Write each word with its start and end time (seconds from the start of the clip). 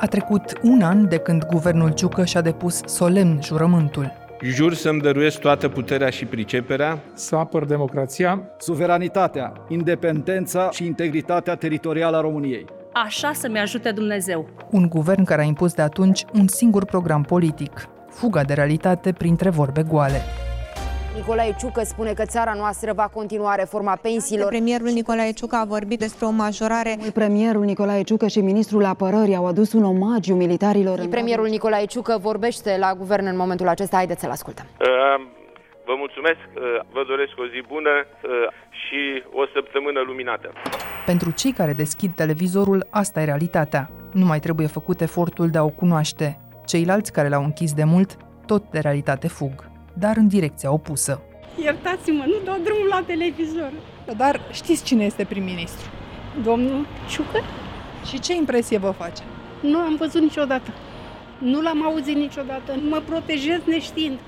A 0.00 0.06
trecut 0.06 0.52
un 0.62 0.82
an 0.82 1.08
de 1.08 1.16
când 1.16 1.44
guvernul 1.46 1.90
Ciucă 1.92 2.24
și-a 2.24 2.40
depus 2.40 2.80
solemn 2.84 3.38
jurământul. 3.42 4.12
Jur 4.42 4.74
să-mi 4.74 5.00
dăruiesc 5.00 5.38
toată 5.38 5.68
puterea 5.68 6.10
și 6.10 6.24
priceperea 6.24 6.98
să 7.14 7.36
apăr 7.36 7.64
democrația, 7.64 8.42
suveranitatea, 8.58 9.52
independența 9.68 10.70
și 10.72 10.86
integritatea 10.86 11.54
teritorială 11.54 12.16
a 12.16 12.20
României. 12.20 12.64
Așa 12.92 13.32
să-mi 13.32 13.58
ajute 13.58 13.90
Dumnezeu. 13.90 14.48
Un 14.70 14.88
guvern 14.88 15.24
care 15.24 15.40
a 15.40 15.44
impus 15.44 15.74
de 15.74 15.82
atunci 15.82 16.24
un 16.32 16.48
singur 16.48 16.84
program 16.84 17.22
politic, 17.22 17.88
fuga 18.10 18.42
de 18.42 18.54
realitate 18.54 19.12
printre 19.12 19.50
vorbe 19.50 19.82
goale. 19.82 20.20
Nicolae 21.14 21.54
Ciucă 21.58 21.82
spune 21.82 22.12
că 22.12 22.24
țara 22.24 22.52
noastră 22.56 22.92
va 22.92 23.08
continua 23.12 23.54
reforma 23.54 23.96
pensiilor. 23.96 24.48
Premierul 24.48 24.88
Nicolae 24.88 25.32
Ciucă 25.32 25.56
a 25.56 25.64
vorbit 25.64 25.98
despre 25.98 26.26
o 26.26 26.30
majorare. 26.30 26.96
Premierul 27.14 27.64
Nicolae 27.64 28.02
Ciucă 28.02 28.26
și 28.26 28.40
ministrul 28.40 28.84
apărării 28.84 29.34
au 29.34 29.46
adus 29.46 29.72
un 29.72 29.84
omagiu 29.84 30.34
militarilor. 30.34 31.06
Premierul 31.10 31.46
Nicolae 31.48 31.84
Ciucă 31.84 32.18
vorbește 32.20 32.76
la 32.78 32.94
guvern 32.94 33.26
în 33.26 33.36
momentul 33.36 33.68
acesta. 33.68 33.96
Haideți 33.96 34.20
să-l 34.20 34.30
ascultăm. 34.30 34.66
Uh, 34.80 34.86
vă 35.84 35.94
mulțumesc, 35.98 36.38
uh, 36.54 36.62
vă 36.92 37.04
doresc 37.08 37.32
o 37.36 37.46
zi 37.46 37.62
bună 37.68 37.90
uh, 37.90 38.30
și 38.70 39.22
o 39.32 39.42
săptămână 39.54 40.00
luminată. 40.06 40.52
Pentru 41.06 41.30
cei 41.30 41.52
care 41.52 41.72
deschid 41.72 42.14
televizorul, 42.14 42.86
asta 42.90 43.20
e 43.20 43.24
realitatea. 43.24 43.90
Nu 44.12 44.24
mai 44.24 44.40
trebuie 44.40 44.66
făcut 44.66 45.00
efortul 45.00 45.48
de 45.48 45.58
a 45.58 45.64
o 45.64 45.68
cunoaște. 45.68 46.40
Ceilalți 46.66 47.12
care 47.12 47.28
l-au 47.28 47.44
închis 47.44 47.72
de 47.72 47.84
mult, 47.84 48.16
tot 48.46 48.62
de 48.70 48.78
realitate 48.78 49.28
fug 49.28 49.69
dar 49.92 50.16
în 50.16 50.28
direcția 50.28 50.72
opusă. 50.72 51.22
Iertați-mă, 51.62 52.24
nu 52.26 52.44
dau 52.44 52.58
drumul 52.64 52.88
la 52.88 53.02
televizor. 53.06 53.72
Dar 54.16 54.40
știți 54.52 54.84
cine 54.84 55.04
este 55.04 55.24
prim-ministru? 55.24 55.88
Domnul 56.42 56.86
Ciucă? 57.08 57.40
Și 58.08 58.20
ce 58.20 58.34
impresie 58.34 58.78
vă 58.78 58.90
face? 58.90 59.22
Nu 59.62 59.78
am 59.78 59.96
văzut 59.98 60.20
niciodată. 60.20 60.70
Nu 61.38 61.60
l-am 61.60 61.84
auzit 61.84 62.16
niciodată. 62.16 62.72
Mă 62.88 63.02
protejez 63.06 63.60
neștiind. 63.66 64.18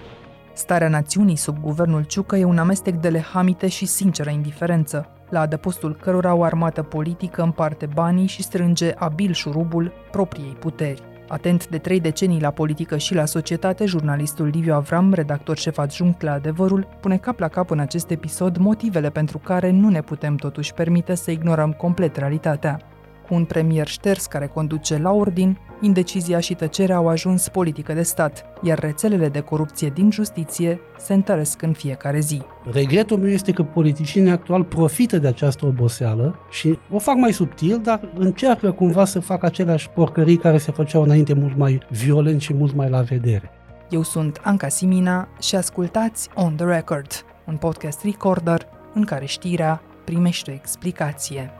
Starea 0.52 0.88
națiunii 0.88 1.36
sub 1.36 1.58
guvernul 1.60 2.04
Ciucă 2.04 2.36
e 2.36 2.44
un 2.44 2.58
amestec 2.58 2.94
de 2.94 3.08
lehamite 3.08 3.68
și 3.68 3.86
sinceră 3.86 4.30
indiferență, 4.30 5.08
la 5.28 5.40
adăpostul 5.40 5.96
cărora 6.00 6.34
o 6.34 6.42
armată 6.42 6.82
politică 6.82 7.42
împarte 7.42 7.88
banii 7.94 8.26
și 8.26 8.42
strânge 8.42 8.92
abil 8.94 9.32
șurubul 9.32 9.92
propriei 10.10 10.56
puteri. 10.58 11.11
Atent 11.32 11.68
de 11.68 11.78
trei 11.78 12.00
decenii 12.00 12.40
la 12.40 12.50
politică 12.50 12.96
și 12.96 13.14
la 13.14 13.24
societate, 13.24 13.84
jurnalistul 13.84 14.46
Liviu 14.46 14.74
Avram, 14.74 15.12
redactor 15.12 15.56
șef 15.56 15.78
adjunct 15.78 16.22
la 16.22 16.32
Adevărul, 16.32 16.86
pune 17.00 17.16
cap 17.16 17.38
la 17.38 17.48
cap 17.48 17.70
în 17.70 17.78
acest 17.78 18.10
episod 18.10 18.56
motivele 18.56 19.10
pentru 19.10 19.38
care 19.38 19.70
nu 19.70 19.88
ne 19.88 20.00
putem 20.00 20.36
totuși 20.36 20.74
permite 20.74 21.14
să 21.14 21.30
ignorăm 21.30 21.72
complet 21.72 22.16
realitatea 22.16 22.91
cu 23.32 23.38
un 23.38 23.44
premier 23.44 23.86
șters 23.86 24.26
care 24.26 24.46
conduce 24.46 24.98
la 24.98 25.10
ordin, 25.10 25.58
indecizia 25.80 26.40
și 26.40 26.54
tăcerea 26.54 26.96
au 26.96 27.08
ajuns 27.08 27.48
politică 27.48 27.92
de 27.92 28.02
stat, 28.02 28.44
iar 28.62 28.78
rețelele 28.78 29.28
de 29.28 29.40
corupție 29.40 29.88
din 29.88 30.10
justiție 30.10 30.80
se 30.98 31.14
întăresc 31.14 31.62
în 31.62 31.72
fiecare 31.72 32.20
zi. 32.20 32.42
Regretul 32.72 33.18
meu 33.18 33.28
este 33.28 33.52
că 33.52 33.62
politicienii 33.62 34.30
actual 34.30 34.64
profită 34.64 35.18
de 35.18 35.26
această 35.26 35.66
oboseală 35.66 36.38
și 36.50 36.78
o 36.90 36.98
fac 36.98 37.16
mai 37.16 37.32
subtil, 37.32 37.80
dar 37.82 38.00
încearcă 38.14 38.70
cumva 38.70 39.04
să 39.04 39.20
facă 39.20 39.46
aceleași 39.46 39.90
porcării 39.90 40.36
care 40.36 40.58
se 40.58 40.72
făceau 40.72 41.02
înainte 41.02 41.34
mult 41.34 41.56
mai 41.56 41.80
violent 41.90 42.40
și 42.40 42.54
mult 42.54 42.74
mai 42.74 42.88
la 42.88 43.00
vedere. 43.00 43.50
Eu 43.90 44.02
sunt 44.02 44.40
Anca 44.42 44.68
Simina 44.68 45.28
și 45.40 45.56
ascultați 45.56 46.28
On 46.34 46.54
The 46.56 46.66
Record, 46.66 47.24
un 47.46 47.56
podcast 47.56 48.04
recorder 48.04 48.66
în 48.94 49.04
care 49.04 49.24
știrea 49.24 49.82
primește 50.04 50.50
o 50.50 50.54
explicație. 50.54 51.50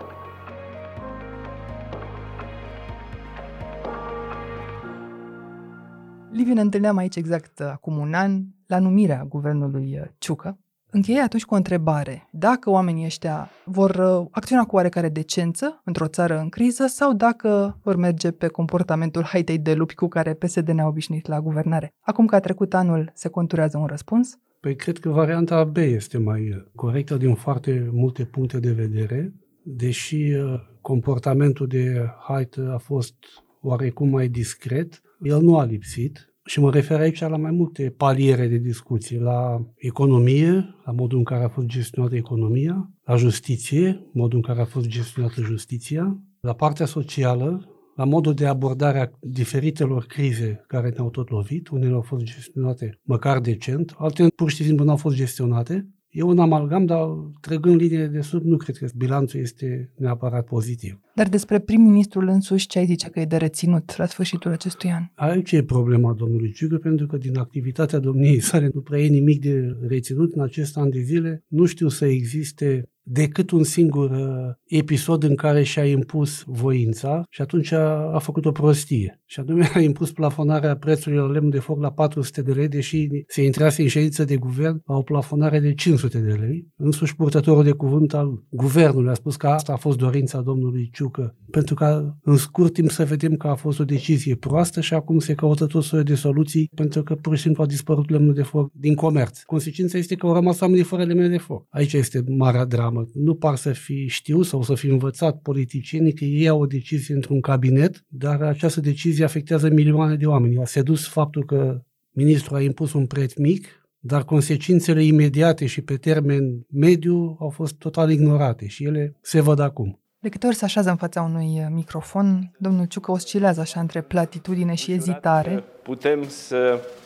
Liviu, 6.33 6.55
ne 6.55 6.61
întâlneam 6.61 6.97
aici 6.97 7.17
exact 7.17 7.59
uh, 7.59 7.67
acum 7.67 7.97
un 7.97 8.15
an, 8.15 8.43
la 8.67 8.79
numirea 8.79 9.25
guvernului 9.29 9.99
uh, 10.01 10.07
Ciucă. 10.19 10.59
Încheie 10.91 11.21
atunci 11.21 11.45
cu 11.45 11.55
o 11.55 11.57
întrebare. 11.57 12.29
Dacă 12.31 12.71
oamenii 12.71 13.05
ăștia 13.05 13.51
vor 13.65 13.91
uh, 13.91 14.27
acționa 14.31 14.65
cu 14.65 14.77
oarecare 14.77 15.09
decență 15.09 15.81
într-o 15.85 16.07
țară 16.07 16.39
în 16.39 16.49
criză 16.49 16.87
sau 16.87 17.13
dacă 17.13 17.79
vor 17.83 17.97
merge 17.97 18.31
pe 18.31 18.47
comportamentul 18.47 19.23
haitei 19.25 19.59
de 19.59 19.75
lupi 19.75 19.95
cu 19.95 20.09
care 20.09 20.35
PSD 20.35 20.69
ne-a 20.69 20.87
obișnuit 20.87 21.27
la 21.27 21.41
guvernare. 21.41 21.95
Acum 22.01 22.27
că 22.27 22.35
a 22.35 22.41
trecut 22.41 22.75
anul, 22.75 23.11
se 23.15 23.29
conturează 23.29 23.79
un 23.79 23.87
răspuns? 23.87 24.39
Păi 24.61 24.77
cred 24.77 24.99
că 24.99 25.09
varianta 25.09 25.65
B 25.65 25.77
este 25.77 26.19
mai 26.19 26.71
corectă 26.75 27.17
din 27.17 27.35
foarte 27.35 27.91
multe 27.93 28.25
puncte 28.25 28.59
de 28.59 28.73
vedere, 28.73 29.33
deși 29.63 30.33
comportamentul 30.81 31.67
de 31.67 32.11
haită 32.27 32.71
a 32.75 32.79
fost 32.79 33.15
oarecum 33.61 34.09
mai 34.09 34.29
discret, 34.29 35.03
el 35.23 35.43
nu 35.43 35.59
a 35.59 35.65
lipsit 35.65 36.35
și 36.45 36.61
mă 36.61 36.71
refer 36.71 37.01
aici 37.01 37.21
la 37.21 37.37
mai 37.37 37.51
multe 37.51 37.95
paliere 37.97 38.47
de 38.47 38.57
discuții, 38.57 39.19
la 39.19 39.67
economie, 39.77 40.75
la 40.85 40.93
modul 40.93 41.19
în 41.19 41.25
care 41.25 41.45
a 41.45 41.49
fost 41.49 41.67
gestionată 41.67 42.17
economia, 42.17 42.91
la 43.05 43.17
justiție, 43.17 44.07
modul 44.13 44.37
în 44.37 44.43
care 44.43 44.61
a 44.61 44.65
fost 44.65 44.87
gestionată 44.87 45.41
justiția, 45.41 46.19
la 46.41 46.53
partea 46.53 46.87
socială, 46.87 47.67
la 47.97 48.05
modul 48.05 48.35
de 48.35 48.47
abordare 48.47 49.01
a 49.01 49.11
diferitelor 49.21 50.05
crize 50.05 50.65
care 50.67 50.89
ne-au 50.89 51.11
tot 51.11 51.31
lovit, 51.31 51.69
unele 51.69 51.95
au 51.95 52.03
fost 52.03 52.25
gestionate 52.25 53.01
măcar 53.03 53.41
decent, 53.41 53.95
altele 53.99 54.29
pur 54.29 54.51
și 54.51 54.65
simplu 54.65 54.85
nu 54.85 54.91
au 54.91 54.97
fost 54.97 55.17
gestionate 55.17 55.89
E 56.13 56.23
un 56.23 56.39
amalgam, 56.39 56.85
dar 56.85 57.09
trăgând 57.41 57.81
linie 57.81 58.07
de 58.07 58.21
sub, 58.21 58.45
nu 58.45 58.57
cred 58.57 58.77
că 58.77 58.87
bilanțul 58.97 59.41
este 59.41 59.91
neapărat 59.97 60.45
pozitiv. 60.45 61.01
Dar 61.15 61.29
despre 61.29 61.59
prim-ministrul 61.59 62.29
însuși, 62.29 62.67
ce 62.67 62.79
ai 62.79 62.87
zice 62.87 63.09
că 63.09 63.21
e 63.21 63.25
de 63.25 63.37
reținut 63.37 63.97
la 63.97 64.07
sfârșitul 64.07 64.51
acestui 64.51 64.91
an? 64.91 65.03
Aici 65.15 65.53
e 65.53 65.63
problema 65.63 66.13
domnului 66.13 66.53
Ciugă, 66.53 66.77
pentru 66.77 67.07
că 67.07 67.17
din 67.17 67.39
activitatea 67.39 67.99
domniei 67.99 68.41
sale 68.41 68.71
nu 68.75 68.81
prea 68.81 69.01
e 69.01 69.09
nimic 69.09 69.41
de 69.41 69.77
reținut 69.87 70.33
în 70.33 70.43
acest 70.43 70.77
an 70.77 70.91
de 70.91 71.01
zile. 71.01 71.45
Nu 71.49 71.65
știu 71.65 71.89
să 71.89 72.05
existe 72.05 72.87
decât 73.03 73.51
un 73.51 73.65
singur 73.65 74.11
uh, 74.11 74.55
episod 74.65 75.23
în 75.23 75.35
care 75.35 75.63
și-a 75.63 75.87
impus 75.87 76.43
voința 76.47 77.23
și 77.31 77.43
atunci 77.43 77.73
a, 77.73 78.15
a 78.15 78.19
făcut 78.19 78.45
o 78.45 78.53
prostie. 78.53 79.22
Și 79.33 79.41
anume 79.41 79.71
a 79.75 79.81
impus 79.81 80.13
plafonarea 80.13 80.77
prețurilor 80.77 81.31
lemn 81.31 81.51
de 81.51 81.59
foc 81.59 81.81
la 81.81 81.91
400 81.91 82.43
de 82.43 82.53
lei, 82.53 82.69
deși 82.69 83.09
se 83.27 83.45
intrase 83.45 83.83
în 83.83 83.89
ședință 83.89 84.25
de 84.25 84.37
guvern 84.37 84.83
la 84.87 84.97
o 84.97 85.03
plafonare 85.03 85.61
de 85.61 85.75
500 85.75 86.19
de 86.19 86.33
lei. 86.33 86.67
Însuși 86.77 87.17
purtătorul 87.17 87.65
de 87.65 87.71
cuvânt 87.71 88.15
al 88.15 88.45
guvernului 88.51 89.11
a 89.11 89.15
spus 89.15 89.37
că 89.37 89.47
asta 89.47 89.73
a 89.73 89.77
fost 89.77 89.99
dorința 89.99 90.41
domnului 90.41 90.91
Ciucă, 90.93 91.37
pentru 91.51 91.75
că 91.75 92.15
în 92.23 92.37
scurt 92.37 92.73
timp 92.73 92.91
să 92.91 93.05
vedem 93.05 93.37
că 93.37 93.47
a 93.47 93.55
fost 93.55 93.81
o 93.81 93.85
decizie 93.85 94.35
proastă 94.35 94.81
și 94.81 94.95
acum 94.95 95.19
se 95.19 95.35
caută 95.35 95.67
tot 95.67 95.83
soiul 95.83 96.05
de 96.05 96.15
soluții 96.15 96.71
pentru 96.75 97.03
că 97.03 97.15
pur 97.15 97.37
și 97.37 97.43
simplu 97.43 97.63
a 97.63 97.67
dispărut 97.67 98.11
lemnul 98.11 98.35
de 98.35 98.43
foc 98.43 98.71
din 98.73 98.95
comerț. 98.95 99.43
Consecința 99.43 99.99
este 99.99 100.15
că 100.15 100.27
au 100.27 100.33
rămas 100.33 100.61
oamenii 100.61 100.85
fără 100.85 101.05
lemne 101.05 101.29
de 101.29 101.39
foc. 101.39 101.67
Aici 101.71 101.93
este 101.93 102.25
marea 102.27 102.65
dramă 102.65 102.93
seamă. 102.93 103.09
Nu 103.15 103.35
par 103.35 103.57
să 103.57 103.73
fi 103.73 104.07
știut 104.09 104.47
sau 104.47 104.63
să 104.63 104.75
fi 104.75 104.87
învățat 104.87 105.41
politicienii 105.41 106.13
că 106.13 106.25
ei 106.25 106.49
au 106.49 106.61
o 106.61 106.67
decizie 106.67 107.15
într-un 107.15 107.41
cabinet, 107.41 108.05
dar 108.09 108.43
această 108.43 108.81
decizie 108.81 109.22
afectează 109.25 109.69
milioane 109.69 110.15
de 110.15 110.27
oameni. 110.27 110.59
A 110.59 110.65
sedus 110.65 111.09
faptul 111.09 111.45
că 111.45 111.83
ministrul 112.11 112.57
a 112.57 112.61
impus 112.61 112.93
un 112.93 113.07
preț 113.07 113.35
mic, 113.35 113.67
dar 113.99 114.25
consecințele 114.25 115.05
imediate 115.05 115.67
și 115.67 115.83
pe 115.83 115.97
termen 115.97 116.67
mediu 116.71 117.37
au 117.41 117.49
fost 117.49 117.75
total 117.75 118.11
ignorate 118.11 118.67
și 118.67 118.85
ele 118.85 119.17
se 119.21 119.41
văd 119.41 119.59
acum. 119.59 119.97
De 120.19 120.29
câte 120.29 120.47
ori 120.47 120.57
se 120.57 120.65
așează 120.65 120.91
în 120.91 120.97
fața 120.97 121.23
unui 121.23 121.47
uh, 121.47 121.67
microfon, 121.71 122.53
domnul 122.59 122.85
Ciucă 122.85 123.11
oscilează 123.11 123.61
așa 123.61 123.81
între 123.81 124.01
platitudine 124.01 124.75
și 124.75 124.93
ezitare. 124.93 125.65
Putem 125.83 126.25
să 126.29 126.81
Uh, 126.81 127.02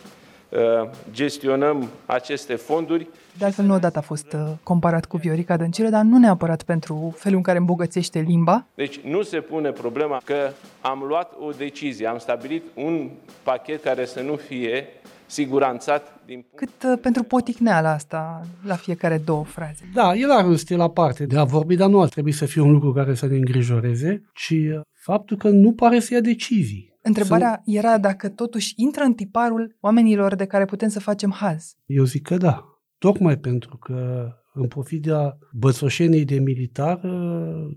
gestionăm 1.12 1.88
aceste 2.06 2.54
fonduri. 2.54 3.08
De 3.38 3.44
altfel, 3.44 3.64
nu 3.64 3.74
odată 3.74 3.98
a 3.98 4.00
fost 4.00 4.32
uh, 4.32 4.40
comparat 4.62 5.04
cu 5.04 5.16
Viorica 5.16 5.56
Dăncilă, 5.56 5.88
dar 5.88 6.02
nu 6.02 6.18
neapărat 6.18 6.62
pentru 6.62 7.14
felul 7.18 7.36
în 7.36 7.42
care 7.42 7.58
îmbogățește 7.58 8.18
limba. 8.18 8.66
Deci 8.74 9.00
nu 9.00 9.22
se 9.22 9.40
pune 9.40 9.70
problema 9.70 10.20
că 10.24 10.50
am 10.80 11.04
luat 11.08 11.32
o 11.38 11.50
decizie, 11.50 12.06
am 12.06 12.18
stabilit 12.18 12.62
un 12.74 13.10
pachet 13.42 13.82
care 13.82 14.04
să 14.04 14.20
nu 14.20 14.36
fie 14.36 14.86
siguranțat 15.26 16.20
din 16.26 16.44
punct... 16.50 16.56
Cât 16.56 16.90
uh, 16.90 16.98
pentru 17.02 17.22
poticneala 17.22 17.90
asta 17.90 18.46
la 18.66 18.74
fiecare 18.74 19.18
două 19.24 19.44
fraze. 19.44 19.88
Da, 19.94 20.14
el 20.14 20.30
are 20.30 20.46
un 20.46 20.56
stil 20.56 20.80
aparte 20.80 21.26
de 21.26 21.38
a 21.38 21.44
vorbi, 21.44 21.76
dar 21.76 21.88
nu 21.88 22.00
ar 22.00 22.08
trebui 22.08 22.32
să 22.32 22.46
fie 22.46 22.62
un 22.62 22.70
lucru 22.70 22.92
care 22.92 23.14
să 23.14 23.26
ne 23.26 23.36
îngrijoreze, 23.36 24.22
ci 24.34 24.54
faptul 24.92 25.36
că 25.36 25.48
nu 25.48 25.72
pare 25.72 26.00
să 26.00 26.14
ia 26.14 26.20
decizii. 26.20 26.95
Întrebarea 27.06 27.62
să... 27.64 27.70
era 27.76 27.98
dacă 27.98 28.28
totuși 28.28 28.72
intră 28.76 29.02
în 29.02 29.14
tiparul 29.14 29.76
oamenilor 29.80 30.34
de 30.34 30.44
care 30.46 30.64
putem 30.64 30.88
să 30.88 31.00
facem 31.00 31.30
haz. 31.30 31.74
Eu 31.86 32.04
zic 32.04 32.22
că 32.22 32.36
da. 32.36 32.64
Tocmai 32.98 33.38
pentru 33.38 33.76
că 33.76 34.28
în 34.54 34.66
pofida 34.66 35.38
bățoșenii 35.52 36.24
de 36.24 36.38
militar, 36.38 37.00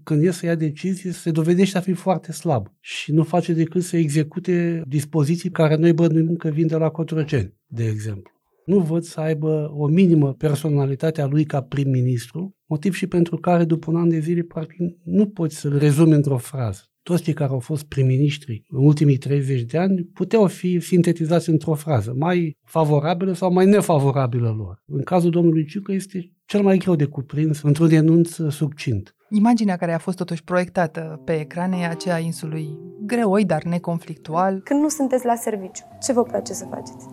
când 0.04 0.24
e 0.24 0.32
să 0.32 0.46
ia 0.46 0.56
decizii, 0.56 1.12
se 1.12 1.32
dovedește 1.32 1.78
a 1.78 1.82
fi 1.82 1.94
foarte 1.94 2.32
slab 2.32 2.68
și 2.80 3.12
nu 3.12 3.24
face 3.24 3.54
decât 3.54 3.84
să 3.84 3.98
execute 3.98 4.82
dispoziții 4.88 5.50
care 5.50 5.76
noi 5.76 5.94
bănuim 5.94 6.36
că 6.36 6.50
vin 6.50 6.68
de 6.68 6.76
la 6.76 6.90
Cotroceni, 6.90 7.54
de 7.68 7.86
exemplu. 7.86 8.32
Nu 8.66 8.80
văd 8.80 9.04
să 9.04 9.20
aibă 9.20 9.72
o 9.76 9.88
minimă 9.88 10.34
personalitate 10.34 11.22
a 11.22 11.26
lui 11.26 11.46
ca 11.46 11.62
prim-ministru, 11.62 12.56
motiv 12.66 12.94
și 12.94 13.08
pentru 13.08 13.38
care 13.38 13.64
după 13.64 13.92
un 13.92 13.98
an 13.98 14.10
de 14.10 14.20
zile 14.20 14.42
practic 14.42 14.78
nu 15.04 15.28
poți 15.28 15.56
să-l 15.56 15.78
rezumi 15.78 16.14
într-o 16.14 16.38
frază. 16.38 16.89
Toți 17.04 17.24
cei 17.24 17.34
care 17.34 17.52
au 17.52 17.60
fost 17.60 17.84
prim-ministri 17.84 18.64
în 18.70 18.86
ultimii 18.86 19.18
30 19.18 19.62
de 19.62 19.78
ani 19.78 20.04
puteau 20.04 20.48
fi 20.48 20.80
sintetizați 20.80 21.50
într-o 21.50 21.74
frază, 21.74 22.14
mai 22.18 22.58
favorabilă 22.64 23.34
sau 23.34 23.52
mai 23.52 23.66
nefavorabilă 23.66 24.56
lor. 24.58 24.84
În 24.86 25.04
cazul 25.04 25.30
domnului 25.30 25.66
Ciucă 25.66 25.92
este 25.92 26.32
cel 26.46 26.62
mai 26.62 26.78
greu 26.78 26.96
de 26.96 27.06
cuprins 27.06 27.62
într-un 27.62 27.88
denunț 27.88 28.36
succint. 28.50 29.16
Imaginea 29.30 29.76
care 29.76 29.94
a 29.94 29.98
fost 29.98 30.18
totuși 30.18 30.44
proiectată 30.44 31.22
pe 31.26 31.40
ecrane 31.40 31.78
e 31.78 31.86
aceea 31.86 32.18
insului 32.18 32.80
greoi, 33.06 33.46
dar 33.46 33.64
neconflictual. 33.64 34.62
Când 34.64 34.82
nu 34.82 34.90
sunteți 34.90 35.26
la 35.26 35.36
serviciu, 35.36 35.84
ce 36.02 36.14
vă 36.14 36.24
place 36.24 36.54
să 36.54 36.66
faceți? 36.70 37.06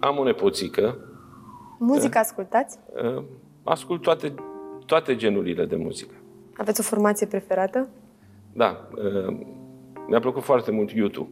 Am 0.00 0.18
o 0.18 0.24
nepoțică. 0.24 0.96
Muzică 1.78 2.18
ascultați? 2.18 2.78
Ascult 3.62 4.02
toate, 4.02 4.34
toate 4.86 5.16
genurile 5.16 5.66
de 5.66 5.76
muzică. 5.76 6.14
Aveți 6.56 6.80
o 6.80 6.82
formație 6.82 7.26
preferată? 7.26 7.88
Da, 8.58 8.88
mi-a 10.08 10.20
plăcut 10.20 10.42
foarte 10.42 10.70
mult 10.70 10.90
YouTube. 10.90 11.30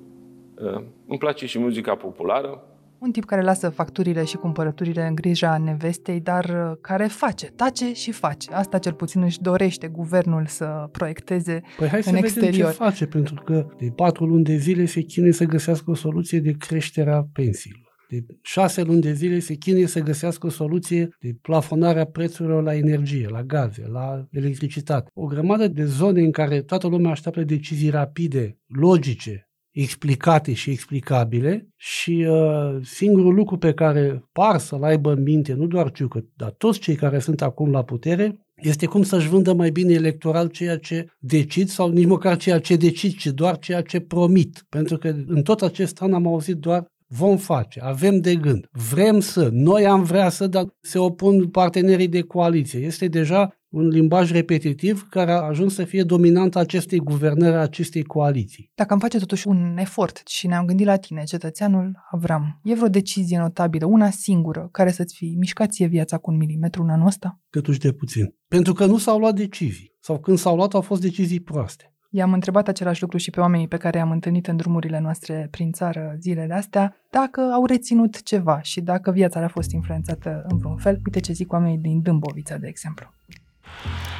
Îmi 1.06 1.18
place 1.18 1.46
și 1.46 1.58
muzica 1.58 1.94
populară. 1.94 2.62
Un 2.98 3.10
tip 3.10 3.24
care 3.24 3.42
lasă 3.42 3.68
facturile 3.68 4.24
și 4.24 4.36
cumpărăturile 4.36 5.06
în 5.06 5.14
grija 5.14 5.58
nevestei, 5.58 6.20
dar 6.20 6.76
care 6.80 7.06
face, 7.06 7.46
tace 7.46 7.92
și 7.92 8.12
face. 8.12 8.52
Asta 8.52 8.78
cel 8.78 8.92
puțin 8.92 9.22
își 9.22 9.40
dorește 9.40 9.88
guvernul 9.88 10.46
să 10.46 10.88
proiecteze 10.92 11.62
păi 11.76 11.88
hai 11.88 12.02
în 12.04 12.12
să 12.12 12.16
exterior. 12.16 12.50
Vedem 12.52 12.70
ce 12.70 12.76
face, 12.76 13.06
pentru 13.06 13.42
că 13.44 13.66
de 13.78 13.92
patru 13.96 14.26
luni 14.26 14.44
de 14.44 14.56
zile 14.56 14.84
se 14.84 15.00
chinuie 15.00 15.32
să 15.32 15.44
găsească 15.44 15.90
o 15.90 15.94
soluție 15.94 16.38
de 16.38 16.54
creștere 16.58 17.12
a 17.12 17.24
pensiilor. 17.32 17.85
De 18.08 18.24
șase 18.42 18.82
luni 18.82 19.00
de 19.00 19.12
zile 19.12 19.38
se 19.38 19.54
chinuie 19.54 19.86
să 19.86 20.00
găsească 20.00 20.46
o 20.46 20.50
soluție 20.50 21.08
de 21.20 21.36
plafonare 21.42 22.00
a 22.00 22.04
prețurilor 22.04 22.62
la 22.62 22.74
energie, 22.74 23.28
la 23.28 23.42
gaze, 23.42 23.86
la 23.92 24.26
electricitate. 24.30 25.10
O 25.14 25.26
grămadă 25.26 25.68
de 25.68 25.84
zone 25.84 26.20
în 26.20 26.30
care 26.30 26.62
toată 26.62 26.86
lumea 26.86 27.10
așteaptă 27.10 27.42
decizii 27.42 27.90
rapide, 27.90 28.58
logice, 28.66 29.46
explicate 29.70 30.52
și 30.52 30.70
explicabile 30.70 31.68
și 31.76 32.26
uh, 32.28 32.76
singurul 32.82 33.34
lucru 33.34 33.56
pe 33.58 33.72
care 33.72 34.24
par 34.32 34.58
să-l 34.58 34.82
aibă 34.82 35.12
în 35.12 35.22
minte, 35.22 35.52
nu 35.52 35.66
doar 35.66 35.90
Ciucă, 35.90 36.24
dar 36.36 36.50
toți 36.50 36.78
cei 36.78 36.94
care 36.94 37.18
sunt 37.18 37.42
acum 37.42 37.70
la 37.70 37.82
putere, 37.82 38.46
este 38.56 38.86
cum 38.86 39.02
să-și 39.02 39.28
vândă 39.28 39.52
mai 39.52 39.70
bine 39.70 39.92
electoral 39.92 40.48
ceea 40.48 40.78
ce 40.78 41.06
decid 41.18 41.68
sau 41.68 41.88
nici 41.90 42.06
măcar 42.06 42.36
ceea 42.36 42.58
ce 42.58 42.76
decid, 42.76 43.16
ci 43.16 43.26
doar 43.26 43.58
ceea 43.58 43.82
ce 43.82 44.00
promit. 44.00 44.64
Pentru 44.68 44.96
că 44.96 45.08
în 45.26 45.42
tot 45.42 45.62
acest 45.62 46.02
an 46.02 46.14
am 46.14 46.26
auzit 46.26 46.56
doar 46.56 46.86
vom 47.08 47.36
face, 47.36 47.80
avem 47.80 48.20
de 48.20 48.34
gând, 48.34 48.68
vrem 48.90 49.20
să, 49.20 49.48
noi 49.52 49.86
am 49.86 50.02
vrea 50.02 50.28
să, 50.28 50.46
dar 50.46 50.64
se 50.80 50.98
opun 50.98 51.48
partenerii 51.48 52.08
de 52.08 52.20
coaliție. 52.22 52.80
Este 52.80 53.08
deja 53.08 53.56
un 53.68 53.88
limbaj 53.88 54.30
repetitiv 54.30 55.06
care 55.10 55.30
a 55.30 55.40
ajuns 55.40 55.74
să 55.74 55.84
fie 55.84 56.02
dominant 56.02 56.56
acestei 56.56 56.98
guvernări, 56.98 57.56
acestei 57.56 58.02
coaliții. 58.02 58.70
Dacă 58.74 58.92
am 58.92 58.98
face 58.98 59.18
totuși 59.18 59.48
un 59.48 59.76
efort 59.78 60.22
și 60.26 60.46
ne-am 60.46 60.66
gândit 60.66 60.86
la 60.86 60.96
tine, 60.96 61.22
cetățeanul 61.22 61.96
Avram, 62.10 62.60
e 62.64 62.74
vreo 62.74 62.88
decizie 62.88 63.38
notabilă, 63.38 63.86
una 63.86 64.10
singură, 64.10 64.68
care 64.72 64.90
să-ți 64.90 65.14
fi 65.14 65.34
mișcat 65.38 65.70
ție 65.70 65.86
viața 65.86 66.18
cu 66.18 66.30
un 66.30 66.36
milimetru 66.36 66.82
în 66.82 66.88
anul 66.88 67.06
ăsta? 67.06 67.40
Câtuși 67.50 67.78
de 67.78 67.92
puțin. 67.92 68.34
Pentru 68.48 68.72
că 68.72 68.86
nu 68.86 68.98
s-au 68.98 69.18
luat 69.18 69.34
decizii. 69.34 69.94
Sau 70.00 70.18
când 70.18 70.38
s-au 70.38 70.56
luat, 70.56 70.74
au 70.74 70.80
fost 70.80 71.00
decizii 71.00 71.40
proaste. 71.40 71.95
I-am 72.10 72.32
întrebat 72.32 72.68
același 72.68 73.02
lucru 73.02 73.16
și 73.16 73.30
pe 73.30 73.40
oamenii 73.40 73.68
pe 73.68 73.76
care 73.76 73.98
i-am 73.98 74.10
întâlnit 74.10 74.46
în 74.46 74.56
drumurile 74.56 74.98
noastre 74.98 75.48
prin 75.50 75.72
țară 75.72 76.16
zilele 76.18 76.54
astea, 76.54 76.96
dacă 77.10 77.40
au 77.40 77.66
reținut 77.66 78.22
ceva 78.22 78.60
și 78.62 78.80
dacă 78.80 79.10
viața 79.10 79.38
le-a 79.38 79.48
fost 79.48 79.70
influențată 79.70 80.44
în 80.48 80.58
vreun 80.58 80.76
fel. 80.76 81.00
Uite 81.04 81.20
ce 81.20 81.32
zic 81.32 81.52
oamenii 81.52 81.78
din 81.78 82.02
Dâmbovița, 82.02 82.56
de 82.56 82.66
exemplu. 82.66 83.06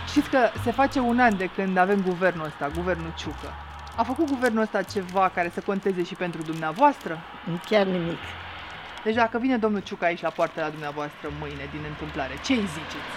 Știți 0.08 0.30
că 0.30 0.38
se 0.64 0.70
face 0.70 0.98
un 1.00 1.18
an 1.18 1.36
de 1.36 1.48
când 1.56 1.76
avem 1.76 2.02
guvernul 2.02 2.46
ăsta, 2.46 2.70
guvernul 2.74 3.12
Ciucă. 3.16 3.50
A 3.96 4.02
făcut 4.02 4.26
guvernul 4.30 4.62
ăsta 4.62 4.82
ceva 4.82 5.30
care 5.34 5.50
să 5.54 5.60
conteze 5.60 6.02
și 6.02 6.14
pentru 6.14 6.42
dumneavoastră? 6.42 7.18
Chiar 7.68 7.86
nimic. 7.86 8.22
Deci 9.04 9.14
dacă 9.14 9.38
vine 9.38 9.56
domnul 9.56 9.80
Ciucă 9.80 10.04
aici 10.04 10.26
la 10.28 10.36
poartă 10.38 10.60
la 10.60 10.70
dumneavoastră 10.76 11.26
mâine 11.40 11.64
din 11.74 11.82
întâmplare, 11.92 12.34
ce 12.44 12.52
îi 12.52 12.68
ziceți? 12.76 13.12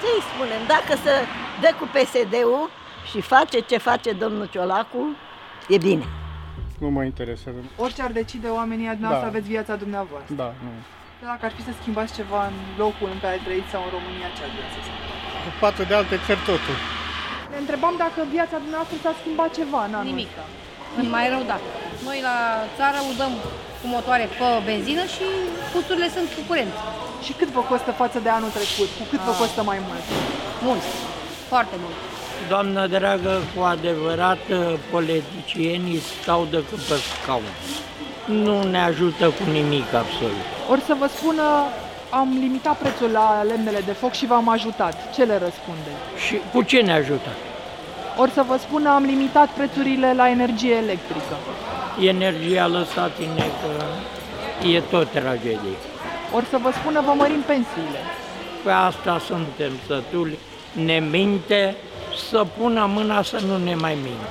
Ce 0.00 0.08
îi 0.16 0.24
spunem? 0.30 0.62
Dacă 0.74 0.92
să 1.04 1.12
dă 1.62 1.70
cu 1.78 1.86
PSD-ul 1.94 2.64
și 3.10 3.20
face 3.34 3.58
ce 3.70 3.78
face 3.88 4.10
domnul 4.12 4.46
Ciolacu, 4.52 5.02
e 5.74 5.76
bine. 5.88 6.04
Nu 6.82 6.88
mă 6.96 7.02
interesează. 7.12 7.58
Orice 7.84 8.00
ar 8.02 8.12
decide 8.20 8.48
oamenii, 8.58 8.86
dumneavoastră 8.96 9.28
Da. 9.30 9.32
aveți 9.34 9.48
viața 9.54 9.74
dumneavoastră. 9.84 10.32
Da, 10.42 10.48
nu. 10.64 10.70
Dacă 11.30 11.42
ar 11.48 11.52
fi 11.56 11.62
să 11.68 11.72
schimbați 11.80 12.12
ceva 12.18 12.40
în 12.50 12.56
locul 12.82 13.08
în 13.14 13.20
care 13.24 13.36
trăiți 13.46 13.70
sau 13.74 13.80
în 13.86 13.90
România, 13.96 14.28
ce 14.36 14.40
ar 14.46 14.50
vrea 14.56 14.68
să 14.74 14.78
schimbați? 14.86 15.22
Cu 15.44 15.50
față 15.64 15.82
de 15.88 15.94
alte 16.00 16.16
țări 16.26 16.42
totul. 16.50 16.76
Ne 17.52 17.58
întrebam 17.64 17.94
dacă 18.04 18.18
viața 18.36 18.56
dumneavoastră 18.64 18.96
s-a 19.04 19.14
schimbat 19.20 19.50
ceva 19.60 19.80
în 19.88 19.94
anul 19.98 20.10
Nimic. 20.12 20.30
ăsta. 20.32 20.44
În 21.00 21.06
mai 21.16 21.24
rău, 21.32 21.42
da. 21.52 21.58
Noi 22.08 22.18
la 22.28 22.36
țară 22.78 22.98
udăm 23.12 23.32
cu 23.80 23.86
motoare 23.94 24.24
pe 24.38 24.46
benzină 24.68 25.04
și 25.14 25.24
puțurile 25.76 26.08
sunt 26.16 26.28
cu 26.36 26.42
curent. 26.50 26.74
Și 27.24 27.32
cât 27.38 27.48
vă 27.56 27.62
costă 27.72 27.90
față 28.02 28.18
de 28.24 28.30
anul 28.38 28.52
trecut? 28.58 28.88
Cu 28.98 29.04
cât 29.12 29.20
vă 29.28 29.32
Ah. 29.34 29.40
costă 29.42 29.60
mai 29.70 29.78
mult? 29.86 30.04
Mult. 30.68 30.84
Foarte 31.52 31.76
mult. 31.84 31.96
Doamnă 32.48 32.86
dragă, 32.86 33.40
cu 33.56 33.62
adevărat 33.62 34.38
politicienii 34.90 36.00
stau 36.22 36.46
de 36.50 36.56
pe 36.56 36.94
scaun. 37.22 37.42
Nu 38.24 38.62
ne 38.62 38.80
ajută 38.80 39.26
cu 39.26 39.50
nimic 39.52 39.94
absolut. 39.94 40.44
Ori 40.70 40.80
să 40.80 40.94
vă 40.98 41.06
spună, 41.16 41.42
am 42.10 42.36
limitat 42.40 42.76
prețul 42.76 43.10
la 43.10 43.42
lemnele 43.48 43.80
de 43.86 43.92
foc 43.92 44.12
și 44.12 44.26
v-am 44.26 44.48
ajutat. 44.48 45.14
Ce 45.14 45.22
le 45.22 45.38
răspunde? 45.38 45.90
Și 46.26 46.40
cu 46.52 46.62
ce 46.62 46.80
ne 46.80 46.92
ajută? 46.92 47.28
Ori 48.16 48.30
să 48.30 48.44
vă 48.48 48.56
spună, 48.56 48.90
am 48.90 49.04
limitat 49.04 49.48
prețurile 49.48 50.14
la 50.14 50.30
energie 50.30 50.74
electrică. 50.74 51.36
Energia 52.00 52.66
lăsat-ne 52.66 53.46
că 53.60 53.84
e 54.68 54.80
tot 54.80 55.10
tragedie. 55.10 55.78
Ori 56.34 56.46
să 56.46 56.58
vă 56.62 56.70
spună, 56.72 57.00
vă 57.00 57.12
mărim 57.16 57.40
pensiile. 57.46 58.00
Pe 58.64 58.70
asta 58.70 59.20
suntem 59.26 59.72
sătuli. 59.86 60.38
Ne 60.72 60.98
minte 61.10 61.76
să 62.30 62.46
pună 62.58 62.86
mâna 62.86 63.22
să 63.22 63.40
nu 63.46 63.64
ne 63.64 63.74
mai 63.74 63.94
minte. 63.94 64.28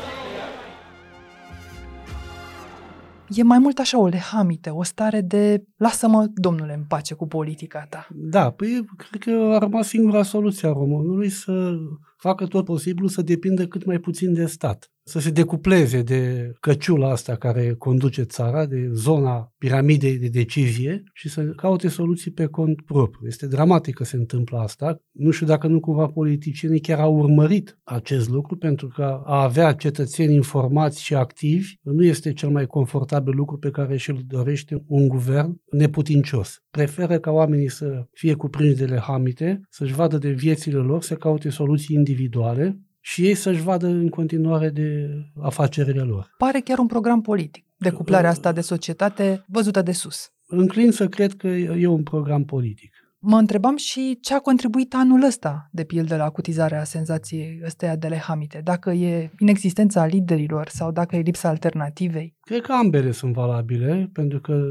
E 3.27 3.43
mai 3.43 3.57
mult 3.59 3.79
așa 3.79 3.99
o 3.99 4.07
lehamite, 4.07 4.69
o 4.69 4.83
stare 4.83 5.21
de 5.21 5.63
lasă-mă, 5.83 6.29
domnule, 6.33 6.73
în 6.73 6.83
pace 6.87 7.13
cu 7.13 7.27
politica 7.27 7.85
ta. 7.89 8.07
Da, 8.11 8.49
păi 8.49 8.85
cred 8.97 9.21
că 9.21 9.53
a 9.53 9.57
rămas 9.57 9.87
singura 9.87 10.23
soluție 10.23 10.67
a 10.67 10.71
românului 10.71 11.29
să 11.29 11.77
facă 12.17 12.45
tot 12.45 12.65
posibilul 12.65 13.09
să 13.09 13.21
depindă 13.21 13.67
cât 13.67 13.85
mai 13.85 13.99
puțin 13.99 14.33
de 14.33 14.45
stat. 14.45 14.87
Să 15.05 15.19
se 15.19 15.29
decupleze 15.29 16.01
de 16.01 16.51
căciula 16.59 17.09
asta 17.11 17.35
care 17.35 17.73
conduce 17.77 18.21
țara, 18.21 18.65
de 18.65 18.89
zona 18.93 19.53
piramidei 19.57 20.17
de 20.17 20.27
decizie 20.27 21.03
și 21.13 21.29
să 21.29 21.43
caute 21.43 21.87
soluții 21.87 22.31
pe 22.31 22.45
cont 22.45 22.81
propriu. 22.81 23.27
Este 23.27 23.47
dramatic 23.47 23.95
că 23.95 24.03
se 24.03 24.15
întâmplă 24.15 24.57
asta. 24.57 25.01
Nu 25.11 25.31
știu 25.31 25.45
dacă 25.45 25.67
nu 25.67 25.79
cumva 25.79 26.07
politicienii 26.07 26.79
chiar 26.79 26.99
au 26.99 27.15
urmărit 27.17 27.79
acest 27.83 28.29
lucru, 28.29 28.57
pentru 28.57 28.87
că 28.87 29.21
a 29.25 29.43
avea 29.43 29.73
cetățeni 29.73 30.33
informați 30.33 31.03
și 31.03 31.15
activi 31.15 31.73
nu 31.81 32.03
este 32.03 32.33
cel 32.33 32.49
mai 32.49 32.65
confortabil 32.65 33.35
lucru 33.35 33.57
pe 33.57 33.69
care 33.69 33.97
și-l 33.97 34.21
dorește 34.27 34.83
un 34.87 35.07
guvern 35.07 35.61
neputincios. 35.73 36.63
Preferă 36.71 37.19
ca 37.19 37.31
oamenii 37.31 37.69
să 37.69 38.07
fie 38.11 38.33
cuprinși 38.33 38.75
de 38.75 38.85
lehamite, 38.85 39.61
să-și 39.69 39.93
vadă 39.93 40.17
de 40.17 40.29
viețile 40.29 40.77
lor, 40.77 41.01
să 41.01 41.15
caute 41.15 41.49
soluții 41.49 41.95
individuale 41.95 42.79
și 42.99 43.25
ei 43.25 43.33
să-și 43.33 43.61
vadă 43.61 43.87
în 43.87 44.09
continuare 44.09 44.69
de 44.69 45.09
afacerile 45.41 46.01
lor. 46.01 46.29
Pare 46.37 46.59
chiar 46.59 46.77
un 46.77 46.87
program 46.87 47.21
politic, 47.21 47.65
decuplarea 47.77 48.29
asta 48.29 48.51
de 48.51 48.61
societate 48.61 49.43
văzută 49.47 49.81
de 49.81 49.91
sus. 49.91 50.31
Înclin 50.47 50.91
să 50.91 51.07
cred 51.07 51.33
că 51.33 51.47
e 51.47 51.87
un 51.87 52.03
program 52.03 52.45
politic. 52.45 53.02
Mă 53.25 53.37
întrebam 53.37 53.77
și 53.77 54.17
ce 54.21 54.33
a 54.33 54.39
contribuit 54.39 54.93
anul 54.93 55.23
ăsta, 55.23 55.69
de 55.71 55.83
pildă, 55.83 56.15
la 56.15 56.23
acutizarea 56.23 56.83
senzației 56.83 57.61
ăsteia 57.65 57.95
de 57.95 58.07
lehamite. 58.07 58.61
Dacă 58.63 58.91
e 58.91 59.31
inexistența 59.39 60.05
liderilor 60.05 60.67
sau 60.67 60.91
dacă 60.91 61.15
e 61.15 61.19
lipsa 61.19 61.49
alternativei. 61.49 62.35
Cred 62.41 62.61
că 62.61 62.71
ambele 62.71 63.11
sunt 63.11 63.33
valabile, 63.33 64.09
pentru 64.13 64.39
că 64.39 64.61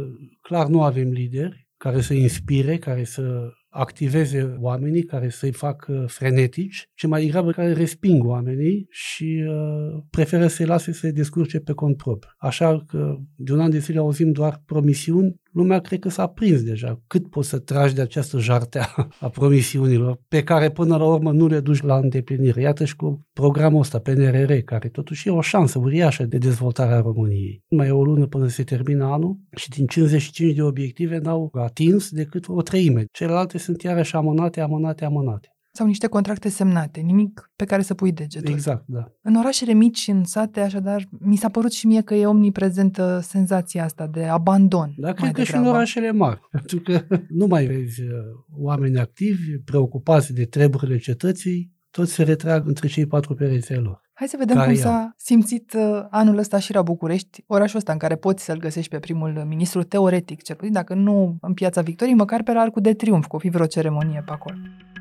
clar 0.40 0.66
nu 0.66 0.82
avem 0.82 1.08
lideri 1.08 1.68
care 1.76 2.00
să 2.00 2.14
inspire, 2.14 2.78
care 2.78 3.04
să 3.04 3.52
activeze 3.68 4.56
oamenii, 4.58 5.02
care 5.02 5.28
să-i 5.28 5.52
facă 5.52 6.04
frenetici, 6.08 6.88
ci 6.94 7.06
mai 7.06 7.24
degrabă 7.24 7.50
care 7.50 7.72
resping 7.72 8.24
oamenii 8.24 8.86
și 8.90 9.44
uh, 9.48 10.02
preferă 10.10 10.46
să-i 10.46 10.66
lase 10.66 10.92
să 10.92 10.98
se 10.98 11.10
descurce 11.10 11.58
pe 11.58 11.72
cont 11.72 11.96
propriu. 11.96 12.30
Așa 12.38 12.84
că 12.86 13.16
de 13.36 13.52
un 13.52 13.60
an 13.60 13.70
de 13.70 13.78
zile 13.78 13.98
auzim 13.98 14.32
doar 14.32 14.62
promisiuni, 14.66 15.40
lumea 15.52 15.80
cred 15.80 15.98
că 15.98 16.08
s-a 16.08 16.26
prins 16.26 16.62
deja. 16.62 17.00
Cât 17.06 17.30
poți 17.30 17.48
să 17.48 17.58
tragi 17.58 17.94
de 17.94 18.00
această 18.00 18.38
jartea 18.38 18.88
a 19.20 19.28
promisiunilor 19.28 20.20
pe 20.28 20.42
care 20.42 20.70
până 20.70 20.96
la 20.96 21.04
urmă 21.04 21.32
nu 21.32 21.46
le 21.46 21.60
duci 21.60 21.82
la 21.82 21.96
îndeplinire? 21.96 22.60
Iată 22.60 22.84
și 22.84 22.96
cu 22.96 23.26
programul 23.32 23.80
ăsta, 23.80 23.98
PNRR, 23.98 24.52
care 24.52 24.88
totuși 24.88 25.28
e 25.28 25.30
o 25.30 25.40
șansă 25.40 25.78
uriașă 25.78 26.24
de 26.24 26.38
dezvoltare 26.38 26.92
a 26.92 27.00
României. 27.00 27.62
Mai 27.70 27.86
e 27.86 27.90
o 27.90 28.04
lună 28.04 28.26
până 28.26 28.46
se 28.46 28.62
termină 28.62 29.04
anul 29.04 29.36
și 29.56 29.68
din 29.68 29.86
55 29.86 30.54
de 30.54 30.62
obiective 30.62 31.18
n-au 31.18 31.50
atins 31.52 32.10
decât 32.10 32.44
o 32.48 32.62
treime. 32.62 33.04
Celelalte 33.12 33.58
sunt 33.58 33.82
iarăși 33.82 34.14
amânate, 34.14 34.60
amânate, 34.60 35.04
amânate. 35.04 35.48
Sau 35.74 35.86
niște 35.86 36.06
contracte 36.06 36.48
semnate, 36.48 37.00
nimic 37.00 37.50
pe 37.56 37.64
care 37.64 37.82
să 37.82 37.94
pui 37.94 38.12
degetul. 38.12 38.52
Exact, 38.52 38.84
da. 38.86 39.12
În 39.22 39.34
orașele 39.34 39.72
mici 39.72 39.98
și 39.98 40.10
în 40.10 40.24
sate, 40.24 40.60
așadar, 40.60 41.08
mi 41.10 41.36
s-a 41.36 41.48
părut 41.48 41.72
și 41.72 41.86
mie 41.86 42.02
că 42.02 42.14
e 42.14 42.26
omniprezentă 42.26 43.20
senzația 43.22 43.84
asta 43.84 44.06
de 44.06 44.24
abandon. 44.24 44.94
Da, 44.96 45.12
cred 45.12 45.32
că 45.32 45.42
și 45.42 45.54
în 45.54 45.66
orașele 45.66 46.12
mari, 46.12 46.40
pentru 46.50 46.80
că 46.80 47.04
nu 47.28 47.46
mai 47.46 47.66
vezi 47.66 48.02
uh, 48.02 48.08
oameni 48.56 48.98
activi, 48.98 49.58
preocupați 49.64 50.32
de 50.32 50.44
treburile 50.44 50.98
cetății, 50.98 51.72
toți 51.90 52.12
se 52.12 52.22
retrag 52.22 52.66
între 52.66 52.88
cei 52.88 53.06
patru 53.06 53.34
pereți 53.34 53.72
ai 53.72 53.78
lor. 53.78 54.00
Hai 54.22 54.30
să 54.30 54.36
vedem 54.46 54.64
cum 54.64 54.74
s-a 54.74 55.14
simțit 55.16 55.72
uh, 55.72 56.04
anul 56.10 56.38
ăsta 56.38 56.58
și 56.58 56.74
la 56.74 56.82
București, 56.82 57.44
orașul 57.46 57.78
ăsta 57.78 57.92
în 57.92 57.98
care 57.98 58.16
poți 58.16 58.44
să-l 58.44 58.58
găsești 58.58 58.90
pe 58.90 58.98
primul 58.98 59.44
ministru 59.46 59.82
teoretic, 59.82 60.42
cel 60.42 60.56
puțin, 60.56 60.72
dacă 60.72 60.94
nu 60.94 61.36
în 61.40 61.54
Piața 61.54 61.80
Victoriei, 61.80 62.16
măcar 62.16 62.42
pe 62.42 62.52
la 62.52 62.60
Arcul 62.60 62.82
de 62.82 62.94
Triumf, 62.94 63.26
cu 63.26 63.36
o 63.36 63.38
fi 63.38 63.48
vreo 63.48 63.66
ceremonie 63.66 64.22
pe 64.26 64.32
acolo. 64.32 64.56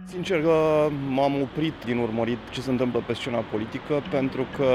Sincer 0.06 0.42
că 0.42 0.56
m-am 1.10 1.42
oprit 1.42 1.74
din 1.86 1.98
urmărit 1.98 2.38
ce 2.52 2.62
se 2.62 2.70
întâmplă 2.70 3.04
pe 3.08 3.14
scena 3.14 3.38
politică 3.38 3.94
pentru 4.12 4.46
că 4.58 4.68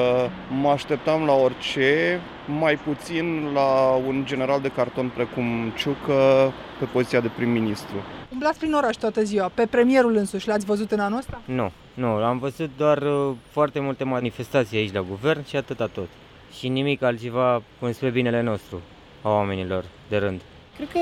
mă 0.60 0.68
așteptam 0.68 1.24
la 1.24 1.32
orice, 1.32 2.20
mai 2.46 2.76
puțin 2.76 3.50
la 3.54 4.00
un 4.06 4.24
general 4.26 4.60
de 4.60 4.68
carton 4.68 5.08
precum 5.14 5.72
Ciucă 5.76 6.52
pe 6.78 6.84
poziția 6.84 7.20
de 7.20 7.30
prim-ministru. 7.36 7.96
Umblați 8.32 8.58
prin 8.58 8.72
oraș 8.72 8.96
toată 8.96 9.22
ziua. 9.22 9.50
Pe 9.54 9.66
premierul 9.66 10.16
însuși 10.16 10.48
l-ați 10.48 10.66
văzut 10.66 10.92
în 10.92 11.00
anul 11.00 11.18
ăsta? 11.18 11.40
Nu, 11.44 11.70
nu. 11.94 12.06
Am 12.06 12.38
văzut 12.38 12.70
doar 12.76 13.02
uh, 13.02 13.34
foarte 13.50 13.80
multe 13.80 14.04
manifestații 14.04 14.78
aici 14.78 14.92
la 14.92 15.00
guvern 15.00 15.44
și 15.44 15.56
atâta 15.56 15.86
tot. 15.86 16.08
Și 16.58 16.68
nimic 16.68 17.02
altceva 17.02 17.62
spre 17.90 18.10
binele 18.10 18.42
nostru, 18.42 18.80
a 19.22 19.28
oamenilor 19.30 19.84
de 20.08 20.16
rând. 20.16 20.40
Cred 20.76 20.88
că 20.88 21.00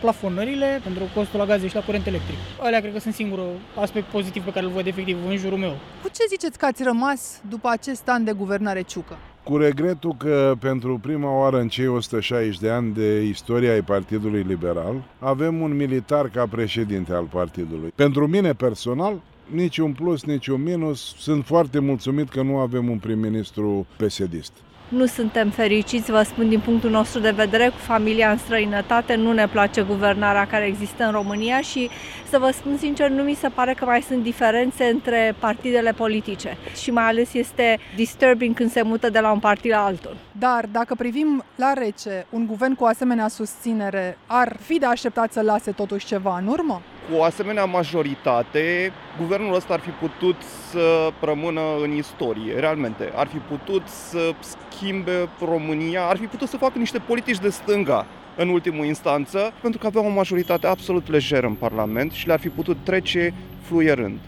plafonările 0.00 0.80
pentru 0.82 1.02
costul 1.14 1.38
la 1.38 1.44
gaze 1.44 1.68
și 1.68 1.74
la 1.74 1.80
curent 1.80 2.06
electric. 2.06 2.36
Alea 2.60 2.80
cred 2.80 2.92
că 2.92 2.98
sunt 2.98 3.14
singurul 3.14 3.50
aspect 3.80 4.06
pozitiv 4.06 4.44
pe 4.44 4.52
care 4.52 4.66
îl 4.66 4.72
văd 4.72 4.86
efectiv 4.86 5.16
în 5.28 5.36
jurul 5.36 5.58
meu. 5.58 5.76
Cu 6.02 6.08
ce 6.08 6.24
ziceți 6.28 6.58
că 6.58 6.66
ați 6.66 6.82
rămas 6.82 7.40
după 7.48 7.68
acest 7.68 8.08
an 8.08 8.24
de 8.24 8.32
guvernare 8.32 8.82
Ciucă? 8.82 9.16
Cu 9.44 9.56
regretul 9.56 10.14
că 10.18 10.54
pentru 10.60 10.98
prima 10.98 11.38
oară 11.38 11.60
în 11.60 11.68
cei 11.68 11.86
160 11.86 12.58
de 12.58 12.70
ani 12.70 12.94
de 12.94 13.22
istoria 13.22 13.72
ai 13.72 13.82
Partidului 13.82 14.42
Liberal 14.42 15.04
avem 15.18 15.60
un 15.60 15.76
militar 15.76 16.28
ca 16.28 16.46
președinte 16.46 17.12
al 17.12 17.24
partidului. 17.24 17.92
Pentru 17.94 18.26
mine 18.26 18.52
personal, 18.52 19.20
nici 19.46 19.78
un 19.78 19.92
plus, 19.92 20.24
nici 20.24 20.46
un 20.46 20.62
minus. 20.62 21.14
Sunt 21.18 21.44
foarte 21.44 21.78
mulțumit 21.78 22.28
că 22.28 22.42
nu 22.42 22.56
avem 22.56 22.90
un 22.90 22.98
prim-ministru 22.98 23.86
pesedist 23.96 24.52
nu 24.92 25.06
suntem 25.06 25.50
fericiți, 25.50 26.10
vă 26.10 26.22
spun 26.22 26.48
din 26.48 26.60
punctul 26.60 26.90
nostru 26.90 27.20
de 27.20 27.30
vedere, 27.30 27.68
cu 27.68 27.76
familia 27.76 28.30
în 28.30 28.38
străinătate, 28.38 29.14
nu 29.14 29.32
ne 29.32 29.48
place 29.48 29.82
guvernarea 29.82 30.46
care 30.46 30.66
există 30.66 31.04
în 31.04 31.10
România 31.10 31.60
și 31.60 31.90
să 32.30 32.38
vă 32.38 32.50
spun 32.52 32.76
sincer, 32.76 33.08
nu 33.08 33.22
mi 33.22 33.34
se 33.34 33.48
pare 33.48 33.74
că 33.74 33.84
mai 33.84 34.02
sunt 34.02 34.22
diferențe 34.22 34.84
între 34.84 35.34
partidele 35.38 35.92
politice 35.92 36.56
și 36.82 36.90
mai 36.90 37.04
ales 37.04 37.34
este 37.34 37.78
disturbing 37.96 38.54
când 38.54 38.70
se 38.70 38.82
mută 38.82 39.10
de 39.10 39.20
la 39.20 39.32
un 39.32 39.38
partid 39.38 39.70
la 39.70 39.84
altul. 39.84 40.16
Dar 40.38 40.66
dacă 40.72 40.94
privim 40.94 41.44
la 41.56 41.72
rece, 41.72 42.26
un 42.30 42.46
guvern 42.46 42.74
cu 42.74 42.84
asemenea 42.84 43.28
susținere 43.28 44.18
ar 44.26 44.56
fi 44.60 44.78
de 44.78 44.86
așteptat 44.86 45.32
să 45.32 45.40
lase 45.40 45.70
totuși 45.70 46.06
ceva 46.06 46.38
în 46.38 46.46
urmă? 46.46 46.82
Cu 47.08 47.16
o 47.16 47.22
asemenea 47.22 47.64
majoritate, 47.64 48.92
guvernul 49.18 49.54
ăsta 49.54 49.72
ar 49.72 49.80
fi 49.80 49.90
putut 49.90 50.36
să 50.70 51.12
rămână 51.20 51.60
în 51.82 51.92
istorie, 51.92 52.58
realmente. 52.58 53.12
Ar 53.14 53.26
fi 53.26 53.36
putut 53.36 53.82
să 53.86 54.34
schimbe 54.40 55.28
România, 55.40 56.06
ar 56.06 56.16
fi 56.16 56.26
putut 56.26 56.48
să 56.48 56.56
facă 56.56 56.78
niște 56.78 56.98
politici 56.98 57.38
de 57.38 57.48
stânga 57.48 58.06
în 58.36 58.48
ultimul 58.48 58.84
instanță, 58.84 59.52
pentru 59.60 59.80
că 59.80 59.86
avea 59.86 60.00
o 60.00 60.08
majoritate 60.08 60.66
absolut 60.66 61.08
lejeră 61.08 61.46
în 61.46 61.54
Parlament 61.54 62.12
și 62.12 62.26
le-ar 62.26 62.40
fi 62.40 62.48
putut 62.48 62.76
trece 62.84 63.34
fluierând. 63.60 64.18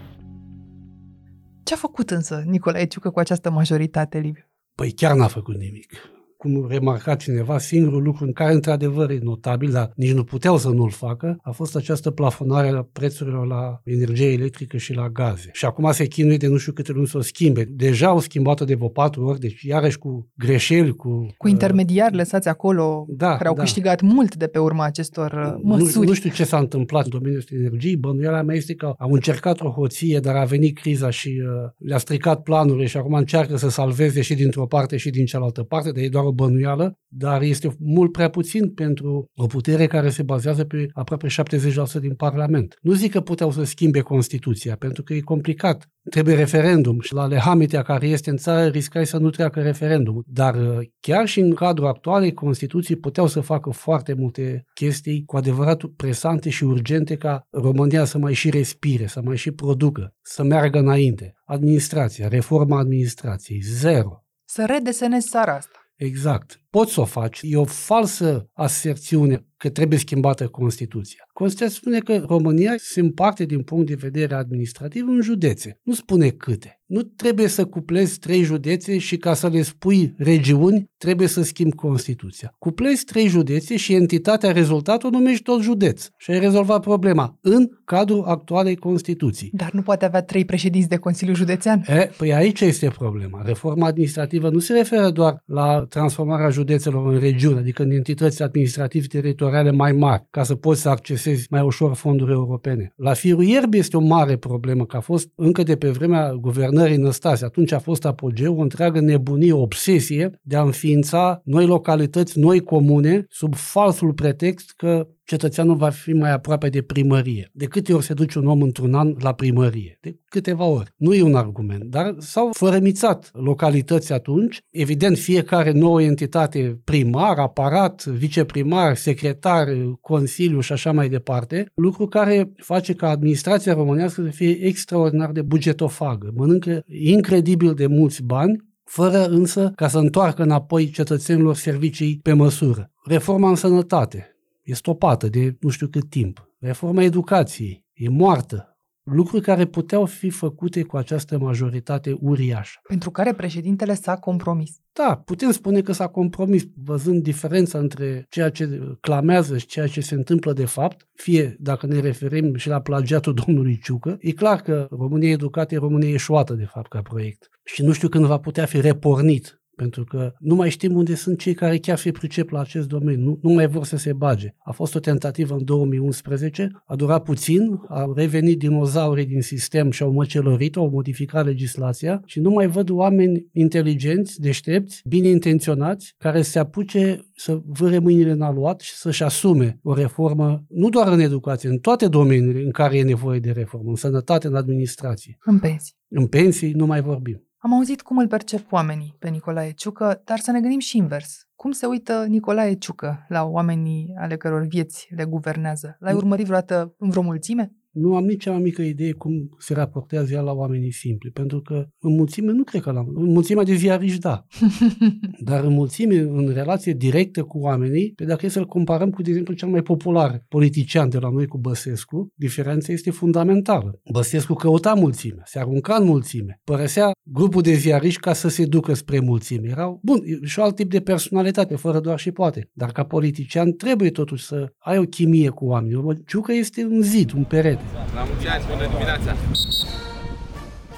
Ce 1.64 1.74
a 1.74 1.76
făcut 1.76 2.10
însă 2.10 2.42
Nicolae 2.46 2.84
Ciucă 2.84 3.10
cu 3.10 3.18
această 3.18 3.50
majoritate, 3.50 4.18
Liviu? 4.18 4.44
Păi 4.74 4.92
chiar 4.92 5.14
n-a 5.14 5.26
făcut 5.26 5.56
nimic 5.56 6.13
cum 6.44 6.66
remarca 6.68 7.14
cineva, 7.14 7.58
singurul 7.58 8.02
lucru 8.02 8.24
în 8.24 8.32
care 8.32 8.52
într-adevăr 8.52 9.10
e 9.10 9.18
notabil, 9.22 9.70
dar 9.70 9.92
nici 9.96 10.12
nu 10.12 10.24
puteau 10.24 10.56
să 10.56 10.68
nu-l 10.68 10.90
facă, 10.90 11.38
a 11.42 11.50
fost 11.50 11.76
această 11.76 12.10
plafonare 12.10 12.68
a 12.68 12.86
prețurilor 12.92 13.46
la 13.46 13.80
energie 13.84 14.32
electrică 14.32 14.76
și 14.76 14.92
la 14.92 15.08
gaze. 15.08 15.48
Și 15.52 15.64
acum 15.64 15.92
se 15.92 16.06
chinuie 16.06 16.36
de 16.36 16.46
nu 16.46 16.56
știu 16.56 16.72
câte 16.72 16.92
luni 16.92 17.06
să 17.06 17.18
o 17.18 17.20
schimbe. 17.20 17.64
Deja 17.70 18.06
au 18.06 18.20
schimbat-o 18.20 18.64
de 18.64 18.74
vreo 18.74 18.88
patru 18.88 19.24
ori, 19.24 19.40
deci 19.40 19.62
iarăși 19.62 19.98
cu 19.98 20.30
greșeli, 20.36 20.94
cu... 20.94 21.26
Cu 21.36 21.48
intermediari 21.48 22.16
lăsați 22.16 22.48
acolo, 22.48 23.04
da, 23.08 23.36
care 23.36 23.48
au 23.48 23.54
da. 23.54 23.62
câștigat 23.62 24.00
mult 24.00 24.34
de 24.34 24.46
pe 24.46 24.58
urma 24.58 24.84
acestor 24.84 25.32
uh, 25.32 25.60
măsuri. 25.62 25.98
Nu, 25.98 26.02
nu 26.02 26.12
știu 26.12 26.30
ce 26.30 26.44
s-a 26.44 26.58
întâmplat 26.58 27.04
în 27.04 27.10
domeniul 27.10 27.44
energiei, 27.50 27.96
bănuiala 27.96 28.42
mea 28.42 28.56
este 28.56 28.74
că 28.74 28.94
au 28.98 29.12
încercat 29.12 29.60
o 29.60 29.68
hoție, 29.68 30.18
dar 30.18 30.36
a 30.36 30.44
venit 30.44 30.78
criza 30.78 31.10
și 31.10 31.28
uh, 31.28 31.70
le-a 31.78 31.98
stricat 31.98 32.42
planurile 32.42 32.86
și 32.86 32.96
acum 32.96 33.14
încearcă 33.14 33.56
să 33.56 33.68
salveze 33.68 34.20
și 34.20 34.34
dintr-o 34.34 34.66
parte 34.66 34.96
și 34.96 35.10
din 35.10 35.24
cealaltă 35.24 35.62
parte, 35.62 35.90
dar 35.90 36.02
e 36.02 36.08
doar 36.08 36.24
o 36.24 36.32
bănuială, 36.34 36.98
dar 37.08 37.42
este 37.42 37.76
mult 37.78 38.12
prea 38.12 38.28
puțin 38.28 38.70
pentru 38.70 39.30
o 39.34 39.46
putere 39.46 39.86
care 39.86 40.10
se 40.10 40.22
bazează 40.22 40.64
pe 40.64 40.88
aproape 40.92 41.26
70% 41.26 42.00
din 42.00 42.14
Parlament. 42.14 42.78
Nu 42.80 42.92
zic 42.92 43.10
că 43.10 43.20
puteau 43.20 43.50
să 43.50 43.64
schimbe 43.64 44.00
Constituția, 44.00 44.76
pentru 44.76 45.02
că 45.02 45.14
e 45.14 45.20
complicat. 45.20 45.88
Trebuie 46.10 46.34
referendum 46.34 47.00
și 47.00 47.14
la 47.14 47.26
lehamitea 47.26 47.82
care 47.82 48.06
este 48.06 48.30
în 48.30 48.36
țară 48.36 48.68
riscai 48.68 49.06
să 49.06 49.18
nu 49.18 49.30
treacă 49.30 49.60
referendum. 49.60 50.22
Dar 50.26 50.54
uh, 50.54 50.78
chiar 51.00 51.26
și 51.26 51.40
în 51.40 51.54
cadrul 51.54 51.86
actualei 51.86 52.32
Constituții 52.32 52.96
puteau 52.96 53.26
să 53.26 53.40
facă 53.40 53.70
foarte 53.70 54.14
multe 54.14 54.64
chestii 54.74 55.24
cu 55.24 55.36
adevărat 55.36 55.82
presante 55.96 56.50
și 56.50 56.64
urgente 56.64 57.16
ca 57.16 57.46
România 57.50 58.04
să 58.04 58.18
mai 58.18 58.32
și 58.32 58.50
respire, 58.50 59.06
să 59.06 59.20
mai 59.24 59.36
și 59.36 59.50
producă, 59.50 60.14
să 60.22 60.42
meargă 60.42 60.78
înainte. 60.78 61.34
Administrația, 61.44 62.28
reforma 62.28 62.78
administrației, 62.78 63.60
zero. 63.60 64.24
Să 64.44 64.64
redesenezi 64.66 65.28
țara 65.28 65.54
asta. 65.54 65.73
Exact. 65.98 66.58
Poți 66.74 66.92
să 66.92 67.00
o 67.00 67.04
faci. 67.04 67.40
E 67.42 67.56
o 67.56 67.64
falsă 67.64 68.50
aserțiune 68.52 69.46
că 69.56 69.70
trebuie 69.70 69.98
schimbată 69.98 70.46
Constituția. 70.46 71.24
Constituția 71.32 71.74
spune 71.74 71.98
că 71.98 72.24
România 72.26 72.74
se 72.76 73.00
împarte 73.00 73.44
din 73.44 73.62
punct 73.62 73.86
de 73.86 73.94
vedere 73.94 74.34
administrativ 74.34 75.06
în 75.08 75.20
județe. 75.20 75.80
Nu 75.82 75.92
spune 75.92 76.28
câte. 76.28 76.80
Nu 76.86 77.02
trebuie 77.02 77.48
să 77.48 77.64
cuplezi 77.64 78.18
trei 78.18 78.42
județe 78.42 78.98
și 78.98 79.16
ca 79.16 79.34
să 79.34 79.48
le 79.48 79.62
spui 79.62 80.14
regiuni, 80.16 80.90
trebuie 80.96 81.26
să 81.26 81.42
schimbi 81.42 81.74
Constituția. 81.74 82.54
Cuplezi 82.58 83.04
trei 83.04 83.26
județe 83.26 83.76
și 83.76 83.94
entitatea 83.94 84.52
rezultatul 84.52 85.10
numești 85.10 85.42
tot 85.42 85.60
județ. 85.60 86.06
Și 86.16 86.30
ai 86.30 86.38
rezolvat 86.38 86.80
problema 86.80 87.38
în 87.40 87.68
cadrul 87.84 88.24
actualei 88.24 88.76
Constituții. 88.76 89.50
Dar 89.52 89.72
nu 89.72 89.82
poate 89.82 90.04
avea 90.04 90.22
trei 90.22 90.44
președinți 90.44 90.88
de 90.88 90.96
Consiliu 90.96 91.34
Județean? 91.34 91.84
E, 91.86 92.10
păi 92.16 92.34
aici 92.34 92.60
este 92.60 92.88
problema. 92.88 93.42
Reforma 93.44 93.86
administrativă 93.86 94.50
nu 94.50 94.58
se 94.58 94.72
referă 94.72 95.10
doar 95.10 95.42
la 95.44 95.84
transformarea 95.88 96.48
județelor 96.64 97.12
în 97.12 97.18
regiuni, 97.18 97.58
adică 97.58 97.82
în 97.82 97.90
entități 97.90 98.42
administrative 98.42 99.06
teritoriale 99.06 99.70
mai 99.70 99.92
mari, 99.92 100.26
ca 100.30 100.42
să 100.42 100.54
poți 100.54 100.80
să 100.80 100.88
accesezi 100.88 101.46
mai 101.50 101.60
ușor 101.60 101.94
fonduri 101.94 102.32
europene. 102.32 102.92
La 102.96 103.12
firul 103.12 103.44
ierbii 103.44 103.80
este 103.80 103.96
o 103.96 104.00
mare 104.00 104.36
problemă, 104.36 104.86
că 104.86 104.96
a 104.96 105.00
fost 105.00 105.28
încă 105.34 105.62
de 105.62 105.76
pe 105.76 105.90
vremea 105.90 106.32
guvernării 106.32 106.96
Năstase. 106.96 107.44
Atunci 107.44 107.72
a 107.72 107.78
fost 107.78 108.04
apogeu 108.04 108.58
o 108.58 108.62
întreagă 108.62 109.00
nebunie, 109.00 109.52
o 109.52 109.60
obsesie 109.60 110.40
de 110.42 110.56
a 110.56 110.62
înființa 110.62 111.40
noi 111.44 111.66
localități, 111.66 112.38
noi 112.38 112.60
comune, 112.60 113.26
sub 113.28 113.54
falsul 113.54 114.12
pretext 114.12 114.72
că 114.76 115.06
cetățeanul 115.24 115.76
va 115.76 115.88
fi 115.88 116.12
mai 116.12 116.32
aproape 116.32 116.68
de 116.68 116.82
primărie. 116.82 117.50
De 117.52 117.66
câte 117.66 117.92
ori 117.92 118.04
se 118.04 118.14
duce 118.14 118.38
un 118.38 118.46
om 118.46 118.62
într-un 118.62 118.94
an 118.94 119.14
la 119.18 119.32
primărie? 119.32 119.98
De 120.00 120.18
câteva 120.28 120.64
ori. 120.64 120.92
Nu 120.96 121.14
e 121.14 121.22
un 121.22 121.34
argument, 121.34 121.84
dar 121.84 122.14
s-au 122.18 122.50
fărămițat 122.52 123.30
localități 123.32 124.12
atunci. 124.12 124.60
Evident, 124.70 125.18
fiecare 125.18 125.70
nouă 125.70 126.02
entitate, 126.02 126.80
primar, 126.84 127.38
aparat, 127.38 128.04
viceprimar, 128.04 128.96
secretar, 128.96 129.68
consiliu 130.00 130.60
și 130.60 130.72
așa 130.72 130.92
mai 130.92 131.08
departe, 131.08 131.66
lucru 131.74 132.06
care 132.06 132.52
face 132.56 132.92
ca 132.92 133.08
administrația 133.08 133.74
românească 133.74 134.22
să 134.22 134.30
fie 134.30 134.64
extraordinar 134.64 135.30
de 135.30 135.42
bugetofagă. 135.42 136.32
Mănâncă 136.34 136.82
incredibil 136.86 137.74
de 137.74 137.86
mulți 137.86 138.22
bani 138.22 138.72
fără 138.84 139.24
însă 139.24 139.72
ca 139.76 139.88
să 139.88 139.98
întoarcă 139.98 140.42
înapoi 140.42 140.90
cetățenilor 140.90 141.54
servicii 141.54 142.20
pe 142.22 142.32
măsură. 142.32 142.90
Reforma 143.04 143.48
în 143.48 143.54
sănătate, 143.54 144.33
e 144.64 144.74
stopată 144.74 145.28
de 145.28 145.56
nu 145.60 145.68
știu 145.68 145.86
cât 145.86 146.10
timp. 146.10 146.48
Reforma 146.58 147.02
educației 147.02 147.84
e 147.92 148.08
moartă. 148.08 148.68
Lucruri 149.02 149.42
care 149.42 149.64
puteau 149.64 150.04
fi 150.04 150.30
făcute 150.30 150.82
cu 150.82 150.96
această 150.96 151.38
majoritate 151.38 152.16
uriașă. 152.20 152.80
Pentru 152.88 153.10
care 153.10 153.32
președintele 153.32 153.94
s-a 153.94 154.16
compromis. 154.16 154.70
Da, 154.92 155.22
putem 155.24 155.50
spune 155.50 155.80
că 155.80 155.92
s-a 155.92 156.06
compromis, 156.06 156.62
văzând 156.84 157.22
diferența 157.22 157.78
între 157.78 158.26
ceea 158.28 158.50
ce 158.50 158.96
clamează 159.00 159.58
și 159.58 159.66
ceea 159.66 159.86
ce 159.86 160.00
se 160.00 160.14
întâmplă 160.14 160.52
de 160.52 160.64
fapt, 160.64 161.08
fie 161.14 161.56
dacă 161.58 161.86
ne 161.86 162.00
referim 162.00 162.54
și 162.54 162.68
la 162.68 162.80
plagiatul 162.80 163.34
domnului 163.44 163.80
Ciucă, 163.82 164.16
e 164.20 164.32
clar 164.32 164.60
că 164.60 164.86
România 164.90 165.30
Educată 165.30 165.74
e 165.74 165.78
România 165.78 166.10
eșuată 166.10 166.54
de 166.54 166.64
fapt 166.64 166.88
ca 166.88 167.02
proiect. 167.02 167.48
Și 167.64 167.82
nu 167.82 167.92
știu 167.92 168.08
când 168.08 168.24
va 168.24 168.38
putea 168.38 168.64
fi 168.64 168.80
repornit 168.80 169.63
pentru 169.76 170.04
că 170.04 170.32
nu 170.38 170.54
mai 170.54 170.70
știm 170.70 170.96
unde 170.96 171.14
sunt 171.14 171.38
cei 171.38 171.54
care 171.54 171.78
chiar 171.78 171.98
se 171.98 172.10
pricep 172.10 172.50
la 172.50 172.60
acest 172.60 172.88
domeniu, 172.88 173.24
nu, 173.24 173.38
nu 173.42 173.52
mai 173.52 173.66
vor 173.66 173.84
să 173.84 173.96
se 173.96 174.12
bage. 174.12 174.54
A 174.64 174.72
fost 174.72 174.94
o 174.94 174.98
tentativă 174.98 175.54
în 175.54 175.64
2011, 175.64 176.70
a 176.86 176.96
durat 176.96 177.22
puțin, 177.22 177.80
a 177.88 178.12
revenit 178.14 178.58
dinozaurii 178.58 179.26
din 179.26 179.42
sistem 179.42 179.90
și 179.90 180.02
au 180.02 180.12
măcelorit, 180.12 180.76
au 180.76 180.90
modificat 180.90 181.44
legislația 181.44 182.22
și 182.24 182.40
nu 182.40 182.50
mai 182.50 182.66
văd 182.66 182.90
oameni 182.90 183.46
inteligenți, 183.52 184.40
deștepți, 184.40 185.02
bine 185.08 185.28
intenționați, 185.28 186.14
care 186.18 186.42
se 186.42 186.58
apuce 186.58 187.24
să 187.36 187.60
vâre 187.66 187.98
mâinile 187.98 188.30
în 188.30 188.40
aluat 188.40 188.80
și 188.80 188.92
să-și 188.94 189.22
asume 189.22 189.78
o 189.82 189.94
reformă, 189.94 190.64
nu 190.68 190.88
doar 190.88 191.12
în 191.12 191.20
educație, 191.20 191.68
în 191.68 191.78
toate 191.78 192.08
domeniile 192.08 192.62
în 192.62 192.70
care 192.70 192.96
e 192.96 193.02
nevoie 193.02 193.38
de 193.38 193.50
reformă, 193.50 193.88
în 193.88 193.96
sănătate, 193.96 194.46
în 194.46 194.54
administrație. 194.54 195.38
În 195.44 195.58
pensii. 195.58 195.94
În 196.08 196.26
pensii 196.26 196.72
nu 196.72 196.86
mai 196.86 197.00
vorbim. 197.00 197.42
Am 197.64 197.72
auzit 197.72 198.02
cum 198.02 198.18
îl 198.18 198.28
percep 198.28 198.72
oamenii 198.72 199.14
pe 199.18 199.28
Nicolae 199.28 199.72
Ciucă, 199.72 200.22
dar 200.24 200.38
să 200.38 200.50
ne 200.50 200.60
gândim 200.60 200.78
și 200.78 200.96
invers. 200.96 201.46
Cum 201.56 201.72
se 201.72 201.86
uită 201.86 202.24
Nicolae 202.28 202.74
Ciucă 202.74 203.26
la 203.28 203.44
oamenii 203.44 204.14
ale 204.18 204.36
căror 204.36 204.66
vieți 204.66 205.08
le 205.16 205.24
guvernează? 205.24 205.96
L-ai 205.98 206.14
urmărit 206.14 206.44
vreodată 206.46 206.94
în 206.98 207.10
vreo 207.10 207.22
mulțime? 207.22 207.72
Nu 207.94 208.16
am 208.16 208.24
nici 208.24 208.42
cea 208.42 208.50
mai 208.50 208.60
mică 208.60 208.82
idee 208.82 209.12
cum 209.12 209.48
se 209.58 209.74
raportează 209.74 210.32
ea 210.32 210.40
la 210.40 210.52
oamenii 210.52 210.92
simpli, 210.92 211.30
pentru 211.30 211.60
că 211.60 211.86
în 211.98 212.14
mulțime 212.14 212.52
nu 212.52 212.62
cred 212.62 212.82
că 212.82 212.90
la 212.90 213.04
în 213.14 213.32
mulțimea 213.32 213.64
de 213.64 213.74
ziariști, 213.74 214.18
da. 214.18 214.46
Dar 215.48 215.64
în 215.64 215.72
mulțime, 215.72 216.18
în 216.18 216.48
relație 216.52 216.92
directă 216.92 217.42
cu 217.42 217.58
oamenii, 217.58 218.12
pe 218.16 218.24
dacă 218.24 218.46
e 218.46 218.48
să-l 218.48 218.66
comparăm 218.66 219.10
cu, 219.10 219.22
de 219.22 219.28
exemplu, 219.28 219.54
cel 219.54 219.68
mai 219.68 219.82
popular 219.82 220.44
politician 220.48 221.08
de 221.08 221.18
la 221.18 221.30
noi 221.30 221.46
cu 221.46 221.58
Băsescu, 221.58 222.28
diferența 222.34 222.92
este 222.92 223.10
fundamentală. 223.10 224.00
Băsescu 224.12 224.54
căuta 224.54 224.94
mulțime, 224.94 225.42
se 225.44 225.58
arunca 225.58 225.94
în 225.94 226.06
mulțime, 226.06 226.60
părăsea 226.64 227.10
grupul 227.22 227.62
de 227.62 227.72
ziariști 227.72 228.20
ca 228.20 228.32
să 228.32 228.48
se 228.48 228.66
ducă 228.66 228.94
spre 228.94 229.20
mulțime. 229.20 229.68
Erau, 229.68 230.00
bun, 230.02 230.20
și 230.42 230.60
alt 230.60 230.74
tip 230.74 230.90
de 230.90 231.00
personalitate, 231.00 231.76
fără 231.76 232.00
doar 232.00 232.18
și 232.18 232.30
poate. 232.30 232.70
Dar 232.72 232.92
ca 232.92 233.04
politician 233.04 233.72
trebuie 233.72 234.10
totuși 234.10 234.44
să 234.44 234.72
ai 234.78 234.98
o 234.98 235.02
chimie 235.02 235.48
cu 235.48 235.64
oamenii. 235.64 236.22
Ciucă 236.26 236.52
este 236.52 236.84
un 236.84 237.02
zid, 237.02 237.32
un 237.32 237.44
perete. 237.44 237.83
La 238.14 238.24
mulți 238.24 238.46
ani, 238.46 238.64
bună 238.70 238.86
dimineața! 238.86 239.34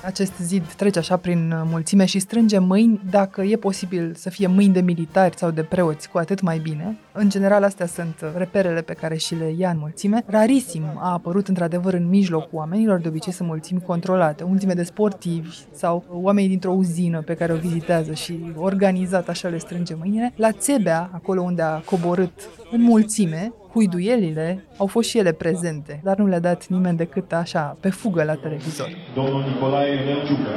Acest 0.05 0.33
zid 0.39 0.73
trece 0.73 0.99
așa 0.99 1.17
prin 1.17 1.51
uh, 1.53 1.61
mulțime 1.65 2.05
și 2.05 2.19
strânge 2.19 2.59
mâini, 2.59 3.01
dacă 3.11 3.43
e 3.43 3.57
posibil 3.57 4.15
să 4.15 4.31
fie 4.31 4.47
mâini 4.47 4.73
de 4.73 4.81
militari 4.81 5.37
sau 5.37 5.51
de 5.51 5.63
preoți, 5.63 6.09
cu 6.09 6.19
atât 6.19 6.41
mai 6.41 6.59
bine. 6.59 6.97
În 7.19 7.29
general, 7.29 7.63
astea 7.63 7.87
sunt 7.87 8.21
uh, 8.23 8.29
reperele 8.37 8.81
pe 8.81 8.93
care 8.93 9.17
și 9.17 9.35
le 9.35 9.55
ia 9.57 9.71
în 9.71 9.77
mulțime. 9.79 10.23
Rarisim 10.27 10.83
a 10.97 11.13
apărut 11.13 11.49
într-adevăr 11.49 11.95
în 11.95 12.09
mijlocul 12.09 12.59
oamenilor, 12.59 13.01
de 13.01 13.09
obicei 13.09 13.33
sunt 13.33 13.49
mulțimi 13.49 13.81
controlate, 13.81 14.45
mulțime 14.45 14.73
de 14.73 14.83
sportivi 14.83 15.57
sau 15.73 16.05
oameni 16.11 16.49
dintr-o 16.49 16.71
uzină 16.71 17.23
pe 17.23 17.35
care 17.35 17.53
o 17.53 17.57
vizitează 17.57 18.13
și 18.13 18.53
organizat 18.57 19.29
așa 19.29 19.49
le 19.49 19.59
strânge 19.59 19.95
mâinile. 19.95 20.33
La 20.37 20.53
Țebea, 20.53 21.11
acolo 21.13 21.43
unde 21.43 21.63
a 21.63 21.79
coborât 21.79 22.49
în 22.71 22.83
mulțime, 22.83 23.53
huiduielile 23.73 24.65
au 24.77 24.87
fost 24.87 25.09
și 25.09 25.19
ele 25.19 25.33
prezente, 25.33 26.01
dar 26.03 26.17
nu 26.17 26.27
le-a 26.27 26.41
dat 26.41 26.67
nimeni 26.67 26.97
decât 26.97 27.33
așa, 27.33 27.77
pe 27.81 27.91
fugă 27.91 28.23
la 28.23 28.35
televizor. 28.35 28.89
Domnul 29.15 29.43
Nicolae 29.43 30.05
Nelciucă. 30.05 30.51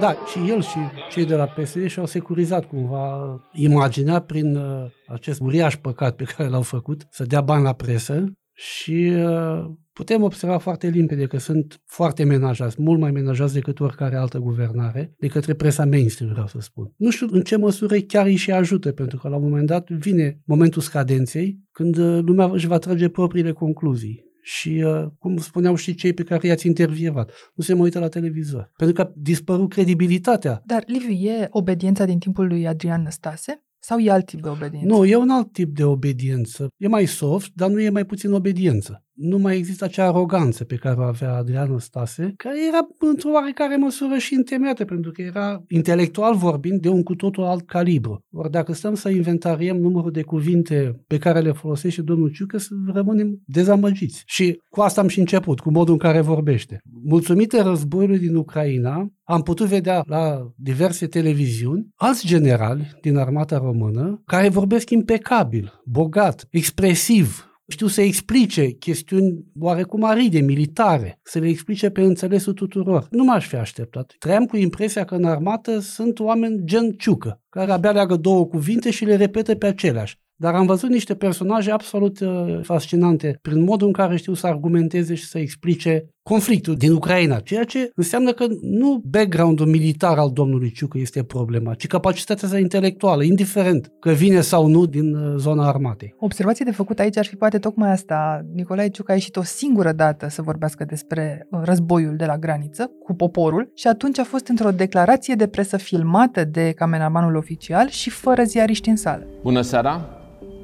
Da, 0.00 0.16
și 0.26 0.50
el 0.50 0.62
și 0.62 0.78
cei 1.10 1.24
de 1.24 1.34
la 1.34 1.46
PSD 1.46 1.86
și-au 1.86 2.06
securizat 2.06 2.64
cumva 2.64 3.40
imaginea 3.52 4.20
prin 4.20 4.56
uh, 4.56 4.84
acest 5.06 5.40
uriaș 5.40 5.76
păcat 5.76 6.16
pe 6.16 6.24
care 6.24 6.48
l-au 6.48 6.62
făcut, 6.62 7.06
să 7.10 7.24
dea 7.24 7.40
bani 7.40 7.62
la 7.62 7.72
presă 7.72 8.32
și 8.52 9.12
uh, 9.14 9.70
putem 9.92 10.22
observa 10.22 10.58
foarte 10.58 10.88
limpede 10.88 11.26
că 11.26 11.38
sunt 11.38 11.80
foarte 11.84 12.24
menajați, 12.24 12.76
mult 12.78 13.00
mai 13.00 13.10
menajați 13.10 13.52
decât 13.52 13.80
oricare 13.80 14.16
altă 14.16 14.38
guvernare, 14.38 15.14
de 15.18 15.26
către 15.26 15.54
presa 15.54 15.84
mainstream, 15.84 16.30
vreau 16.30 16.46
să 16.46 16.58
spun. 16.60 16.92
Nu 16.96 17.10
știu 17.10 17.26
în 17.30 17.42
ce 17.42 17.56
măsură 17.56 17.96
chiar 17.96 18.26
îi 18.26 18.36
și 18.36 18.50
ajută, 18.50 18.92
pentru 18.92 19.18
că 19.18 19.28
la 19.28 19.36
un 19.36 19.42
moment 19.42 19.66
dat 19.66 19.90
vine 19.90 20.40
momentul 20.44 20.82
scadenței, 20.82 21.60
când 21.72 21.96
uh, 21.96 22.18
lumea 22.22 22.46
își 22.46 22.66
va 22.66 22.78
trage 22.78 23.08
propriile 23.08 23.52
concluzii. 23.52 24.25
Și, 24.48 24.82
uh, 24.84 25.06
cum 25.18 25.36
spuneau 25.36 25.74
și 25.74 25.94
cei 25.94 26.12
pe 26.12 26.22
care 26.22 26.46
i-ați 26.46 26.66
intervievat, 26.66 27.32
nu 27.54 27.64
se 27.64 27.72
mai 27.72 27.82
uită 27.82 27.98
la 27.98 28.08
televizor. 28.08 28.70
Pentru 28.76 28.94
că 28.96 29.02
a 29.02 29.12
dispărut 29.16 29.70
credibilitatea. 29.70 30.62
Dar, 30.64 30.82
Liviu, 30.86 31.30
e 31.30 31.46
obediența 31.50 32.04
din 32.04 32.18
timpul 32.18 32.46
lui 32.46 32.66
Adrian 32.66 33.02
Năstase? 33.02 33.64
Sau 33.78 33.98
e 33.98 34.10
alt 34.10 34.26
tip 34.26 34.42
de 34.42 34.48
obediență? 34.48 34.86
Nu, 34.86 35.04
e 35.04 35.16
un 35.16 35.30
alt 35.30 35.52
tip 35.52 35.74
de 35.74 35.84
obediență. 35.84 36.68
E 36.76 36.88
mai 36.88 37.06
soft, 37.06 37.50
dar 37.54 37.70
nu 37.70 37.80
e 37.80 37.88
mai 37.88 38.04
puțin 38.04 38.32
obediență 38.32 39.05
nu 39.16 39.38
mai 39.38 39.56
există 39.56 39.84
acea 39.84 40.06
aroganță 40.06 40.64
pe 40.64 40.74
care 40.74 41.00
o 41.00 41.02
avea 41.02 41.34
Adrian 41.34 41.78
Stase, 41.78 42.34
care 42.36 42.56
era 42.68 42.86
într-o 42.98 43.30
oarecare 43.30 43.76
măsură 43.76 44.16
și 44.18 44.34
întemeiată, 44.34 44.84
pentru 44.84 45.10
că 45.10 45.22
era 45.22 45.62
intelectual 45.68 46.34
vorbind 46.34 46.80
de 46.80 46.88
un 46.88 47.02
cu 47.02 47.14
totul 47.14 47.44
alt 47.44 47.66
calibru. 47.66 48.24
Ori 48.32 48.50
dacă 48.50 48.72
stăm 48.72 48.94
să 48.94 49.08
inventariem 49.08 49.76
numărul 49.76 50.10
de 50.10 50.22
cuvinte 50.22 51.04
pe 51.06 51.18
care 51.18 51.40
le 51.40 51.52
folosește 51.52 52.02
domnul 52.02 52.30
Ciucă, 52.30 52.58
să 52.58 52.74
rămânem 52.92 53.42
dezamăgiți. 53.44 54.22
Și 54.26 54.60
cu 54.68 54.80
asta 54.80 55.00
am 55.00 55.08
și 55.08 55.18
început, 55.18 55.60
cu 55.60 55.70
modul 55.70 55.92
în 55.92 55.98
care 55.98 56.20
vorbește. 56.20 56.80
Mulțumită 57.04 57.62
războiului 57.62 58.18
din 58.18 58.34
Ucraina, 58.34 59.10
am 59.24 59.42
putut 59.42 59.66
vedea 59.66 60.02
la 60.06 60.52
diverse 60.56 61.06
televiziuni 61.06 61.88
alți 61.94 62.26
generali 62.26 62.90
din 63.00 63.16
armata 63.16 63.58
română 63.58 64.22
care 64.24 64.48
vorbesc 64.48 64.90
impecabil, 64.90 65.72
bogat, 65.84 66.46
expresiv, 66.50 67.45
știu 67.68 67.86
să 67.86 68.00
explice 68.00 68.70
chestiuni 68.70 69.44
oarecum 69.60 70.04
aride, 70.04 70.40
militare, 70.40 71.20
să 71.22 71.38
le 71.38 71.48
explice 71.48 71.90
pe 71.90 72.00
înțelesul 72.00 72.52
tuturor. 72.52 73.06
Nu 73.10 73.24
m-aș 73.24 73.46
fi 73.46 73.56
așteptat. 73.56 74.14
Trăiam 74.18 74.46
cu 74.46 74.56
impresia 74.56 75.04
că 75.04 75.14
în 75.14 75.24
armată 75.24 75.78
sunt 75.78 76.18
oameni 76.18 76.64
gen 76.64 76.92
ciucă, 76.92 77.42
care 77.48 77.72
abia 77.72 77.90
leagă 77.90 78.16
două 78.16 78.46
cuvinte 78.46 78.90
și 78.90 79.04
le 79.04 79.16
repetă 79.16 79.54
pe 79.54 79.66
aceleași. 79.66 80.18
Dar 80.38 80.54
am 80.54 80.66
văzut 80.66 80.90
niște 80.90 81.14
personaje 81.14 81.70
absolut 81.70 82.20
uh, 82.20 82.58
fascinante 82.62 83.38
prin 83.42 83.62
modul 83.62 83.86
în 83.86 83.92
care 83.92 84.16
știu 84.16 84.34
să 84.34 84.46
argumenteze 84.46 85.14
și 85.14 85.24
să 85.24 85.38
explice 85.38 86.15
conflictul 86.28 86.74
din 86.74 86.92
Ucraina, 86.92 87.38
ceea 87.38 87.64
ce 87.64 87.90
înseamnă 87.94 88.32
că 88.32 88.46
nu 88.60 89.02
background-ul 89.10 89.66
militar 89.66 90.18
al 90.18 90.30
domnului 90.32 90.70
Ciucă 90.70 90.98
este 90.98 91.22
problema, 91.22 91.74
ci 91.74 91.86
capacitatea 91.86 92.48
sa 92.48 92.58
intelectuală, 92.58 93.22
indiferent 93.22 93.92
că 94.00 94.10
vine 94.10 94.40
sau 94.40 94.66
nu 94.66 94.86
din 94.86 95.14
uh, 95.14 95.34
zona 95.36 95.68
armatei. 95.68 96.14
Observație 96.18 96.64
de 96.64 96.70
făcut 96.70 96.98
aici 96.98 97.16
ar 97.16 97.24
fi 97.24 97.36
poate 97.36 97.58
tocmai 97.58 97.90
asta. 97.90 98.46
Nicolae 98.54 98.88
Ciucă 98.88 99.10
a 99.12 99.14
ieșit 99.14 99.36
o 99.36 99.42
singură 99.42 99.92
dată 99.92 100.28
să 100.28 100.42
vorbească 100.42 100.84
despre 100.84 101.46
uh, 101.50 101.60
războiul 101.64 102.16
de 102.16 102.24
la 102.24 102.38
graniță 102.38 102.90
cu 103.04 103.14
poporul 103.14 103.70
și 103.74 103.86
atunci 103.86 104.18
a 104.18 104.24
fost 104.24 104.48
într-o 104.48 104.70
declarație 104.70 105.34
de 105.34 105.46
presă 105.46 105.76
filmată 105.76 106.44
de 106.44 106.72
cameramanul 106.76 107.36
oficial 107.36 107.88
și 107.88 108.10
fără 108.10 108.42
ziariști 108.42 108.88
în 108.88 108.96
sală. 108.96 109.26
Bună 109.42 109.60
seara! 109.60 110.10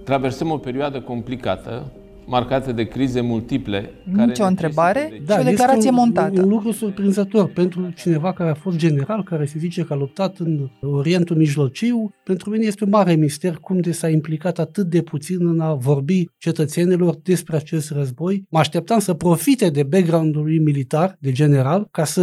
Traversăm 0.04 0.50
o 0.50 0.56
perioadă 0.56 1.00
complicată, 1.00 1.92
marcată 2.32 2.72
de 2.72 2.84
crize 2.84 3.20
multiple. 3.20 3.90
Nici 4.04 4.38
o 4.38 4.44
întrebare 4.44 5.22
da, 5.26 5.34
și 5.34 5.40
o 5.40 5.44
declarație 5.44 5.90
un, 5.90 5.94
montată. 5.96 6.40
Un, 6.40 6.42
un 6.42 6.48
lucru 6.48 6.70
surprinzător 6.70 7.48
pentru 7.48 7.90
cineva 7.96 8.32
care 8.32 8.50
a 8.50 8.54
fost 8.54 8.76
general, 8.76 9.22
care 9.22 9.44
se 9.44 9.58
zice 9.58 9.82
că 9.82 9.92
a 9.92 9.96
luptat 9.96 10.38
în 10.38 10.70
Orientul 10.80 11.36
Mijlociu. 11.36 12.14
Pentru 12.24 12.50
mine 12.50 12.64
este 12.64 12.84
un 12.84 12.90
mare 12.90 13.14
mister 13.14 13.54
cum 13.54 13.80
de 13.80 13.92
s-a 13.92 14.08
implicat 14.08 14.58
atât 14.58 14.86
de 14.86 15.02
puțin 15.02 15.46
în 15.46 15.60
a 15.60 15.74
vorbi 15.74 16.24
cetățenilor 16.38 17.16
despre 17.22 17.56
acest 17.56 17.90
război. 17.90 18.44
Mă 18.50 18.58
așteptam 18.58 18.98
să 18.98 19.14
profite 19.14 19.70
de 19.70 19.82
background-ul 19.82 20.42
lui 20.42 20.58
militar, 20.58 21.16
de 21.20 21.32
general, 21.32 21.88
ca 21.90 22.04
să 22.04 22.22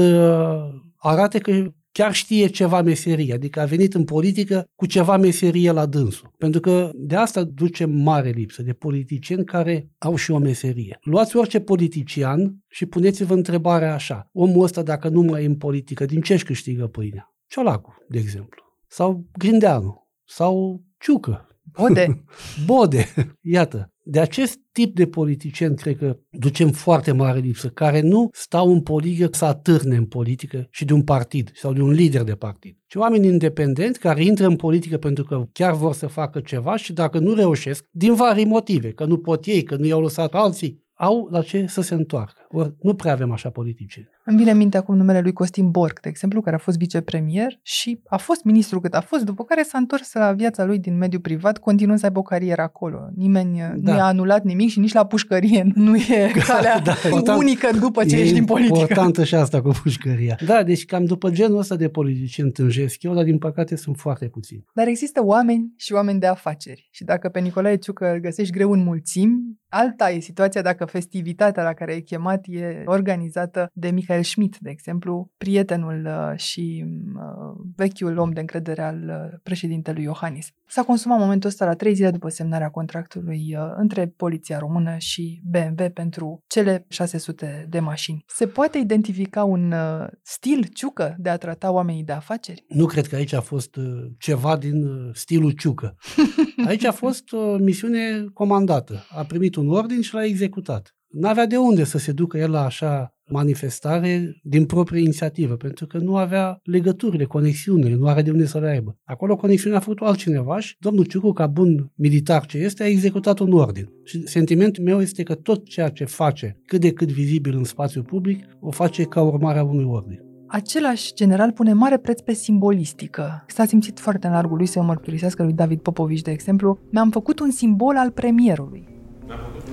arate 0.97 1.39
că 1.39 1.51
chiar 1.91 2.13
știe 2.13 2.47
ceva 2.47 2.81
meserie, 2.81 3.33
adică 3.33 3.59
a 3.59 3.65
venit 3.65 3.93
în 3.93 4.03
politică 4.03 4.65
cu 4.75 4.85
ceva 4.85 5.17
meserie 5.17 5.71
la 5.71 5.85
dânsul. 5.85 6.33
Pentru 6.37 6.59
că 6.59 6.91
de 6.93 7.15
asta 7.15 7.43
duce 7.43 7.85
mare 7.85 8.29
lipsă 8.29 8.61
de 8.61 8.73
politicieni 8.73 9.45
care 9.45 9.89
au 9.97 10.15
și 10.15 10.31
o 10.31 10.37
meserie. 10.37 10.97
Luați 11.01 11.37
orice 11.37 11.59
politician 11.59 12.57
și 12.67 12.85
puneți-vă 12.85 13.33
întrebarea 13.33 13.93
așa. 13.93 14.29
Omul 14.33 14.63
ăsta, 14.63 14.83
dacă 14.83 15.09
nu 15.09 15.21
mai 15.21 15.43
e 15.43 15.47
în 15.47 15.55
politică, 15.55 16.05
din 16.05 16.21
ce 16.21 16.33
își 16.33 16.45
câștigă 16.45 16.87
pâinea? 16.87 17.33
Ciolacu, 17.47 17.95
de 18.07 18.17
exemplu. 18.17 18.63
Sau 18.87 19.25
Grindeanu. 19.37 20.07
Sau 20.25 20.83
Ciucă. 20.99 21.48
Bode. 21.77 22.23
Bode. 22.65 23.05
Iată. 23.41 23.93
De 24.03 24.19
acest 24.19 24.59
tip 24.71 24.95
de 24.95 25.05
politicieni 25.05 25.75
cred 25.75 25.97
că 25.97 26.17
ducem 26.29 26.71
foarte 26.71 27.11
mare 27.11 27.39
lipsă, 27.39 27.67
care 27.67 28.01
nu 28.01 28.29
stau 28.33 28.71
în 28.71 28.81
politică 28.81 29.29
să 29.31 29.45
atârne 29.45 29.95
în 29.95 30.05
politică 30.05 30.67
și 30.71 30.85
de 30.85 30.93
un 30.93 31.03
partid 31.03 31.51
sau 31.53 31.73
de 31.73 31.81
un 31.81 31.89
lider 31.89 32.23
de 32.23 32.35
partid, 32.35 32.77
ci 32.87 32.95
oameni 32.95 33.27
independenți 33.27 33.99
care 33.99 34.23
intră 34.23 34.45
în 34.45 34.55
politică 34.55 34.97
pentru 34.97 35.23
că 35.23 35.43
chiar 35.51 35.73
vor 35.73 35.93
să 35.93 36.07
facă 36.07 36.39
ceva 36.39 36.75
și 36.75 36.93
dacă 36.93 37.19
nu 37.19 37.33
reușesc, 37.33 37.85
din 37.91 38.13
vari 38.13 38.43
motive, 38.43 38.91
că 38.91 39.05
nu 39.05 39.17
pot 39.17 39.45
ei, 39.45 39.63
că 39.63 39.75
nu 39.75 39.85
i-au 39.85 40.01
lăsat 40.01 40.33
alții, 40.33 40.83
au 40.93 41.27
la 41.31 41.41
ce 41.41 41.65
să 41.67 41.81
se 41.81 41.93
întoarcă. 41.93 42.45
Or, 42.51 42.75
nu 42.81 42.93
prea 42.93 43.11
avem 43.11 43.31
așa 43.31 43.49
politicieni. 43.49 44.09
Îmi 44.25 44.37
vine 44.37 44.51
în 44.51 44.57
minte 44.57 44.77
acum 44.77 44.95
numele 44.95 45.19
lui 45.19 45.33
Costin 45.33 45.69
Borc, 45.69 45.99
de 45.99 46.09
exemplu, 46.09 46.41
care 46.41 46.55
a 46.55 46.59
fost 46.59 46.77
vicepremier 46.77 47.59
și 47.61 48.01
a 48.07 48.17
fost 48.17 48.43
ministru 48.43 48.79
cât 48.79 48.93
a 48.93 49.01
fost, 49.01 49.23
după 49.23 49.43
care 49.43 49.63
s-a 49.63 49.77
întors 49.77 50.13
la 50.13 50.31
viața 50.31 50.65
lui 50.65 50.79
din 50.79 50.97
mediul 50.97 51.21
privat, 51.21 51.57
continuând 51.57 51.99
să 51.99 52.05
aibă 52.05 52.19
o 52.19 52.21
carieră 52.21 52.61
acolo. 52.61 52.99
Nimeni 53.15 53.57
da. 53.57 53.91
nu 53.91 53.97
i-a 53.97 54.05
anulat 54.05 54.43
nimic 54.43 54.69
și 54.69 54.79
nici 54.79 54.93
la 54.93 55.05
pușcărie 55.05 55.71
nu 55.75 55.95
e 55.95 56.31
calea 56.47 56.79
da, 56.79 56.93
important, 57.03 57.39
unică 57.39 57.69
după 57.79 58.05
ce 58.05 58.19
ești 58.19 58.33
din 58.33 58.45
politică. 58.45 58.77
E 58.77 58.81
importantă 58.81 59.23
și 59.23 59.35
asta 59.35 59.61
cu 59.61 59.71
pușcăria. 59.83 60.37
Da, 60.45 60.63
deci 60.63 60.85
cam 60.85 61.05
după 61.05 61.29
genul 61.29 61.57
ăsta 61.57 61.75
de 61.75 61.89
politicieni 61.89 62.51
tânjesc 62.51 63.03
eu, 63.03 63.13
dar 63.13 63.23
din 63.23 63.37
păcate 63.37 63.75
sunt 63.75 63.97
foarte 63.97 64.27
puțini. 64.27 64.65
Dar 64.73 64.87
există 64.87 65.23
oameni 65.23 65.73
și 65.77 65.93
oameni 65.93 66.19
de 66.19 66.27
afaceri. 66.27 66.87
Și 66.91 67.03
dacă 67.03 67.29
pe 67.29 67.39
Nicolae 67.39 67.75
Ciucă 67.75 68.11
îl 68.13 68.19
găsești 68.19 68.53
greu 68.53 68.71
în 68.71 68.83
mulțimi, 68.83 69.39
alta 69.69 70.09
e 70.09 70.19
situația 70.19 70.61
dacă 70.61 70.85
festivitatea 70.85 71.63
la 71.63 71.73
care 71.73 71.93
e 71.93 71.99
chemat 71.99 72.38
e 72.47 72.83
organizată 72.85 73.71
de 73.73 73.89
Michael 73.89 74.23
Schmidt, 74.23 74.57
de 74.59 74.69
exemplu, 74.69 75.31
prietenul 75.37 76.05
uh, 76.05 76.37
și 76.37 76.85
uh, 77.15 77.65
vechiul 77.75 78.17
om 78.17 78.31
de 78.31 78.39
încredere 78.39 78.81
al 78.81 79.03
uh, 79.07 79.39
președintelui 79.43 80.03
Iohannis. 80.03 80.47
S-a 80.67 80.81
consumat 80.81 81.19
momentul 81.19 81.49
ăsta 81.49 81.65
la 81.65 81.73
trei 81.73 81.93
zile 81.93 82.11
după 82.11 82.29
semnarea 82.29 82.69
contractului 82.69 83.57
între 83.75 84.07
Poliția 84.07 84.57
Română 84.59 84.95
și 84.97 85.41
BMW 85.43 85.89
pentru 85.93 86.43
cele 86.47 86.85
600 86.87 87.65
de 87.69 87.79
mașini. 87.79 88.23
Se 88.27 88.47
poate 88.47 88.77
identifica 88.77 89.43
un 89.43 89.73
stil 90.21 90.65
ciucă 90.73 91.15
de 91.17 91.29
a 91.29 91.37
trata 91.37 91.71
oamenii 91.71 92.03
de 92.03 92.11
afaceri? 92.11 92.63
Nu 92.67 92.85
cred 92.85 93.07
că 93.07 93.15
aici 93.15 93.33
a 93.33 93.41
fost 93.41 93.79
ceva 94.17 94.57
din 94.57 94.85
stilul 95.13 95.51
ciucă. 95.51 95.95
Aici 96.67 96.85
a 96.85 96.91
fost 96.91 97.31
o 97.31 97.57
misiune 97.57 98.25
comandată. 98.33 99.05
A 99.09 99.23
primit 99.23 99.55
un 99.55 99.69
ordin 99.69 100.01
și 100.01 100.13
l-a 100.13 100.23
executat. 100.23 100.98
N-avea 101.09 101.45
de 101.45 101.57
unde 101.57 101.83
să 101.83 101.97
se 101.97 102.11
ducă 102.11 102.37
el 102.37 102.51
la 102.51 102.65
așa 102.65 103.13
manifestare 103.31 104.39
din 104.43 104.65
proprie 104.65 105.01
inițiativă, 105.01 105.55
pentru 105.55 105.87
că 105.87 105.97
nu 105.97 106.15
avea 106.15 106.59
legăturile, 106.63 107.23
conexiunile, 107.23 107.95
nu 107.95 108.07
are 108.07 108.21
de 108.21 108.31
unde 108.31 108.45
să 108.45 108.59
le 108.59 108.69
aibă. 108.69 108.97
Acolo 109.03 109.35
conexiunea 109.35 109.77
a 109.77 109.81
făcut 109.81 109.99
altcineva 109.99 110.59
și 110.59 110.75
domnul 110.79 111.05
Ciucu, 111.05 111.31
ca 111.31 111.47
bun 111.47 111.91
militar 111.95 112.45
ce 112.45 112.57
este, 112.57 112.83
a 112.83 112.87
executat 112.87 113.39
un 113.39 113.51
ordin. 113.51 113.89
Și 114.03 114.27
sentimentul 114.27 114.83
meu 114.83 115.01
este 115.01 115.23
că 115.23 115.35
tot 115.35 115.65
ceea 115.65 115.89
ce 115.89 116.05
face, 116.05 116.61
cât 116.65 116.81
de 116.81 116.91
cât 116.91 117.11
vizibil 117.11 117.57
în 117.57 117.63
spațiu 117.63 118.01
public, 118.01 118.45
o 118.59 118.71
face 118.71 119.03
ca 119.03 119.21
urmare 119.21 119.59
a 119.59 119.63
unui 119.63 119.85
ordin. 119.85 120.19
Același 120.47 121.13
general 121.13 121.51
pune 121.51 121.73
mare 121.73 121.97
preț 121.97 122.21
pe 122.21 122.33
simbolistică. 122.33 123.45
S-a 123.47 123.65
simțit 123.65 123.99
foarte 123.99 124.27
în 124.27 124.33
largul 124.33 124.57
lui 124.57 124.65
să 124.65 124.81
mărturisească 124.81 125.43
lui 125.43 125.53
David 125.53 125.79
Popovici, 125.79 126.21
de 126.21 126.31
exemplu, 126.31 126.79
mi-am 126.91 127.09
făcut 127.09 127.39
un 127.39 127.51
simbol 127.51 127.97
al 127.97 128.11
premierului. 128.11 128.87
Mi-am 129.25 129.39
făcut 129.53 129.68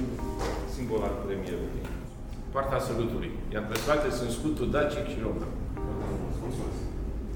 Partea 2.60 2.78
salutului. 2.78 3.30
Iar 3.52 3.66
pe 3.66 3.74
spate 3.74 4.10
sunt 4.10 4.30
scutul 4.30 4.70
dacic 4.70 5.06
și 5.12 5.18
roman. 5.22 5.48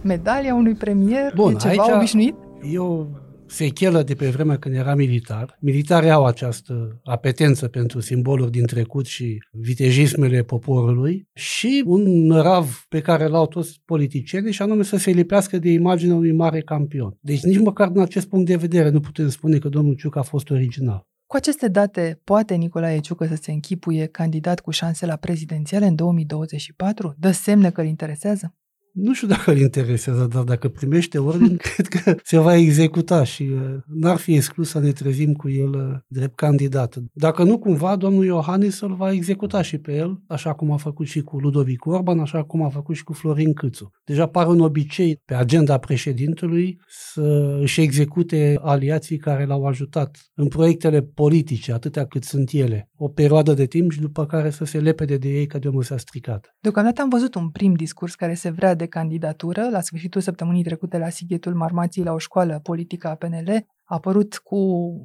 Medalia 0.02 0.54
unui 0.54 0.74
premier 0.74 1.32
Bun, 1.34 1.54
e 1.54 1.56
ceva 1.56 1.82
aici 1.82 1.94
obișnuit? 1.94 2.34
Eu 2.72 3.08
sechelă 3.46 4.02
de 4.02 4.14
pe 4.14 4.28
vremea 4.28 4.56
când 4.56 4.74
era 4.74 4.94
militar. 4.94 5.56
Militarii 5.60 6.10
au 6.10 6.24
această 6.24 7.00
apetență 7.04 7.68
pentru 7.68 8.00
simboluri 8.00 8.50
din 8.50 8.66
trecut 8.66 9.06
și 9.06 9.38
vitejismele 9.50 10.42
poporului 10.42 11.28
și 11.34 11.82
un 11.86 12.26
nărav 12.26 12.84
pe 12.88 13.00
care 13.00 13.26
l-au 13.26 13.46
toți 13.46 13.80
politicienii 13.84 14.52
și 14.52 14.62
anume 14.62 14.82
să 14.82 14.96
se 14.96 15.10
lipească 15.10 15.58
de 15.58 15.70
imaginea 15.70 16.16
unui 16.16 16.32
mare 16.32 16.60
campion. 16.60 17.16
Deci 17.20 17.42
nici 17.42 17.58
măcar 17.58 17.88
din 17.88 18.00
acest 18.00 18.28
punct 18.28 18.46
de 18.46 18.56
vedere 18.56 18.90
nu 18.90 19.00
putem 19.00 19.28
spune 19.28 19.58
că 19.58 19.68
domnul 19.68 19.94
Ciuc 19.94 20.16
a 20.16 20.22
fost 20.22 20.50
original. 20.50 21.08
Cu 21.30 21.36
aceste 21.36 21.68
date, 21.68 22.20
poate 22.24 22.54
Nicolae 22.54 23.00
Ciucă 23.00 23.26
să 23.26 23.34
se 23.34 23.52
închipuie 23.52 24.06
candidat 24.06 24.60
cu 24.60 24.70
șanse 24.70 25.06
la 25.06 25.16
prezidențiale 25.16 25.86
în 25.86 25.94
2024? 25.94 27.14
Dă 27.18 27.30
semne 27.30 27.70
că 27.70 27.80
îl 27.80 27.86
interesează? 27.86 28.54
Nu 28.92 29.14
știu 29.14 29.28
dacă 29.28 29.50
îl 29.50 29.58
interesează, 29.58 30.28
dar 30.32 30.42
dacă 30.42 30.68
primește 30.68 31.18
ordin, 31.18 31.56
cred 31.74 31.86
că 31.86 32.16
se 32.22 32.38
va 32.38 32.56
executa 32.56 33.24
și 33.24 33.42
uh, 33.42 33.60
n-ar 33.86 34.16
fi 34.16 34.34
exclus 34.34 34.68
să 34.68 34.78
ne 34.78 34.92
trezim 34.92 35.32
cu 35.32 35.48
el 35.48 35.74
uh, 35.74 35.98
drept 36.06 36.34
candidat. 36.34 36.96
Dacă 37.12 37.42
nu, 37.42 37.58
cumva, 37.58 37.96
domnul 37.96 38.24
Iohannis 38.24 38.80
îl 38.80 38.94
va 38.94 39.12
executa 39.12 39.62
și 39.62 39.78
pe 39.78 39.96
el, 39.96 40.22
așa 40.26 40.52
cum 40.52 40.70
a 40.70 40.76
făcut 40.76 41.06
și 41.06 41.20
cu 41.20 41.38
Ludovic 41.38 41.86
Orban, 41.86 42.18
așa 42.18 42.42
cum 42.42 42.62
a 42.62 42.68
făcut 42.68 42.96
și 42.96 43.04
cu 43.04 43.12
Florin 43.12 43.52
Câțu. 43.52 43.90
Deja 44.04 44.26
pare 44.26 44.48
un 44.48 44.60
obicei 44.60 45.22
pe 45.24 45.34
agenda 45.34 45.78
președintelui 45.78 46.80
să 46.88 47.58
își 47.60 47.80
execute 47.80 48.58
aliații 48.62 49.16
care 49.16 49.44
l-au 49.44 49.64
ajutat 49.64 50.18
în 50.34 50.48
proiectele 50.48 51.02
politice, 51.02 51.72
atâtea 51.72 52.06
cât 52.06 52.24
sunt 52.24 52.50
ele, 52.52 52.90
o 52.96 53.08
perioadă 53.08 53.52
de 53.52 53.66
timp 53.66 53.90
și 53.90 54.00
după 54.00 54.26
care 54.26 54.50
să 54.50 54.64
se 54.64 54.80
lepede 54.80 55.16
de 55.16 55.28
ei 55.28 55.46
ca 55.46 55.58
de 55.58 55.68
o 55.68 55.72
măsea 55.72 55.96
stricată. 55.96 56.48
Deocamdată 56.60 57.02
am 57.02 57.08
văzut 57.08 57.34
un 57.34 57.50
prim 57.50 57.74
discurs 57.74 58.14
care 58.14 58.34
se 58.34 58.50
vrea 58.50 58.74
de 58.80 58.86
candidatură 58.86 59.68
la 59.70 59.80
sfârșitul 59.80 60.20
săptămânii 60.20 60.62
trecute 60.62 60.98
la 60.98 61.08
Sighetul 61.08 61.54
Marmației 61.54 62.04
la 62.04 62.12
o 62.12 62.18
școală 62.18 62.60
politică 62.62 63.08
a 63.08 63.14
PNL, 63.14 63.66
a 63.84 63.94
apărut 63.94 64.36
cu 64.36 64.58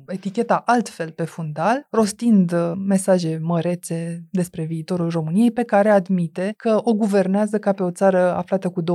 eticheta 0.08 0.64
altfel 0.66 1.12
pe 1.12 1.24
fundal, 1.24 1.88
rostind 1.92 2.52
uh, 2.52 2.72
mesaje 2.88 3.40
mărețe 3.42 4.26
despre 4.32 4.64
viitorul 4.64 5.10
României, 5.10 5.52
pe 5.52 5.64
care 5.64 5.90
admite 5.90 6.54
că 6.58 6.80
o 6.84 6.94
guvernează 6.94 7.58
ca 7.58 7.72
pe 7.74 7.84
o 7.84 7.92
țară 7.92 8.36
aflată 8.36 8.70
cu 8.70 8.82
20-30 8.82 8.86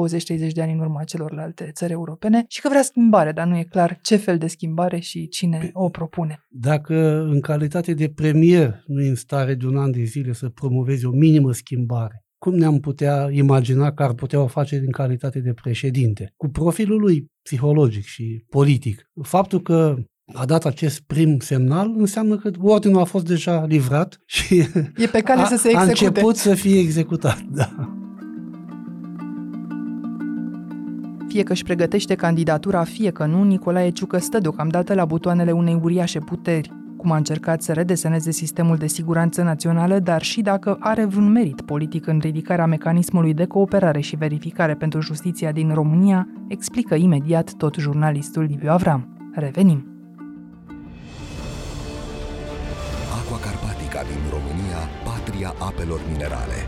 de 0.52 0.62
ani 0.62 0.72
în 0.72 0.78
urma 0.78 1.04
celorlalte 1.04 1.70
țări 1.72 1.92
europene 1.92 2.44
și 2.48 2.60
că 2.60 2.68
vrea 2.68 2.82
schimbare, 2.82 3.32
dar 3.32 3.46
nu 3.46 3.56
e 3.56 3.62
clar 3.62 3.98
ce 4.02 4.16
fel 4.16 4.38
de 4.38 4.46
schimbare 4.46 4.98
și 4.98 5.28
cine 5.28 5.70
o 5.72 5.88
propune. 5.88 6.46
Dacă 6.48 7.20
în 7.20 7.40
calitate 7.40 7.94
de 7.94 8.08
premier 8.08 8.82
nu 8.86 9.02
e 9.02 9.08
în 9.08 9.14
stare 9.14 9.54
de 9.54 9.66
un 9.66 9.76
an 9.76 9.90
de 9.90 10.02
zile 10.02 10.32
să 10.32 10.48
promovezi 10.48 11.06
o 11.06 11.10
minimă 11.10 11.52
schimbare, 11.52 12.24
cum 12.40 12.54
ne-am 12.54 12.78
putea 12.78 13.28
imagina 13.30 13.92
că 13.92 14.02
ar 14.02 14.12
putea 14.12 14.40
o 14.40 14.46
face 14.46 14.78
din 14.78 14.90
calitate 14.90 15.38
de 15.38 15.52
președinte, 15.52 16.32
cu 16.36 16.48
profilul 16.48 17.00
lui 17.00 17.26
psihologic 17.42 18.04
și 18.04 18.44
politic. 18.48 19.10
Faptul 19.22 19.60
că 19.60 19.96
a 20.32 20.44
dat 20.44 20.64
acest 20.64 21.00
prim 21.00 21.38
semnal 21.38 21.94
înseamnă 21.96 22.36
că 22.36 22.50
ordinul 22.58 23.00
a 23.00 23.04
fost 23.04 23.26
deja 23.26 23.64
livrat 23.64 24.20
și 24.26 24.58
e 24.96 25.06
pe 25.12 25.20
cale 25.20 25.40
a, 25.42 25.44
să 25.44 25.56
se 25.56 25.68
execute. 25.68 26.04
a 26.04 26.06
început 26.06 26.36
să 26.36 26.54
fie 26.54 26.78
executat. 26.78 27.40
Da. 27.42 27.94
Fie 31.28 31.42
că 31.42 31.52
își 31.52 31.64
pregătește 31.64 32.14
candidatura, 32.14 32.84
fie 32.84 33.10
că 33.10 33.26
nu, 33.26 33.44
Nicolae 33.44 33.90
Ciucă 33.90 34.18
stă 34.18 34.38
deocamdată 34.38 34.94
la 34.94 35.04
butoanele 35.04 35.52
unei 35.52 35.78
uriașe 35.82 36.18
puteri 36.18 36.70
cum 37.00 37.10
a 37.10 37.16
încercat 37.16 37.62
să 37.62 37.72
redeseneze 37.72 38.30
sistemul 38.30 38.76
de 38.76 38.86
siguranță 38.86 39.42
națională, 39.42 39.98
dar 39.98 40.22
și 40.22 40.40
dacă 40.40 40.76
are 40.80 41.04
vreun 41.04 41.30
merit 41.32 41.60
politic 41.60 42.06
în 42.06 42.18
ridicarea 42.18 42.66
mecanismului 42.66 43.34
de 43.34 43.46
cooperare 43.46 44.00
și 44.00 44.16
verificare 44.16 44.74
pentru 44.74 45.00
justiția 45.00 45.52
din 45.52 45.74
România, 45.74 46.28
explică 46.48 46.94
imediat 46.94 47.52
tot 47.52 47.74
jurnalistul 47.74 48.42
Liviu 48.42 48.70
Avram. 48.70 49.30
Revenim! 49.34 49.84
Aqua 53.18 53.38
Carpatica 53.38 54.02
din 54.02 54.22
România, 54.30 54.80
patria 55.04 55.54
apelor 55.58 56.00
minerale. 56.12 56.58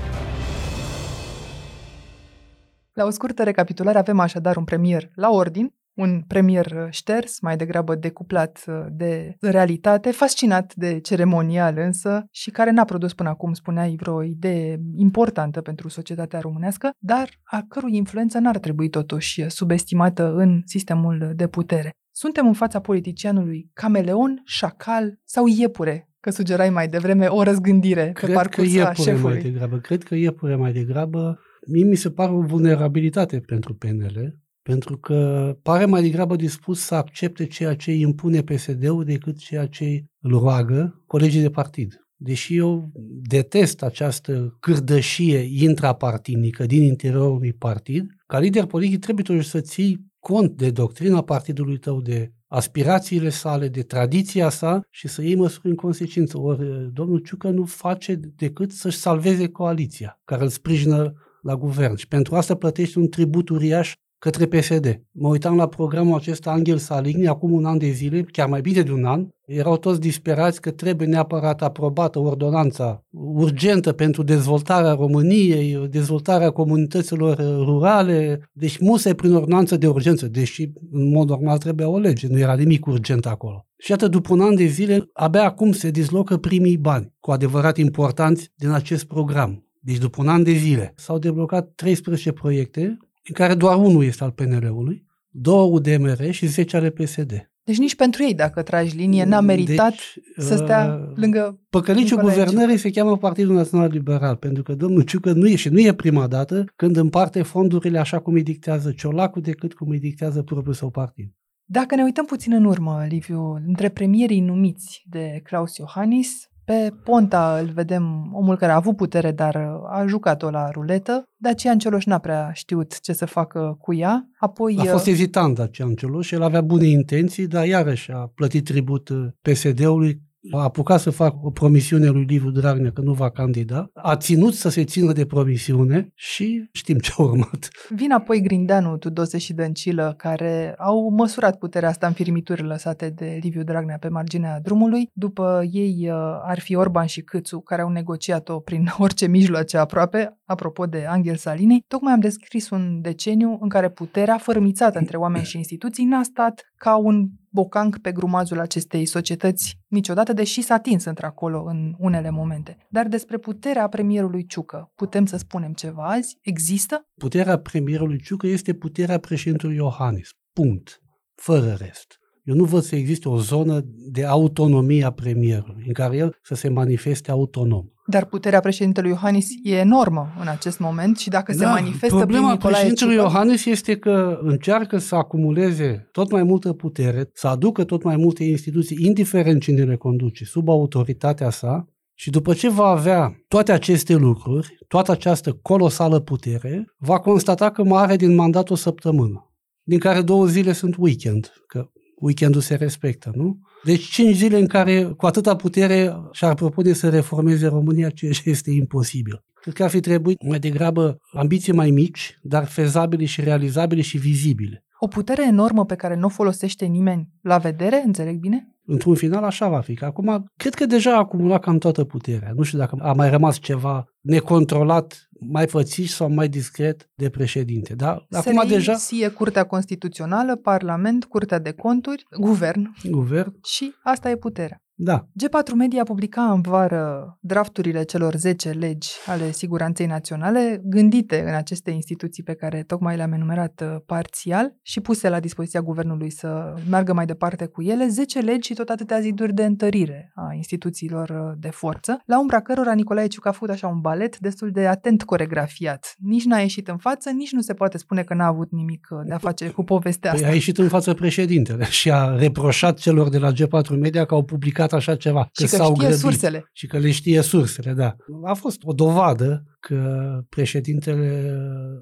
La 2.92 3.04
o 3.04 3.10
scurtă 3.10 3.42
recapitulare 3.42 3.98
avem 3.98 4.18
așadar 4.18 4.56
un 4.56 4.64
premier 4.64 5.10
la 5.14 5.30
ordin, 5.30 5.74
un 5.94 6.22
premier 6.26 6.66
uh, 6.66 6.86
șters, 6.90 7.40
mai 7.40 7.56
degrabă 7.56 7.94
decuplat 7.94 8.64
uh, 8.66 8.74
de 8.90 9.36
realitate, 9.40 10.10
fascinat 10.10 10.74
de 10.74 11.00
ceremonial 11.00 11.78
însă 11.78 12.24
și 12.30 12.50
care 12.50 12.70
n-a 12.70 12.84
produs 12.84 13.14
până 13.14 13.28
acum, 13.28 13.52
spuneai, 13.52 13.96
vreo 14.00 14.22
idee 14.22 14.80
importantă 14.96 15.60
pentru 15.60 15.88
societatea 15.88 16.40
românească, 16.40 16.90
dar 16.98 17.28
a 17.42 17.64
cărui 17.68 17.96
influență 17.96 18.38
n-ar 18.38 18.58
trebui 18.58 18.88
totuși 18.88 19.50
subestimată 19.50 20.34
în 20.34 20.62
sistemul 20.64 21.32
de 21.34 21.46
putere. 21.46 21.90
Suntem 22.14 22.46
în 22.46 22.52
fața 22.52 22.80
politicianului 22.80 23.70
cameleon, 23.72 24.40
șacal 24.44 25.18
sau 25.24 25.46
iepure, 25.46 26.08
că 26.20 26.30
sugerai 26.30 26.70
mai 26.70 26.88
devreme 26.88 27.26
o 27.26 27.42
răzgândire 27.42 28.10
Cred 28.12 28.28
pe 28.28 28.34
parcursul 28.34 28.72
că 28.72 28.78
iepure 28.78 29.10
șefului. 29.10 29.40
mai 29.40 29.50
degrabă. 29.50 29.76
Cred 29.76 30.02
că 30.02 30.14
iepure 30.14 30.56
mai 30.56 30.72
degrabă. 30.72 31.38
Mie 31.72 31.84
mi 31.84 31.96
se 31.96 32.10
pare 32.10 32.32
o 32.32 32.40
vulnerabilitate 32.40 33.40
pentru 33.40 33.74
PNL, 33.74 34.41
pentru 34.62 34.98
că 34.98 35.52
pare 35.62 35.84
mai 35.84 36.02
degrabă 36.02 36.36
dispus 36.36 36.80
să 36.80 36.94
accepte 36.94 37.46
ceea 37.46 37.76
ce 37.76 37.90
îi 37.90 38.00
impune 38.00 38.42
PSD-ul 38.42 39.04
decât 39.04 39.38
ceea 39.38 39.66
ce 39.66 40.04
îl 40.20 40.38
roagă 40.38 41.02
colegii 41.06 41.40
de 41.40 41.50
partid. 41.50 41.96
Deși 42.16 42.56
eu 42.56 42.90
detest 43.28 43.82
această 43.82 44.56
cârdășie 44.60 45.64
intrapartinică 45.64 46.66
din 46.66 46.82
interiorul 46.82 47.36
unui 47.36 47.52
partid, 47.52 48.06
ca 48.26 48.38
lider 48.38 48.66
politic 48.66 48.98
trebuie 49.00 49.24
totuși 49.24 49.48
să 49.48 49.60
ții 49.60 50.10
cont 50.18 50.56
de 50.56 50.70
doctrina 50.70 51.22
partidului 51.22 51.78
tău, 51.78 52.00
de 52.00 52.32
aspirațiile 52.46 53.28
sale, 53.28 53.68
de 53.68 53.82
tradiția 53.82 54.48
sa 54.48 54.80
și 54.90 55.08
să 55.08 55.22
iei 55.22 55.34
măsuri 55.34 55.68
în 55.68 55.74
consecință. 55.74 56.38
Ori 56.38 56.92
domnul 56.92 57.18
Ciucă 57.18 57.48
nu 57.50 57.64
face 57.64 58.14
decât 58.14 58.72
să-și 58.72 58.96
salveze 58.96 59.48
coaliția 59.48 60.20
care 60.24 60.42
îl 60.42 60.48
sprijină 60.48 61.12
la 61.42 61.56
guvern 61.56 61.96
și 61.96 62.08
pentru 62.08 62.34
asta 62.34 62.54
plătește 62.54 62.98
un 62.98 63.08
tribut 63.08 63.48
uriaș 63.48 63.94
către 64.22 64.46
PSD. 64.46 65.00
Mă 65.10 65.28
uitam 65.28 65.56
la 65.56 65.68
programul 65.68 66.16
acesta 66.16 66.50
Angel 66.50 66.76
Saligny 66.76 67.26
acum 67.26 67.52
un 67.52 67.64
an 67.64 67.78
de 67.78 67.90
zile, 67.90 68.22
chiar 68.22 68.48
mai 68.48 68.60
bine 68.60 68.82
de 68.82 68.92
un 68.92 69.04
an, 69.04 69.26
erau 69.46 69.76
toți 69.76 70.00
disperați 70.00 70.60
că 70.60 70.70
trebuie 70.70 71.08
neapărat 71.08 71.62
aprobată 71.62 72.18
ordonanța 72.18 73.04
urgentă 73.10 73.92
pentru 73.92 74.22
dezvoltarea 74.22 74.92
României, 74.92 75.86
dezvoltarea 75.90 76.50
comunităților 76.50 77.36
rurale, 77.38 78.50
deci 78.52 78.78
musai 78.78 79.14
prin 79.14 79.34
ordonanță 79.34 79.76
de 79.76 79.86
urgență, 79.86 80.28
deși 80.28 80.70
în 80.90 81.10
mod 81.10 81.28
normal 81.28 81.58
trebuia 81.58 81.88
o 81.88 81.98
lege, 81.98 82.26
nu 82.28 82.38
era 82.38 82.54
nimic 82.54 82.86
urgent 82.86 83.26
acolo. 83.26 83.66
Și 83.78 83.92
atât 83.92 84.10
după 84.10 84.32
un 84.32 84.40
an 84.40 84.54
de 84.54 84.66
zile, 84.66 85.10
abia 85.12 85.44
acum 85.44 85.72
se 85.72 85.90
dislocă 85.90 86.36
primii 86.36 86.76
bani, 86.76 87.12
cu 87.20 87.30
adevărat 87.30 87.76
importanți, 87.76 88.52
din 88.54 88.70
acest 88.70 89.04
program. 89.04 89.66
Deci 89.80 89.98
după 89.98 90.22
un 90.22 90.28
an 90.28 90.42
de 90.42 90.52
zile 90.52 90.92
s-au 90.96 91.18
deblocat 91.18 91.72
13 91.74 92.32
proiecte, 92.32 92.98
din 93.22 93.34
care 93.34 93.54
doar 93.54 93.76
unul 93.76 94.04
este 94.04 94.24
al 94.24 94.30
PNL-ului, 94.30 95.06
două 95.28 95.62
UDMR 95.62 96.30
și 96.30 96.46
10 96.46 96.76
ale 96.76 96.90
PSD. 96.90 97.52
Deci 97.64 97.78
nici 97.78 97.96
pentru 97.96 98.22
ei, 98.22 98.34
dacă 98.34 98.62
tragi 98.62 98.96
linie, 98.96 99.24
n-a 99.24 99.40
meritat 99.40 99.90
deci, 99.90 100.46
să 100.46 100.56
stea 100.56 101.06
uh, 101.08 101.16
lângă 101.16 101.60
Păcăliciul 101.70 102.20
guvernării 102.20 102.76
se 102.76 102.90
cheamă 102.90 103.16
Partidul 103.16 103.54
Național 103.54 103.88
Liberal, 103.90 104.36
pentru 104.36 104.62
că 104.62 104.74
domnul 104.74 105.02
Ciucă 105.02 105.32
nu 105.32 105.46
e 105.46 105.54
și 105.54 105.68
nu 105.68 105.80
e 105.80 105.94
prima 105.94 106.26
dată 106.26 106.64
când 106.76 106.96
împarte 106.96 107.42
fondurile 107.42 107.98
așa 107.98 108.20
cum 108.20 108.34
îi 108.34 108.42
dictează 108.42 108.92
Ciolacu 108.92 109.40
decât 109.40 109.74
cum 109.74 109.88
îi 109.88 109.98
dictează 109.98 110.42
propriul 110.42 110.74
său 110.74 110.90
partid. 110.90 111.32
Dacă 111.64 111.94
ne 111.94 112.02
uităm 112.02 112.24
puțin 112.24 112.52
în 112.52 112.64
urmă, 112.64 113.06
Liviu, 113.08 113.62
între 113.66 113.88
premierii 113.88 114.40
numiți 114.40 115.04
de 115.08 115.40
Claus 115.42 115.76
Iohannis, 115.76 116.50
pe 116.64 116.92
Ponta 117.04 117.58
îl 117.58 117.70
vedem 117.74 118.30
omul 118.32 118.56
care 118.56 118.72
a 118.72 118.76
avut 118.76 118.96
putere, 118.96 119.32
dar 119.32 119.56
a 119.90 120.04
jucat-o 120.06 120.50
la 120.50 120.70
ruletă. 120.70 121.22
Dacian 121.36 121.78
Cioloș 121.78 122.04
n-a 122.04 122.18
prea 122.18 122.50
știut 122.52 123.00
ce 123.00 123.12
să 123.12 123.26
facă 123.26 123.76
cu 123.80 123.94
ea. 123.94 124.28
Apoi, 124.38 124.76
a 124.78 124.84
fost 124.84 125.06
ezitant 125.06 125.54
Dacian 125.54 125.94
Cioloș, 125.94 126.30
el 126.30 126.42
avea 126.42 126.60
bune 126.60 126.86
intenții, 126.86 127.46
dar 127.46 127.66
iarăși 127.66 128.10
a 128.10 128.30
plătit 128.34 128.64
tribut 128.64 129.10
PSD-ului 129.42 130.22
a 130.50 130.62
apucat 130.62 131.00
să 131.00 131.10
facă 131.10 131.38
o 131.42 131.50
promisiune 131.50 132.08
lui 132.08 132.24
Liviu 132.24 132.50
Dragnea 132.50 132.92
că 132.92 133.00
nu 133.00 133.12
va 133.12 133.30
candida, 133.30 133.90
a 133.94 134.16
ținut 134.16 134.54
să 134.54 134.68
se 134.68 134.84
țină 134.84 135.12
de 135.12 135.26
promisiune 135.26 136.10
și 136.14 136.68
știm 136.72 136.98
ce 136.98 137.12
a 137.16 137.22
urmat. 137.22 137.68
Vin 137.88 138.12
apoi 138.12 138.40
Grindeanu, 138.40 138.96
Tudose 138.96 139.38
și 139.38 139.52
Dăncilă, 139.52 140.14
care 140.16 140.74
au 140.78 141.10
măsurat 141.10 141.58
puterea 141.58 141.88
asta 141.88 142.06
în 142.06 142.12
firmituri 142.12 142.62
lăsate 142.62 143.10
de 143.10 143.38
Liviu 143.42 143.62
Dragnea 143.62 143.98
pe 143.98 144.08
marginea 144.08 144.60
drumului. 144.60 145.10
După 145.12 145.68
ei 145.70 146.08
uh, 146.10 146.16
ar 146.42 146.60
fi 146.60 146.74
Orban 146.74 147.06
și 147.06 147.20
Câțu, 147.20 147.60
care 147.60 147.82
au 147.82 147.90
negociat-o 147.90 148.58
prin 148.58 148.86
orice 148.98 149.26
mijloace 149.26 149.76
aproape, 149.76 150.38
apropo 150.44 150.86
de 150.86 151.04
Angel 151.08 151.36
Salini. 151.36 151.84
Tocmai 151.88 152.12
am 152.12 152.20
descris 152.20 152.70
un 152.70 153.00
deceniu 153.00 153.58
în 153.60 153.68
care 153.68 153.90
puterea, 153.90 154.38
fărâmițată 154.38 154.98
între 154.98 155.16
oameni 155.16 155.44
și 155.44 155.56
instituții, 155.56 156.04
n-a 156.04 156.22
stat 156.22 156.72
ca 156.76 156.96
un 156.96 157.28
bocanc 157.52 157.98
pe 157.98 158.12
grumazul 158.12 158.60
acestei 158.60 159.06
societăți 159.06 159.78
niciodată, 159.88 160.32
deși 160.32 160.62
s-a 160.62 160.74
atins 160.74 161.04
într-acolo 161.04 161.64
în 161.66 161.94
unele 161.98 162.30
momente. 162.30 162.76
Dar 162.90 163.08
despre 163.08 163.38
puterea 163.38 163.88
premierului 163.88 164.46
Ciucă, 164.46 164.92
putem 164.94 165.26
să 165.26 165.36
spunem 165.36 165.72
ceva 165.72 166.06
azi? 166.06 166.38
Există? 166.40 167.06
Puterea 167.14 167.58
premierului 167.58 168.20
Ciucă 168.20 168.46
este 168.46 168.74
puterea 168.74 169.18
președintelui 169.18 169.76
Iohannis. 169.76 170.28
Punct. 170.52 171.00
Fără 171.34 171.76
rest. 171.78 172.20
Eu 172.42 172.54
nu 172.54 172.64
văd 172.64 172.82
să 172.82 172.96
existe 172.96 173.28
o 173.28 173.38
zonă 173.38 173.80
de 174.10 174.24
autonomie 174.24 175.04
a 175.04 175.10
premierului, 175.10 175.84
în 175.86 175.92
care 175.92 176.16
el 176.16 176.38
să 176.42 176.54
se 176.54 176.68
manifeste 176.68 177.30
autonom. 177.30 177.86
Dar 178.06 178.24
puterea 178.24 178.60
președintelui 178.60 179.10
Iohannis 179.10 179.46
e 179.62 179.76
enormă 179.76 180.32
în 180.40 180.48
acest 180.48 180.78
moment 180.78 181.18
și 181.18 181.28
dacă 181.28 181.52
da, 181.52 181.58
se 181.58 181.64
manifestă 181.64 182.16
problema 182.16 182.42
prin 182.42 182.52
Nicolae 182.52 182.74
președintelui 182.74 183.14
Ciucă... 183.14 183.26
Iohannis 183.26 183.64
este 183.64 183.96
că 183.96 184.38
încearcă 184.42 184.98
să 184.98 185.14
acumuleze 185.14 186.08
tot 186.12 186.30
mai 186.30 186.42
multă 186.42 186.72
putere, 186.72 187.30
să 187.34 187.46
aducă 187.46 187.84
tot 187.84 188.02
mai 188.02 188.16
multe 188.16 188.44
instituții, 188.44 189.04
indiferent 189.04 189.62
cine 189.62 189.82
le 189.82 189.96
conduce, 189.96 190.44
sub 190.44 190.68
autoritatea 190.68 191.50
sa, 191.50 191.86
și 192.14 192.30
după 192.30 192.54
ce 192.54 192.68
va 192.68 192.86
avea 192.86 193.36
toate 193.48 193.72
aceste 193.72 194.14
lucruri, 194.14 194.78
toată 194.88 195.10
această 195.10 195.52
colosală 195.52 196.20
putere, 196.20 196.94
va 196.98 197.18
constata 197.18 197.70
că 197.70 197.84
mai 197.84 198.02
are 198.02 198.16
din 198.16 198.34
mandat 198.34 198.70
o 198.70 198.74
săptămână, 198.74 199.52
din 199.82 199.98
care 199.98 200.22
două 200.22 200.46
zile 200.46 200.72
sunt 200.72 200.94
weekend, 200.98 201.52
că 201.66 201.90
weekendul 202.14 202.60
se 202.60 202.74
respectă, 202.74 203.30
nu? 203.34 203.58
Deci 203.84 204.02
cinci 204.02 204.36
zile 204.36 204.58
în 204.58 204.66
care 204.66 205.04
cu 205.04 205.26
atâta 205.26 205.56
putere 205.56 206.16
și-ar 206.32 206.54
propune 206.54 206.92
să 206.92 207.08
reformeze 207.08 207.66
România, 207.66 208.10
ceea 208.10 208.32
ce 208.32 208.50
este 208.50 208.70
imposibil. 208.70 209.44
Cred 209.60 209.74
că 209.74 209.82
ar 209.82 209.90
fi 209.90 210.00
trebuit 210.00 210.48
mai 210.48 210.58
degrabă 210.58 211.18
ambiții 211.32 211.72
mai 211.72 211.90
mici, 211.90 212.38
dar 212.42 212.66
fezabile 212.66 213.24
și 213.24 213.40
realizabile 213.40 214.00
și 214.00 214.18
vizibile. 214.18 214.84
O 214.98 215.06
putere 215.06 215.46
enormă 215.46 215.84
pe 215.84 215.94
care 215.94 216.16
nu 216.16 216.26
o 216.26 216.28
folosește 216.28 216.84
nimeni 216.84 217.28
la 217.40 217.58
vedere, 217.58 218.02
înțeleg 218.04 218.38
bine? 218.38 218.76
Într-un 218.86 219.14
final 219.14 219.44
așa 219.44 219.68
va 219.68 219.80
fi. 219.80 219.94
Că 219.94 220.04
acum, 220.04 220.44
cred 220.56 220.74
că 220.74 220.86
deja 220.86 221.14
a 221.14 221.18
acumulat 221.18 221.60
cam 221.60 221.78
toată 221.78 222.04
puterea. 222.04 222.52
Nu 222.54 222.62
știu 222.62 222.78
dacă 222.78 222.96
a 223.00 223.12
mai 223.12 223.30
rămas 223.30 223.58
ceva 223.58 224.04
necontrolat, 224.20 225.28
mai 225.48 225.66
fățiș 225.66 226.10
sau 226.10 226.28
mai 226.28 226.48
discret 226.48 227.10
de 227.14 227.30
președinte. 227.30 227.94
Da? 227.94 228.26
Acum 228.30 228.62
deja... 228.68 228.96
e 229.10 229.28
Curtea 229.28 229.64
Constituțională, 229.64 230.56
Parlament, 230.56 231.24
Curtea 231.24 231.58
de 231.58 231.72
Conturi, 231.72 232.26
Guvern. 232.38 232.94
Guvern. 233.04 233.58
Și 233.64 233.94
asta 234.02 234.30
e 234.30 234.36
puterea. 234.36 234.81
Da. 234.94 235.26
G4 235.42 235.74
Media 235.74 236.04
publica 236.04 236.52
în 236.52 236.60
vară 236.60 237.38
drafturile 237.40 238.02
celor 238.02 238.34
10 238.34 238.70
legi 238.70 239.10
ale 239.26 239.50
siguranței 239.50 240.06
naționale 240.06 240.80
gândite 240.84 241.44
în 241.46 241.54
aceste 241.54 241.90
instituții 241.90 242.42
pe 242.42 242.54
care 242.54 242.82
tocmai 242.82 243.16
le-am 243.16 243.32
enumerat 243.32 243.82
uh, 243.84 243.96
parțial 244.06 244.74
și 244.82 245.00
puse 245.00 245.28
la 245.28 245.40
dispoziția 245.40 245.82
guvernului 245.82 246.30
să 246.30 246.74
meargă 246.88 247.12
mai 247.12 247.26
departe 247.26 247.66
cu 247.66 247.82
ele, 247.82 248.06
10 248.06 248.38
legi 248.38 248.66
și 248.66 248.74
tot 248.74 248.88
atâtea 248.88 249.20
ziduri 249.20 249.54
de 249.54 249.64
întărire 249.64 250.32
a 250.34 250.52
instituțiilor 250.54 251.28
uh, 251.28 251.56
de 251.58 251.70
forță, 251.70 252.22
la 252.26 252.40
umbra 252.40 252.60
cărora 252.60 252.92
Nicolae 252.92 253.26
Ciucă 253.26 253.48
a 253.48 253.52
făcut 253.52 253.70
așa 253.70 253.86
un 253.86 254.00
balet 254.00 254.38
destul 254.38 254.70
de 254.70 254.86
atent 254.86 255.22
coregrafiat. 255.22 256.14
Nici 256.18 256.44
n-a 256.44 256.58
ieșit 256.58 256.88
în 256.88 256.96
față, 256.96 257.30
nici 257.30 257.52
nu 257.52 257.60
se 257.60 257.74
poate 257.74 257.98
spune 257.98 258.22
că 258.22 258.34
n-a 258.34 258.46
avut 258.46 258.70
nimic 258.70 259.08
uh, 259.10 259.18
de 259.24 259.32
a 259.32 259.38
face 259.38 259.68
cu 259.68 259.82
povestea 259.84 260.30
păi 260.30 260.38
asta. 260.38 260.52
a 260.52 260.54
ieșit 260.54 260.78
în 260.78 260.88
față 260.88 261.14
președintele 261.14 261.84
și 261.84 262.10
a 262.10 262.36
reproșat 262.36 262.98
celor 262.98 263.28
de 263.28 263.38
la 263.38 263.52
G4 263.52 263.98
Media 263.98 264.24
că 264.24 264.34
au 264.34 264.44
publicat 264.44 264.81
așa 264.90 265.16
ceva. 265.16 265.48
Și 265.52 265.66
că, 265.66 265.76
s-au 265.76 265.94
știe 265.94 266.06
grăbit. 266.06 266.18
sursele. 266.18 266.70
Și 266.72 266.86
că 266.86 266.98
le 266.98 267.10
știe 267.10 267.40
sursele, 267.40 267.92
da. 267.92 268.16
A 268.44 268.54
fost 268.54 268.80
o 268.84 268.92
dovadă 268.92 269.64
că 269.88 270.40
președintele 270.48 271.54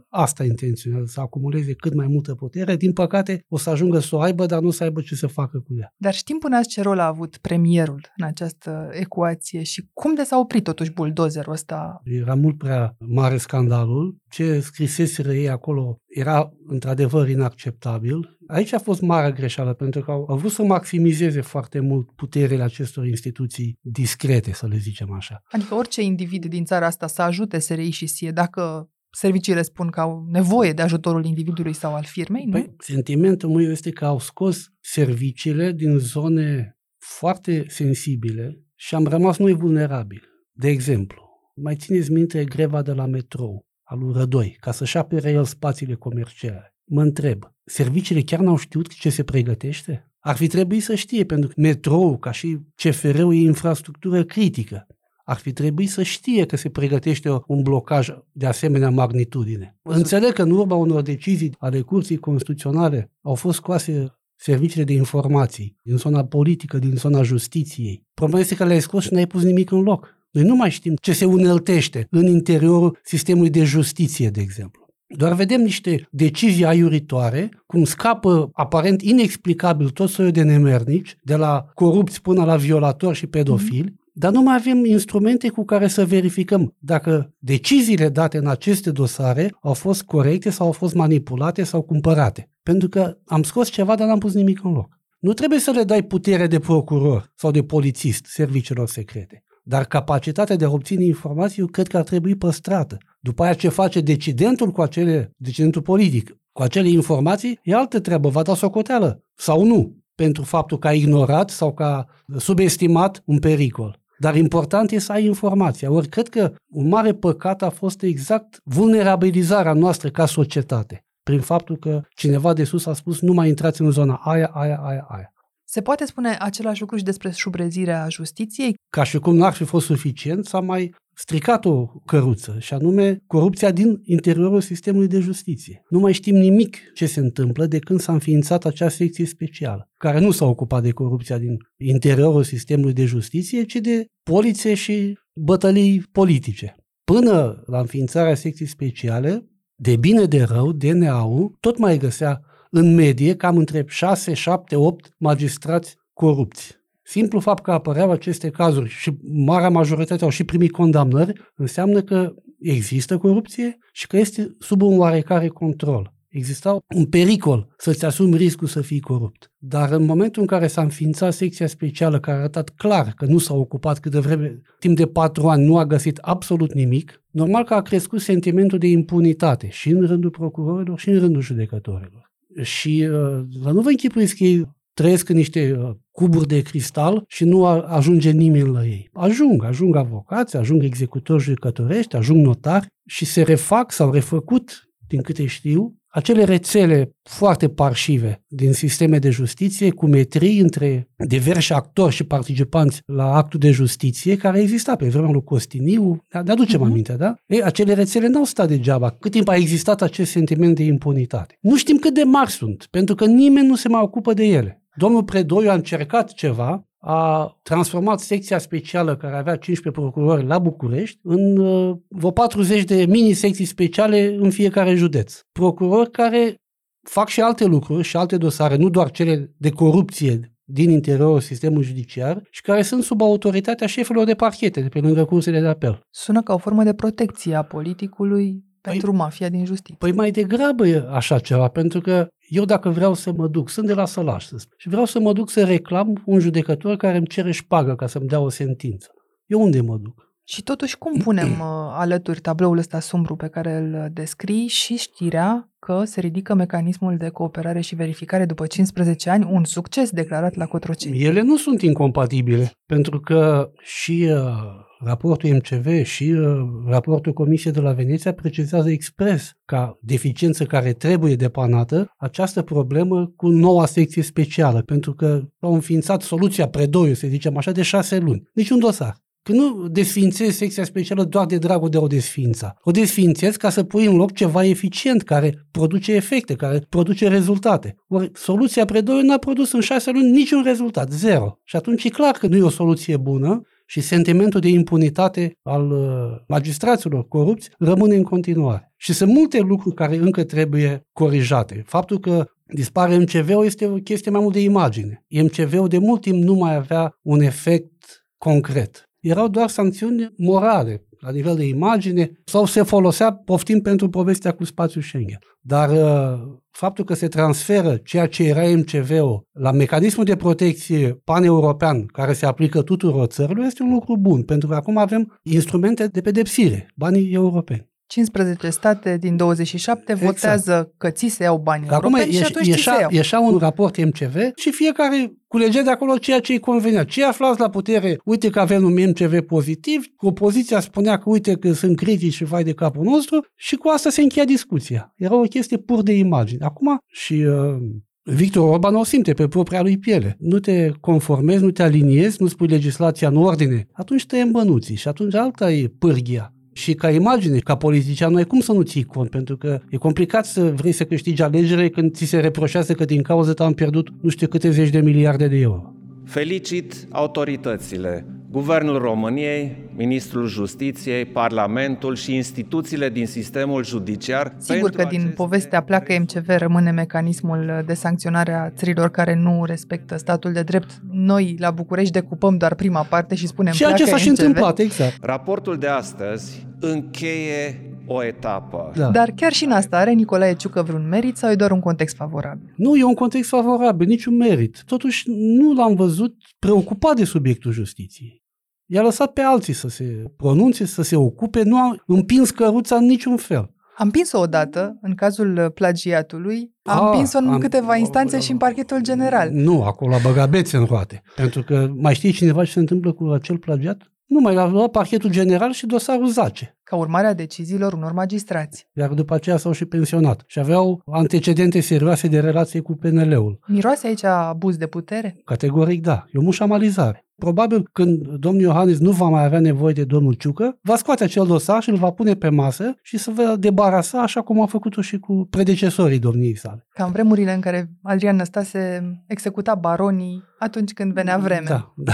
asta 0.08 0.44
intenționează, 0.44 1.06
să 1.06 1.20
acumuleze 1.20 1.74
cât 1.74 1.94
mai 1.94 2.06
multă 2.06 2.34
putere. 2.34 2.76
Din 2.76 2.92
păcate, 2.92 3.44
o 3.48 3.58
să 3.58 3.70
ajungă 3.70 3.98
să 3.98 4.16
o 4.16 4.20
aibă, 4.20 4.46
dar 4.46 4.60
nu 4.60 4.70
să 4.70 4.82
aibă 4.82 5.00
ce 5.00 5.14
să 5.14 5.26
facă 5.26 5.58
cu 5.58 5.74
ea. 5.78 5.94
Dar 5.96 6.14
știm 6.14 6.38
până 6.38 6.56
azi 6.56 6.68
ce 6.68 6.82
rol 6.82 6.98
a 6.98 7.06
avut 7.06 7.36
premierul 7.36 8.00
în 8.16 8.24
această 8.24 8.88
ecuație 8.92 9.62
și 9.62 9.88
cum 9.92 10.14
de 10.14 10.22
s-a 10.22 10.38
oprit 10.38 10.64
totuși 10.64 10.92
buldozerul 10.92 11.52
ăsta? 11.52 12.00
Era 12.04 12.34
mult 12.34 12.58
prea 12.58 12.96
mare 12.98 13.36
scandalul. 13.36 14.16
Ce 14.28 14.60
scriseseră 14.60 15.32
ei 15.32 15.48
acolo 15.48 16.00
era 16.08 16.52
într-adevăr 16.66 17.28
inacceptabil. 17.28 18.38
Aici 18.46 18.72
a 18.72 18.78
fost 18.78 19.00
mare 19.00 19.32
greșeală, 19.32 19.72
pentru 19.72 20.00
că 20.00 20.10
au 20.10 20.36
vrut 20.36 20.50
să 20.50 20.62
maximizeze 20.62 21.40
foarte 21.40 21.80
mult 21.80 22.10
puterile 22.10 22.62
acestor 22.62 23.06
instituții 23.06 23.78
discrete, 23.80 24.52
să 24.52 24.66
le 24.66 24.76
zicem 24.76 25.12
așa. 25.12 25.42
Adică 25.50 25.74
orice 25.74 26.02
individ 26.02 26.44
din 26.44 26.64
țara 26.64 26.86
asta 26.86 27.06
să 27.06 27.22
ajute 27.22 27.58
SRI 27.70 27.90
și 27.90 28.06
SIE, 28.06 28.30
dacă 28.30 28.90
serviciile 29.10 29.62
spun 29.62 29.88
că 29.88 30.00
au 30.00 30.26
nevoie 30.30 30.72
de 30.72 30.82
ajutorul 30.82 31.24
individului 31.24 31.72
sau 31.72 31.94
al 31.94 32.04
firmei, 32.04 32.44
nu? 32.44 32.50
Păi, 32.50 32.74
sentimentul 32.78 33.50
meu 33.50 33.70
este 33.70 33.90
că 33.90 34.04
au 34.04 34.18
scos 34.18 34.72
serviciile 34.80 35.72
din 35.72 35.98
zone 35.98 36.78
foarte 36.98 37.64
sensibile 37.68 38.64
și 38.74 38.94
am 38.94 39.06
rămas 39.06 39.38
noi 39.38 39.52
vulnerabili. 39.52 40.28
De 40.52 40.68
exemplu, 40.68 41.22
mai 41.54 41.76
țineți 41.76 42.12
minte 42.12 42.44
greva 42.44 42.82
de 42.82 42.92
la 42.92 43.06
metrou, 43.06 43.66
al 43.82 43.98
lui 43.98 44.12
Rădoi, 44.12 44.56
ca 44.60 44.72
să-și 44.72 44.96
apere 44.96 45.30
el 45.30 45.44
spațiile 45.44 45.94
comerciale. 45.94 46.74
Mă 46.84 47.02
întreb, 47.02 47.44
serviciile 47.64 48.22
chiar 48.22 48.40
n-au 48.40 48.56
știut 48.56 48.94
ce 48.94 49.10
se 49.10 49.24
pregătește? 49.24 50.12
Ar 50.18 50.36
fi 50.36 50.46
trebuit 50.46 50.82
să 50.82 50.94
știe, 50.94 51.24
pentru 51.24 51.48
că 51.48 51.54
metrou, 51.56 52.18
ca 52.18 52.30
și 52.30 52.58
CFR-ul, 52.74 53.34
e 53.34 53.38
infrastructură 53.38 54.24
critică. 54.24 54.86
Ar 55.30 55.36
fi 55.36 55.52
trebuit 55.52 55.90
să 55.90 56.02
știe 56.02 56.46
că 56.46 56.56
se 56.56 56.68
pregătește 56.68 57.42
un 57.46 57.62
blocaj 57.62 58.08
de 58.32 58.46
asemenea 58.46 58.90
magnitudine. 58.90 59.76
Înțeleg 59.82 60.32
că 60.32 60.42
în 60.42 60.50
urma 60.50 60.74
unor 60.74 61.02
decizii 61.02 61.54
ale 61.58 61.80
Curții 61.80 62.16
Constituționale 62.16 63.10
au 63.22 63.34
fost 63.34 63.56
scoase 63.56 64.14
serviciile 64.36 64.84
de 64.84 64.92
informații 64.92 65.76
din 65.82 65.96
zona 65.96 66.24
politică, 66.24 66.78
din 66.78 66.96
zona 66.96 67.22
justiției. 67.22 68.06
Problema 68.14 68.40
este 68.40 68.54
că 68.54 68.64
le-ai 68.64 68.80
scos 68.80 69.04
și 69.04 69.12
n-ai 69.12 69.26
pus 69.26 69.42
nimic 69.42 69.70
în 69.70 69.82
loc. 69.82 70.14
Noi 70.30 70.44
nu 70.44 70.56
mai 70.56 70.70
știm 70.70 70.94
ce 71.00 71.12
se 71.12 71.24
uneltește 71.24 72.06
în 72.10 72.26
interiorul 72.26 72.98
sistemului 73.02 73.50
de 73.50 73.64
justiție, 73.64 74.28
de 74.30 74.40
exemplu. 74.40 74.86
Doar 75.16 75.34
vedem 75.34 75.60
niște 75.60 76.08
decizii 76.10 76.64
aiuritoare, 76.64 77.48
cum 77.66 77.84
scapă 77.84 78.50
aparent 78.52 79.02
inexplicabil 79.02 79.88
tot 79.88 80.08
soiul 80.08 80.32
de 80.32 80.42
nemernici, 80.42 81.16
de 81.22 81.36
la 81.36 81.66
corupți 81.74 82.22
până 82.22 82.44
la 82.44 82.56
violatori 82.56 83.16
și 83.16 83.26
pedofili, 83.26 83.98
dar 84.20 84.32
nu 84.32 84.42
mai 84.42 84.54
avem 84.54 84.84
instrumente 84.84 85.48
cu 85.48 85.64
care 85.64 85.88
să 85.88 86.04
verificăm 86.04 86.74
dacă 86.78 87.34
deciziile 87.38 88.08
date 88.08 88.38
în 88.38 88.46
aceste 88.46 88.90
dosare 88.90 89.54
au 89.62 89.72
fost 89.72 90.02
corecte 90.02 90.50
sau 90.50 90.66
au 90.66 90.72
fost 90.72 90.94
manipulate 90.94 91.62
sau 91.62 91.82
cumpărate. 91.82 92.50
Pentru 92.62 92.88
că 92.88 93.16
am 93.24 93.42
scos 93.42 93.68
ceva, 93.68 93.94
dar 93.94 94.06
n-am 94.06 94.18
pus 94.18 94.34
nimic 94.34 94.64
în 94.64 94.72
loc. 94.72 94.98
Nu 95.18 95.32
trebuie 95.32 95.58
să 95.58 95.70
le 95.70 95.82
dai 95.82 96.02
putere 96.02 96.46
de 96.46 96.58
procuror 96.58 97.32
sau 97.34 97.50
de 97.50 97.62
polițist 97.62 98.24
serviciilor 98.24 98.88
secrete. 98.88 99.44
Dar 99.62 99.84
capacitatea 99.84 100.56
de 100.56 100.64
a 100.64 100.70
obține 100.70 101.04
informații, 101.04 101.60
eu 101.60 101.66
cred 101.66 101.86
că 101.86 101.96
ar 101.96 102.02
trebui 102.02 102.36
păstrată. 102.36 102.98
După 103.20 103.42
aia 103.42 103.54
ce 103.54 103.68
face 103.68 104.00
decidentul 104.00 104.70
cu 104.70 104.80
acele, 104.82 105.32
decidentul 105.36 105.82
politic, 105.82 106.36
cu 106.52 106.62
acele 106.62 106.88
informații, 106.88 107.58
e 107.62 107.74
altă 107.74 108.00
treabă, 108.00 108.28
va 108.28 108.42
da 108.42 108.54
socoteală 108.54 109.24
sau 109.34 109.64
nu, 109.64 109.96
pentru 110.14 110.42
faptul 110.42 110.78
că 110.78 110.86
a 110.86 110.92
ignorat 110.92 111.50
sau 111.50 111.72
că 111.72 111.82
a 111.82 112.06
subestimat 112.38 113.22
un 113.24 113.38
pericol. 113.38 113.99
Dar 114.20 114.36
important 114.36 114.90
e 114.90 114.98
să 114.98 115.12
ai 115.12 115.24
informația. 115.24 115.90
Ori 115.90 116.08
cred 116.08 116.28
că 116.28 116.52
un 116.68 116.88
mare 116.88 117.12
păcat 117.12 117.62
a 117.62 117.70
fost 117.70 118.02
exact 118.02 118.60
vulnerabilizarea 118.64 119.72
noastră 119.72 120.08
ca 120.10 120.26
societate. 120.26 121.04
Prin 121.22 121.40
faptul 121.40 121.76
că 121.76 122.02
cineva 122.14 122.52
de 122.52 122.64
sus 122.64 122.86
a 122.86 122.92
spus 122.92 123.20
nu 123.20 123.32
mai 123.32 123.48
intrați 123.48 123.80
în 123.80 123.90
zona 123.90 124.14
aia, 124.14 124.46
aia, 124.46 124.76
aia, 124.76 125.06
aia. 125.08 125.32
Se 125.64 125.80
poate 125.80 126.04
spune 126.04 126.36
același 126.38 126.80
lucru 126.80 126.96
și 126.96 127.02
despre 127.02 127.30
șubrezirea 127.30 128.06
justiției? 128.08 128.74
Ca 128.92 129.02
și 129.02 129.18
cum 129.18 129.36
n-ar 129.36 129.52
fi 129.52 129.64
fost 129.64 129.86
suficient, 129.86 130.46
s-a 130.46 130.60
mai 130.60 130.94
stricat 131.20 131.64
o 131.64 131.86
căruță, 131.86 132.56
și 132.58 132.74
anume 132.74 133.22
corupția 133.26 133.70
din 133.70 134.00
interiorul 134.02 134.60
sistemului 134.60 135.08
de 135.08 135.18
justiție. 135.18 135.82
Nu 135.88 135.98
mai 135.98 136.12
știm 136.12 136.36
nimic 136.36 136.76
ce 136.94 137.06
se 137.06 137.20
întâmplă 137.20 137.66
de 137.66 137.78
când 137.78 138.00
s-a 138.00 138.12
înființat 138.12 138.64
acea 138.64 138.88
secție 138.88 139.26
specială, 139.26 139.88
care 139.96 140.20
nu 140.20 140.30
s-a 140.30 140.44
ocupat 140.44 140.82
de 140.82 140.90
corupția 140.90 141.38
din 141.38 141.56
interiorul 141.76 142.42
sistemului 142.42 142.92
de 142.92 143.04
justiție, 143.04 143.62
ci 143.62 143.74
de 143.74 144.04
poliție 144.22 144.74
și 144.74 145.18
bătălii 145.32 146.02
politice. 146.12 146.76
Până 147.04 147.62
la 147.66 147.78
înființarea 147.78 148.34
secției 148.34 148.68
speciale, 148.68 149.46
de 149.74 149.96
bine 149.96 150.24
de 150.24 150.42
rău, 150.42 150.72
DNA-ul 150.72 151.56
tot 151.60 151.78
mai 151.78 151.98
găsea 151.98 152.40
în 152.70 152.94
medie 152.94 153.36
cam 153.36 153.56
între 153.56 153.84
6, 153.86 154.34
7, 154.34 154.76
8 154.76 155.14
magistrați 155.18 155.96
corupți. 156.12 156.79
Simplu 157.10 157.40
fapt 157.40 157.62
că 157.62 157.70
apăreau 157.70 158.10
aceste 158.10 158.50
cazuri 158.50 158.88
și 158.88 159.16
marea 159.22 159.68
majoritate 159.68 160.24
au 160.24 160.30
și 160.30 160.44
primit 160.44 160.70
condamnări, 160.70 161.32
înseamnă 161.54 162.02
că 162.02 162.34
există 162.58 163.18
corupție 163.18 163.78
și 163.92 164.06
că 164.06 164.16
este 164.16 164.56
sub 164.58 164.82
un 164.82 164.98
oarecare 164.98 165.48
control. 165.48 166.14
Exista 166.28 166.78
un 166.94 167.04
pericol 167.04 167.74
să-ți 167.76 168.04
asumi 168.04 168.36
riscul 168.36 168.66
să 168.66 168.80
fii 168.80 169.00
corupt. 169.00 169.52
Dar 169.58 169.92
în 169.92 170.04
momentul 170.04 170.42
în 170.42 170.48
care 170.48 170.66
s-a 170.66 170.82
înființat 170.82 171.32
secția 171.32 171.66
specială 171.66 172.20
care 172.20 172.36
a 172.36 172.40
arătat 172.40 172.68
clar 172.68 173.12
că 173.16 173.24
nu 173.24 173.38
s-a 173.38 173.54
ocupat 173.54 173.98
cât 173.98 174.12
de 174.12 174.18
vreme, 174.18 174.60
timp 174.78 174.96
de 174.96 175.06
patru 175.06 175.48
ani, 175.48 175.64
nu 175.64 175.78
a 175.78 175.86
găsit 175.86 176.16
absolut 176.16 176.74
nimic, 176.74 177.22
normal 177.30 177.64
că 177.64 177.74
a 177.74 177.82
crescut 177.82 178.20
sentimentul 178.20 178.78
de 178.78 178.86
impunitate 178.86 179.68
și 179.70 179.90
în 179.90 180.06
rândul 180.06 180.30
procurorilor 180.30 180.98
și 180.98 181.08
în 181.08 181.18
rândul 181.18 181.42
judecătorilor. 181.42 182.30
Și 182.62 183.08
uh, 183.10 183.72
nu 183.72 183.80
vă 183.80 183.88
închipuiți 183.88 184.36
că 184.36 184.44
ei 184.44 184.78
trăiesc 185.00 185.28
în 185.28 185.36
niște 185.36 185.76
uh, 185.78 185.90
cuburi 186.10 186.46
de 186.46 186.60
cristal 186.62 187.24
și 187.28 187.44
nu 187.44 187.64
ajunge 187.66 188.30
nimeni 188.30 188.68
la 188.68 188.84
ei. 188.84 189.08
Ajung, 189.12 189.64
ajung 189.64 189.96
avocați, 189.96 190.56
ajung 190.56 190.82
executori 190.82 191.42
judecătorești, 191.42 192.16
ajung 192.16 192.46
notari 192.46 192.86
și 193.06 193.24
se 193.24 193.42
refac 193.42 193.92
sau 193.92 194.12
refăcut, 194.12 194.88
din 195.06 195.22
câte 195.22 195.46
știu, 195.46 195.94
acele 196.08 196.44
rețele 196.44 197.10
foarte 197.22 197.68
parșive 197.68 198.44
din 198.46 198.72
sisteme 198.72 199.18
de 199.18 199.30
justiție 199.30 199.90
cu 199.90 200.06
metrii 200.06 200.58
între 200.58 201.08
diversi 201.16 201.72
actori 201.72 202.14
și 202.14 202.24
participanți 202.24 203.02
la 203.06 203.34
actul 203.34 203.60
de 203.60 203.70
justiție 203.70 204.36
care 204.36 204.60
exista 204.60 204.96
pe 204.96 205.08
vremea 205.08 205.30
lui 205.30 205.44
Costiniu, 205.44 206.24
ne 206.44 206.50
aducem 206.50 206.80
uh-huh. 206.80 206.84
aminte, 206.84 207.12
da? 207.12 207.34
Ei, 207.46 207.62
acele 207.62 207.94
rețele 207.94 208.26
n-au 208.26 208.44
stat 208.44 208.68
degeaba 208.68 209.10
cât 209.10 209.30
timp 209.30 209.48
a 209.48 209.56
existat 209.56 210.02
acest 210.02 210.30
sentiment 210.30 210.74
de 210.74 210.82
impunitate. 210.82 211.56
Nu 211.60 211.76
știm 211.76 211.96
cât 211.96 212.14
de 212.14 212.22
mari 212.22 212.50
sunt, 212.50 212.86
pentru 212.90 213.14
că 213.14 213.26
nimeni 213.26 213.66
nu 213.66 213.74
se 213.74 213.88
mai 213.88 214.02
ocupă 214.02 214.34
de 214.34 214.44
ele. 214.44 214.79
Domnul 214.94 215.24
Predoiu 215.24 215.70
a 215.70 215.74
încercat 215.74 216.32
ceva, 216.32 216.84
a 216.98 217.58
transformat 217.62 218.20
secția 218.20 218.58
specială 218.58 219.16
care 219.16 219.36
avea 219.36 219.56
15 219.56 220.02
procurori 220.02 220.46
la 220.46 220.58
București 220.58 221.18
în 221.22 221.56
uh, 221.56 221.96
vreo 222.08 222.30
40 222.30 222.84
de 222.84 223.06
mini-secții 223.08 223.64
speciale 223.64 224.36
în 224.38 224.50
fiecare 224.50 224.94
județ. 224.94 225.40
Procurori 225.52 226.10
care 226.10 226.54
fac 227.02 227.28
și 227.28 227.40
alte 227.40 227.64
lucruri 227.64 228.02
și 228.02 228.16
alte 228.16 228.36
dosare, 228.36 228.76
nu 228.76 228.88
doar 228.88 229.10
cele 229.10 229.54
de 229.56 229.70
corupție 229.70 230.54
din 230.64 230.90
interiorul 230.90 231.40
sistemului 231.40 231.84
judiciar 231.84 232.42
și 232.50 232.62
care 232.62 232.82
sunt 232.82 233.02
sub 233.02 233.22
autoritatea 233.22 233.86
șefilor 233.86 234.24
de 234.24 234.34
parchete 234.34 234.80
de 234.80 234.88
pe 234.88 235.00
lângă 235.00 235.24
cursele 235.24 235.60
de 235.60 235.66
apel. 235.66 236.00
Sună 236.10 236.42
ca 236.42 236.54
o 236.54 236.58
formă 236.58 236.82
de 236.82 236.94
protecție 236.94 237.54
a 237.54 237.62
politicului 237.62 238.64
pentru 238.80 239.10
păi, 239.10 239.18
mafia 239.18 239.48
din 239.48 239.64
justiție. 239.64 239.96
Păi 239.98 240.12
mai 240.12 240.30
degrabă 240.30 240.86
e 240.86 241.06
așa 241.10 241.38
ceva, 241.38 241.68
pentru 241.68 242.00
că 242.00 242.28
eu 242.48 242.64
dacă 242.64 242.88
vreau 242.88 243.14
să 243.14 243.32
mă 243.32 243.46
duc, 243.46 243.68
sunt 243.68 243.86
de 243.86 243.94
la 243.94 244.04
Sălaș 244.04 244.46
și 244.76 244.88
vreau 244.88 245.04
să 245.04 245.20
mă 245.20 245.32
duc 245.32 245.50
să 245.50 245.64
reclam 245.64 246.22
un 246.26 246.38
judecător 246.38 246.96
care 246.96 247.16
îmi 247.16 247.26
cere 247.26 247.50
șpagă 247.50 247.94
ca 247.94 248.06
să-mi 248.06 248.26
dea 248.26 248.40
o 248.40 248.48
sentință. 248.48 249.10
Eu 249.46 249.60
unde 249.60 249.80
mă 249.80 249.96
duc? 249.96 250.28
Și 250.44 250.62
totuși 250.62 250.98
cum 250.98 251.12
punem 251.12 251.50
uh, 251.60 251.66
alături 251.92 252.40
tabloul 252.40 252.78
ăsta 252.78 253.00
sumbru 253.00 253.36
pe 253.36 253.48
care 253.48 253.76
îl 253.76 254.08
descrii 254.12 254.66
și 254.66 254.96
știrea 254.96 255.70
că 255.78 256.04
se 256.04 256.20
ridică 256.20 256.54
mecanismul 256.54 257.16
de 257.16 257.28
cooperare 257.28 257.80
și 257.80 257.94
verificare 257.94 258.44
după 258.44 258.66
15 258.66 259.30
ani, 259.30 259.48
un 259.50 259.64
succes 259.64 260.10
declarat 260.10 260.54
la 260.54 260.66
Cotroceni? 260.66 261.22
Ele 261.22 261.40
nu 261.40 261.56
sunt 261.56 261.82
incompatibile, 261.82 262.70
pentru 262.86 263.20
că 263.20 263.70
și 263.80 264.30
uh, 264.30 264.88
raportul 265.04 265.50
MCV 265.50 266.04
și 266.04 266.24
uh, 266.24 266.58
raportul 266.86 267.32
Comisiei 267.32 267.72
de 267.72 267.80
la 267.80 267.92
Veneția 267.92 268.32
precizează 268.32 268.90
expres 268.90 269.52
ca 269.64 269.98
deficiență 270.00 270.64
care 270.64 270.92
trebuie 270.92 271.34
depanată 271.34 272.14
această 272.16 272.62
problemă 272.62 273.32
cu 273.36 273.48
noua 273.48 273.86
secție 273.86 274.22
specială, 274.22 274.82
pentru 274.82 275.12
că 275.12 275.42
au 275.60 275.74
înființat 275.74 276.22
soluția 276.22 276.68
predoiu, 276.68 277.14
să 277.14 277.26
zicem 277.26 277.56
așa, 277.56 277.72
de 277.72 277.82
șase 277.82 278.18
luni. 278.18 278.42
Niciun 278.54 278.78
dosar. 278.78 279.16
Că 279.42 279.52
nu 279.52 279.88
desfințezi 279.88 280.56
secția 280.56 280.84
specială 280.84 281.24
doar 281.24 281.46
de 281.46 281.58
dragul 281.58 281.88
de 281.88 281.96
a 281.96 282.00
o 282.00 282.06
desfința. 282.06 282.74
O 282.82 282.90
desfințezi 282.90 283.58
ca 283.58 283.70
să 283.70 283.82
pui 283.82 284.04
în 284.04 284.16
loc 284.16 284.32
ceva 284.32 284.64
eficient, 284.64 285.22
care 285.22 285.66
produce 285.70 286.12
efecte, 286.12 286.54
care 286.54 286.86
produce 286.88 287.28
rezultate. 287.28 287.96
Ori 288.08 288.30
soluția 288.34 288.84
predoiu 288.84 289.22
n-a 289.22 289.38
produs 289.38 289.72
în 289.72 289.80
șase 289.80 290.10
luni 290.10 290.30
niciun 290.30 290.62
rezultat, 290.62 291.10
zero. 291.10 291.58
Și 291.64 291.76
atunci 291.76 292.04
e 292.04 292.08
clar 292.08 292.32
că 292.32 292.46
nu 292.46 292.56
e 292.56 292.62
o 292.62 292.68
soluție 292.68 293.16
bună 293.16 293.62
și 293.90 294.00
sentimentul 294.00 294.60
de 294.60 294.68
impunitate 294.68 295.58
al 295.62 295.90
uh, 295.90 296.40
magistraților 296.48 297.28
corupți 297.28 297.70
rămâne 297.78 298.14
în 298.14 298.22
continuare. 298.22 298.92
Și 298.96 299.12
sunt 299.12 299.32
multe 299.32 299.60
lucruri 299.60 299.94
care 299.94 300.16
încă 300.16 300.44
trebuie 300.44 301.06
corijate. 301.12 301.82
Faptul 301.86 302.18
că 302.18 302.46
dispare 302.66 303.16
MCV-ul 303.16 303.64
este 303.64 303.86
o 303.86 303.94
chestie 303.94 304.30
mai 304.30 304.40
mult 304.40 304.52
de 304.52 304.62
imagine. 304.62 305.24
MCV-ul 305.28 305.88
de 305.88 305.98
mult 305.98 306.20
timp 306.20 306.42
nu 306.42 306.54
mai 306.54 306.74
avea 306.74 307.18
un 307.22 307.40
efect 307.40 308.26
concret. 308.38 309.08
Erau 309.20 309.48
doar 309.48 309.68
sancțiuni 309.68 310.32
morale, 310.36 311.04
la 311.20 311.30
nivel 311.30 311.56
de 311.56 311.64
imagine, 311.64 312.30
sau 312.44 312.64
se 312.64 312.82
folosea, 312.82 313.32
poftim, 313.32 313.80
pentru 313.80 314.08
povestea 314.08 314.52
cu 314.52 314.64
spațiul 314.64 315.02
Schengen. 315.02 315.38
Dar 315.60 315.90
uh, 315.90 316.58
faptul 316.70 317.04
că 317.04 317.14
se 317.14 317.28
transferă 317.28 317.96
ceea 317.96 318.26
ce 318.26 318.42
era 318.42 318.62
MCV-ul 318.62 319.46
la 319.52 319.72
mecanismul 319.72 320.24
de 320.24 320.36
protecție 320.36 321.20
paneuropean 321.24 322.06
care 322.06 322.32
se 322.32 322.46
aplică 322.46 322.82
tuturor 322.82 323.26
țărilor 323.26 323.64
este 323.64 323.82
un 323.82 323.92
lucru 323.92 324.16
bun, 324.16 324.42
pentru 324.42 324.68
că 324.68 324.74
acum 324.74 324.96
avem 324.96 325.40
instrumente 325.42 326.06
de 326.06 326.20
pedepsire, 326.20 326.92
banii 326.96 327.32
europeni. 327.32 327.89
15 328.10 328.70
state 328.70 329.16
din 329.16 329.36
27 329.36 330.12
exact. 330.12 330.26
votează 330.26 330.92
că 330.96 331.10
ți 331.10 331.26
se 331.26 331.42
iau 331.42 331.58
banii 331.58 331.88
Acum 331.88 332.14
europeni 332.14 332.32
și 332.32 332.44
atunci 332.44 332.66
ieșa, 332.66 332.94
se 332.94 333.00
iau. 333.00 333.10
ieșa 333.12 333.38
un 333.38 333.58
raport 333.58 334.04
MCV 334.04 334.36
și 334.54 334.70
fiecare 334.70 335.32
culegea 335.46 335.82
de 335.82 335.90
acolo 335.90 336.16
ceea 336.16 336.40
ce 336.40 336.52
îi 336.52 336.58
convenea. 336.58 337.04
Cei 337.04 337.24
aflați 337.24 337.60
la 337.60 337.68
putere, 337.68 338.20
uite 338.24 338.50
că 338.50 338.60
avem 338.60 338.84
un 338.84 338.92
MCV 338.92 339.40
pozitiv, 339.40 340.04
opoziția 340.16 340.80
spunea 340.80 341.18
că 341.18 341.30
uite 341.30 341.56
că 341.56 341.72
sunt 341.72 341.96
critici 341.96 342.32
și 342.32 342.44
vai 342.44 342.64
de 342.64 342.72
capul 342.72 343.04
nostru 343.04 343.44
și 343.56 343.76
cu 343.76 343.88
asta 343.88 344.10
se 344.10 344.22
încheia 344.22 344.44
discuția. 344.44 345.12
Era 345.16 345.34
o 345.34 345.42
chestie 345.42 345.76
pur 345.76 346.02
de 346.02 346.12
imagine. 346.12 346.64
Acum 346.64 346.98
și 347.06 347.34
uh, 347.34 347.76
Victor 348.22 348.68
Orban 348.68 348.94
o 348.94 349.04
simte 349.04 349.32
pe 349.32 349.48
propria 349.48 349.82
lui 349.82 349.98
piele. 349.98 350.36
Nu 350.38 350.58
te 350.58 350.90
conformezi, 351.00 351.62
nu 351.62 351.70
te 351.70 351.82
aliniezi, 351.82 352.42
nu 352.42 352.46
spui 352.46 352.66
legislația 352.66 353.28
în 353.28 353.36
ordine, 353.36 353.86
atunci 353.92 354.26
te 354.26 354.40
îmbănuții 354.40 354.96
și 354.96 355.08
atunci 355.08 355.34
alta 355.34 355.72
e 355.72 355.92
pârghia. 355.98 356.54
Și 356.72 356.94
ca 356.94 357.10
imagine, 357.10 357.58
ca 357.58 357.76
politician, 357.76 358.32
noi 358.32 358.44
cum 358.44 358.60
să 358.60 358.72
nu 358.72 358.82
ții 358.82 359.04
cont? 359.04 359.30
Pentru 359.30 359.56
că 359.56 359.80
e 359.90 359.96
complicat 359.96 360.46
să 360.46 360.72
vrei 360.76 360.92
să 360.92 361.04
câștigi 361.04 361.42
alegerile 361.42 361.88
când 361.88 362.14
ți 362.14 362.24
se 362.24 362.40
reproșează 362.40 362.92
că 362.92 363.04
din 363.04 363.22
cauza 363.22 363.52
ta 363.52 363.64
am 363.64 363.72
pierdut 363.72 364.08
nu 364.20 364.28
știu 364.28 364.46
câte 364.46 364.70
zeci 364.70 364.90
de 364.90 365.00
miliarde 365.00 365.48
de 365.48 365.56
euro. 365.56 365.94
Felicit 366.24 367.06
autoritățile 367.10 368.26
Guvernul 368.52 368.98
României, 368.98 369.76
Ministrul 369.96 370.46
Justiției, 370.46 371.24
Parlamentul 371.24 372.14
și 372.14 372.34
instituțiile 372.34 373.08
din 373.08 373.26
sistemul 373.26 373.84
judiciar. 373.84 374.54
Sigur 374.58 374.90
că 374.90 375.04
din 375.04 375.32
povestea 375.36 375.82
pleacă 375.82 376.14
MCV 376.20 376.48
rămâne 376.48 376.90
mecanismul 376.90 377.82
de 377.86 377.94
sancționare 377.94 378.52
a 378.52 378.70
țărilor 378.70 379.10
care 379.10 379.34
nu 379.34 379.64
respectă 379.64 380.16
statul 380.16 380.52
de 380.52 380.62
drept. 380.62 380.90
Noi 381.10 381.56
la 381.58 381.70
București 381.70 382.12
decupăm 382.12 382.56
doar 382.56 382.74
prima 382.74 383.02
parte 383.02 383.34
și 383.34 383.46
spunem 383.46 383.72
Ceea 383.72 383.92
ce 383.92 384.04
s-a 384.04 384.16
și 384.16 384.28
întâmplat, 384.28 384.78
exact. 384.78 385.24
Raportul 385.24 385.76
de 385.76 385.86
astăzi 385.86 386.66
încheie 386.80 387.89
o 388.12 388.24
etapă. 388.24 388.92
Da. 388.96 389.10
Dar 389.10 389.30
chiar 389.30 389.52
și 389.52 389.64
în 389.64 389.70
asta 389.70 389.96
are 389.96 390.12
Nicolae 390.12 390.54
Ciucă 390.54 390.82
vreun 390.82 391.08
merit 391.08 391.36
sau 391.36 391.50
e 391.50 391.54
doar 391.54 391.70
un 391.70 391.80
context 391.80 392.16
favorabil? 392.16 392.72
Nu, 392.76 392.96
e 392.96 393.04
un 393.04 393.14
context 393.14 393.48
favorabil, 393.48 394.06
niciun 394.06 394.36
merit. 394.36 394.82
Totuși 394.86 395.24
nu 395.30 395.72
l-am 395.74 395.94
văzut 395.94 396.34
preocupat 396.58 397.16
de 397.16 397.24
subiectul 397.24 397.72
justiției. 397.72 398.42
I-a 398.86 399.02
lăsat 399.02 399.32
pe 399.32 399.40
alții 399.40 399.72
să 399.72 399.88
se 399.88 400.22
pronunțe, 400.36 400.84
să 400.84 401.02
se 401.02 401.16
ocupe, 401.16 401.62
nu 401.62 401.76
a 401.76 401.96
împins 402.06 402.50
căruța 402.50 402.96
în 402.96 403.06
niciun 403.06 403.36
fel. 403.36 403.74
Am 403.96 404.06
împins-o 404.06 404.38
odată, 404.38 404.98
în 405.02 405.14
cazul 405.14 405.70
plagiatului, 405.74 406.74
am 406.82 407.04
a, 407.04 407.10
împins-o 407.10 407.38
în 407.38 407.48
am, 407.48 407.58
câteva 407.58 407.96
instanțe 407.96 408.36
a, 408.36 408.38
și 408.38 408.50
în 408.50 408.56
parchetul 408.56 409.00
general. 409.02 409.50
Nu, 409.50 409.82
acolo 409.82 410.14
a 410.14 410.18
băgat 410.22 410.50
bețe 410.50 410.76
în 410.76 410.84
roate. 410.84 411.22
Pentru 411.36 411.62
că 411.62 411.90
mai 411.96 412.14
știi 412.14 412.32
cineva 412.32 412.64
ce 412.64 412.70
se 412.70 412.78
întâmplă 412.78 413.12
cu 413.12 413.24
acel 413.24 413.58
plagiat? 413.58 414.12
Nu 414.26 414.40
mai 414.40 414.54
l-a 414.54 414.68
luat 414.68 414.90
parchetul 414.90 415.30
general 415.30 415.72
și 415.72 415.86
dosarul 415.86 416.26
zace. 416.26 416.78
Ca 416.90 416.96
urmare 416.96 417.26
a 417.26 417.34
deciziilor 417.34 417.92
unor 417.92 418.12
magistrați. 418.12 418.88
Iar 418.92 419.08
după 419.08 419.34
aceea 419.34 419.56
s-au 419.56 419.72
și 419.72 419.84
pensionat 419.84 420.42
și 420.46 420.58
aveau 420.58 421.02
antecedente 421.06 421.80
serioase 421.80 422.28
de 422.28 422.40
relație 422.40 422.80
cu 422.80 422.96
PNL-ul. 422.96 423.58
Miroase 423.66 424.06
aici 424.06 424.24
abuz 424.24 424.76
de 424.76 424.86
putere? 424.86 425.40
Categoric 425.44 426.02
da. 426.02 426.24
E 426.32 426.38
o 426.38 426.42
mușamalizare. 426.42 427.24
Probabil 427.36 427.88
când 427.92 428.26
domnul 428.26 428.62
Iohannis 428.62 428.98
nu 428.98 429.10
va 429.10 429.28
mai 429.28 429.44
avea 429.44 429.60
nevoie 429.60 429.92
de 429.92 430.04
domnul 430.04 430.32
Ciucă, 430.32 430.78
va 430.82 430.96
scoate 430.96 431.24
acel 431.24 431.46
dosar 431.46 431.82
și 431.82 431.90
îl 431.90 431.96
va 431.96 432.10
pune 432.10 432.34
pe 432.34 432.48
masă 432.48 432.94
și 433.02 433.18
să 433.18 433.30
va 433.30 433.56
debarasa 433.56 434.22
așa 434.22 434.40
cum 434.40 434.60
a 434.60 434.66
făcut-o 434.66 435.00
și 435.00 435.18
cu 435.18 435.46
predecesorii 435.50 436.18
domniei 436.18 436.56
sale. 436.56 436.86
Ca 436.94 437.04
în 437.04 437.12
vremurile 437.12 437.52
în 437.52 437.60
care 437.60 437.90
Adrian 438.02 438.36
Năstase 438.36 439.02
executa 439.26 439.74
baronii 439.74 440.42
atunci 440.58 440.92
când 440.92 441.12
venea 441.12 441.38
vremea. 441.38 441.68
Da, 441.68 441.92
da. 441.96 442.12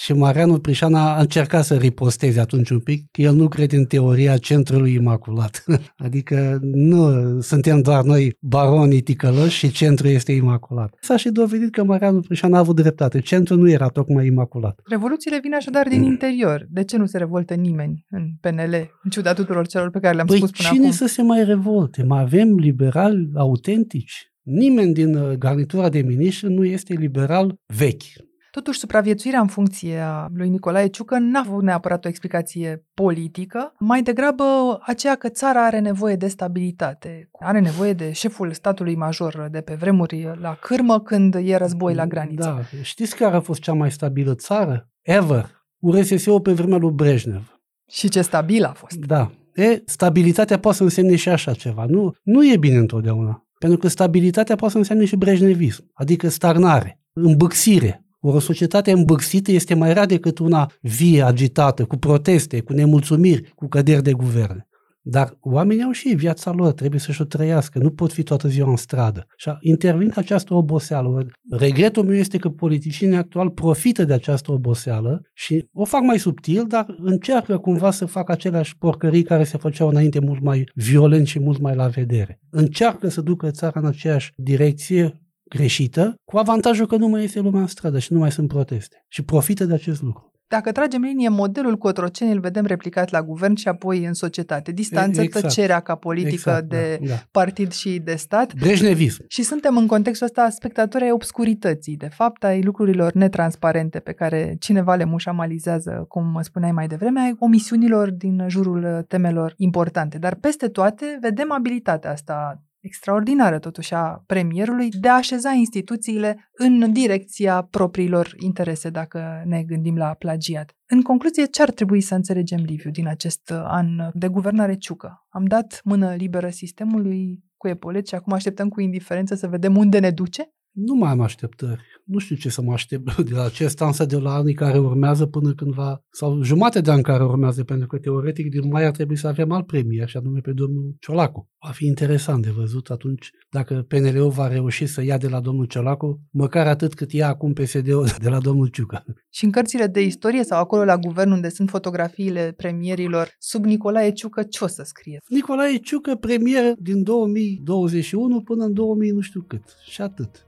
Și 0.00 0.12
Marianu 0.12 0.58
Prișan 0.58 0.94
a 0.94 1.20
încercat 1.20 1.64
să 1.64 1.76
riposteze 1.76 2.40
atunci 2.40 2.70
un 2.70 2.80
pic 2.80 3.10
că 3.10 3.20
el 3.20 3.34
nu 3.34 3.48
crede 3.48 3.76
în 3.76 3.84
teoria 3.84 4.36
centrului 4.36 4.92
imaculat. 4.92 5.64
adică 6.06 6.58
nu 6.62 7.40
suntem 7.40 7.80
doar 7.80 8.04
noi 8.04 8.36
baronii 8.40 9.00
ticăloși 9.00 9.58
și 9.58 9.70
centrul 9.70 10.10
este 10.10 10.32
imaculat. 10.32 10.94
S-a 11.00 11.16
și 11.16 11.28
dovedit 11.28 11.70
că 11.70 11.84
Marianu 11.84 12.20
Prișan 12.20 12.54
a 12.54 12.58
avut 12.58 12.76
dreptate. 12.76 13.20
Centrul 13.20 13.58
nu 13.58 13.70
era 13.70 13.88
tocmai 13.88 14.26
imaculat. 14.26 14.80
Revoluțiile 14.84 15.38
vin 15.42 15.54
așadar 15.54 15.88
din 15.88 16.02
interior. 16.02 16.66
De 16.70 16.84
ce 16.84 16.96
nu 16.96 17.06
se 17.06 17.18
revoltă 17.18 17.54
nimeni 17.54 18.06
în 18.10 18.30
PNL, 18.40 18.90
în 19.02 19.10
ciuda 19.10 19.32
tuturor 19.32 19.66
celor 19.66 19.90
pe 19.90 20.00
care 20.00 20.14
le-am 20.14 20.26
păi 20.26 20.36
spus 20.36 20.50
până 20.50 20.68
cine 20.68 20.84
acum? 20.84 20.96
să 20.96 21.06
se 21.06 21.22
mai 21.22 21.44
revolte? 21.44 22.02
Mai 22.02 22.20
avem 22.20 22.54
liberali 22.54 23.30
autentici? 23.34 24.32
Nimeni 24.42 24.92
din 24.92 25.14
uh, 25.14 25.32
garnitura 25.32 25.88
de 25.88 26.00
miniștri 26.00 26.52
nu 26.52 26.64
este 26.64 26.94
liberal 26.94 27.58
vechi. 27.66 28.26
Totuși, 28.58 28.78
supraviețuirea 28.78 29.40
în 29.40 29.46
funcție 29.46 29.98
a 29.98 30.28
lui 30.34 30.48
Nicolae 30.48 30.86
Ciucă 30.86 31.18
n-a 31.18 31.40
avut 31.46 31.62
neapărat 31.62 32.04
o 32.04 32.08
explicație 32.08 32.84
politică, 32.94 33.72
mai 33.78 34.02
degrabă 34.02 34.44
aceea 34.82 35.14
că 35.14 35.28
țara 35.28 35.64
are 35.64 35.78
nevoie 35.78 36.16
de 36.16 36.28
stabilitate, 36.28 37.28
are 37.40 37.60
nevoie 37.60 37.92
de 37.92 38.12
șeful 38.12 38.52
statului 38.52 38.96
major 38.96 39.48
de 39.50 39.60
pe 39.60 39.74
vremuri 39.74 40.30
la 40.40 40.58
cârmă 40.60 41.00
când 41.00 41.34
e 41.34 41.56
război 41.56 41.94
la 41.94 42.06
graniță. 42.06 42.66
Da, 42.72 42.78
știți 42.82 43.16
care 43.16 43.36
a 43.36 43.40
fost 43.40 43.60
cea 43.60 43.72
mai 43.72 43.90
stabilă 43.90 44.34
țară? 44.34 44.88
Ever. 45.02 45.50
URSS-ul 45.78 46.40
pe 46.40 46.52
vremea 46.52 46.78
lui 46.78 46.92
Brejnev. 46.92 47.60
Și 47.90 48.08
ce 48.08 48.22
stabil 48.22 48.64
a 48.64 48.72
fost. 48.72 48.96
Da. 48.96 49.30
E, 49.54 49.82
stabilitatea 49.84 50.58
poate 50.58 50.76
să 50.76 50.82
însemne 50.82 51.16
și 51.16 51.28
așa 51.28 51.52
ceva. 51.52 51.84
Nu, 51.88 52.14
nu 52.22 52.46
e 52.46 52.56
bine 52.56 52.76
întotdeauna. 52.76 53.46
Pentru 53.58 53.78
că 53.78 53.88
stabilitatea 53.88 54.56
poate 54.56 54.72
să 54.72 54.78
însemne 54.78 55.04
și 55.04 55.16
brejnevism, 55.16 55.90
adică 55.94 56.28
stagnare, 56.28 57.00
îmbâxire, 57.12 58.02
o 58.20 58.38
societate 58.38 58.90
îmbârțită 58.90 59.52
este 59.52 59.74
mai 59.74 59.92
rea 59.92 60.06
decât 60.06 60.38
una 60.38 60.70
vie, 60.80 61.22
agitată, 61.22 61.84
cu 61.84 61.96
proteste, 61.96 62.60
cu 62.60 62.72
nemulțumiri, 62.72 63.52
cu 63.54 63.68
căderi 63.68 64.02
de 64.02 64.12
guverne. 64.12 64.68
Dar 65.10 65.36
oamenii 65.40 65.82
au 65.82 65.90
și 65.90 66.08
viața 66.08 66.52
lor, 66.52 66.72
trebuie 66.72 67.00
să-și 67.00 67.22
o 67.22 67.24
trăiască, 67.24 67.78
nu 67.78 67.90
pot 67.90 68.12
fi 68.12 68.22
toată 68.22 68.48
ziua 68.48 68.70
în 68.70 68.76
stradă. 68.76 69.26
Și 69.36 69.50
intervine 69.60 70.12
această 70.16 70.54
oboseală. 70.54 71.26
Regretul 71.50 72.04
meu 72.04 72.14
este 72.14 72.38
că 72.38 72.48
politicienii 72.48 73.16
actuali 73.16 73.50
profită 73.50 74.04
de 74.04 74.12
această 74.12 74.52
oboseală 74.52 75.22
și 75.34 75.68
o 75.72 75.84
fac 75.84 76.02
mai 76.02 76.18
subtil, 76.18 76.64
dar 76.66 76.86
încearcă 76.98 77.58
cumva 77.58 77.90
să 77.90 78.04
facă 78.04 78.32
aceleași 78.32 78.76
porcării 78.78 79.22
care 79.22 79.44
se 79.44 79.58
făceau 79.58 79.88
înainte 79.88 80.20
mult 80.20 80.42
mai 80.42 80.70
violent 80.74 81.26
și 81.26 81.40
mult 81.40 81.60
mai 81.60 81.74
la 81.74 81.86
vedere. 81.86 82.40
Încearcă 82.50 83.08
să 83.08 83.20
ducă 83.20 83.50
țara 83.50 83.80
în 83.80 83.86
aceeași 83.86 84.32
direcție, 84.36 85.20
greșită, 85.48 86.14
cu 86.24 86.38
avantajul 86.38 86.86
că 86.86 86.96
nu 86.96 87.08
mai 87.08 87.24
este 87.24 87.40
lumea 87.40 87.60
în 87.60 87.66
stradă 87.66 87.98
și 87.98 88.12
nu 88.12 88.18
mai 88.18 88.32
sunt 88.32 88.48
proteste. 88.48 89.04
Și 89.08 89.22
profită 89.22 89.64
de 89.64 89.74
acest 89.74 90.02
lucru. 90.02 90.28
Dacă 90.48 90.72
tragem 90.72 91.02
linie, 91.02 91.28
modelul 91.28 91.76
Cotroceni 91.76 92.32
îl 92.32 92.40
vedem 92.40 92.64
replicat 92.64 93.10
la 93.10 93.22
guvern 93.22 93.54
și 93.54 93.68
apoi 93.68 94.04
în 94.04 94.12
societate. 94.12 94.72
Distanță, 94.72 95.20
exact. 95.20 95.44
tăcerea 95.44 95.80
ca 95.80 95.94
politică 95.94 96.32
exact, 96.32 96.68
de 96.68 96.98
da, 97.00 97.06
da. 97.06 97.14
partid 97.30 97.72
și 97.72 97.98
de 97.98 98.14
stat. 98.14 98.54
Brejnevism. 98.54 99.24
Și 99.26 99.42
suntem 99.42 99.76
în 99.76 99.86
contextul 99.86 100.26
ăsta 100.26 100.50
spectatori 100.50 101.04
ai 101.04 101.10
obscurității, 101.10 101.96
de 101.96 102.08
fapt, 102.08 102.44
ai 102.44 102.62
lucrurilor 102.62 103.12
netransparente 103.12 103.98
pe 103.98 104.12
care 104.12 104.56
cineva 104.58 104.94
le 104.94 105.04
mușamalizează, 105.04 106.04
cum 106.08 106.26
mă 106.26 106.42
spuneai 106.42 106.72
mai 106.72 106.86
devreme, 106.86 107.20
ai 107.20 107.34
omisiunilor 107.38 108.10
din 108.10 108.44
jurul 108.48 109.04
temelor 109.08 109.54
importante. 109.56 110.18
Dar 110.18 110.34
peste 110.34 110.68
toate 110.68 111.18
vedem 111.20 111.52
abilitatea 111.52 112.10
asta 112.10 112.62
extraordinară 112.80 113.58
totuși 113.58 113.94
a 113.94 114.22
premierului 114.26 114.88
de 114.90 115.08
a 115.08 115.14
așeza 115.14 115.50
instituțiile 115.50 116.50
în 116.52 116.92
direcția 116.92 117.62
propriilor 117.62 118.34
interese, 118.36 118.90
dacă 118.90 119.42
ne 119.44 119.62
gândim 119.62 119.96
la 119.96 120.14
plagiat. 120.14 120.72
În 120.86 121.02
concluzie, 121.02 121.44
ce 121.44 121.62
ar 121.62 121.70
trebui 121.70 122.00
să 122.00 122.14
înțelegem, 122.14 122.62
Liviu, 122.62 122.90
din 122.90 123.08
acest 123.08 123.50
an 123.50 123.88
de 124.12 124.28
guvernare 124.28 124.74
ciucă? 124.74 125.26
Am 125.28 125.44
dat 125.44 125.80
mână 125.84 126.14
liberă 126.14 126.48
sistemului 126.48 127.44
cu 127.56 127.68
epolet 127.68 128.06
și 128.06 128.14
acum 128.14 128.32
așteptăm 128.32 128.68
cu 128.68 128.80
indiferență 128.80 129.34
să 129.34 129.48
vedem 129.48 129.76
unde 129.76 129.98
ne 129.98 130.10
duce? 130.10 130.52
Nu 130.80 130.94
mai 130.94 131.10
am 131.10 131.20
așteptări. 131.20 131.80
Nu 132.04 132.18
știu 132.18 132.36
ce 132.36 132.48
să 132.48 132.62
mă 132.62 132.72
aștept 132.72 133.16
de 133.28 133.34
la 133.34 133.44
acest 133.44 133.82
an 133.82 133.92
sau 133.92 134.06
de 134.06 134.16
la 134.16 134.34
anii 134.34 134.54
care 134.54 134.78
urmează 134.78 135.26
până 135.26 135.52
cândva, 135.52 136.02
sau 136.10 136.42
jumate 136.42 136.80
de 136.80 136.90
ani 136.90 137.02
care 137.02 137.24
urmează, 137.24 137.64
pentru 137.64 137.86
că 137.86 137.98
teoretic 137.98 138.50
din 138.50 138.68
mai 138.68 138.84
ar 138.84 138.90
trebui 138.90 139.16
să 139.16 139.26
avem 139.26 139.52
alt 139.52 139.66
premier, 139.66 140.08
și 140.08 140.16
anume 140.16 140.40
pe 140.40 140.52
domnul 140.52 140.94
Ciolacu. 141.00 141.48
Va 141.64 141.70
fi 141.70 141.86
interesant 141.86 142.42
de 142.42 142.50
văzut 142.50 142.90
atunci 142.90 143.30
dacă 143.50 143.84
PNL-ul 143.88 144.30
va 144.30 144.48
reuși 144.48 144.86
să 144.86 145.02
ia 145.02 145.18
de 145.18 145.28
la 145.28 145.40
domnul 145.40 145.64
Ciolacu 145.64 146.20
măcar 146.30 146.66
atât 146.66 146.94
cât 146.94 147.12
ia 147.12 147.28
acum 147.28 147.52
PSD-ul 147.52 148.08
de 148.24 148.28
la 148.28 148.38
domnul 148.38 148.66
Ciucă. 148.66 149.04
Și 149.30 149.44
în 149.44 149.50
cărțile 149.50 149.86
de 149.86 150.02
istorie 150.02 150.44
sau 150.44 150.60
acolo 150.60 150.84
la 150.84 150.96
guvern 150.96 151.30
unde 151.30 151.48
sunt 151.48 151.68
fotografiile 151.68 152.54
premierilor 152.56 153.28
sub 153.38 153.64
Nicolae 153.64 154.12
Ciucă, 154.12 154.42
ce 154.42 154.64
o 154.64 154.66
să 154.66 154.82
scrie? 154.84 155.18
Nicolae 155.28 155.76
Ciucă 155.76 156.14
premier 156.14 156.72
din 156.78 157.02
2021 157.02 158.42
până 158.42 158.64
în 158.64 158.72
2000 158.72 159.10
nu 159.10 159.20
știu 159.20 159.44
cât. 159.48 159.62
Și 159.90 160.00
atât. 160.00 160.47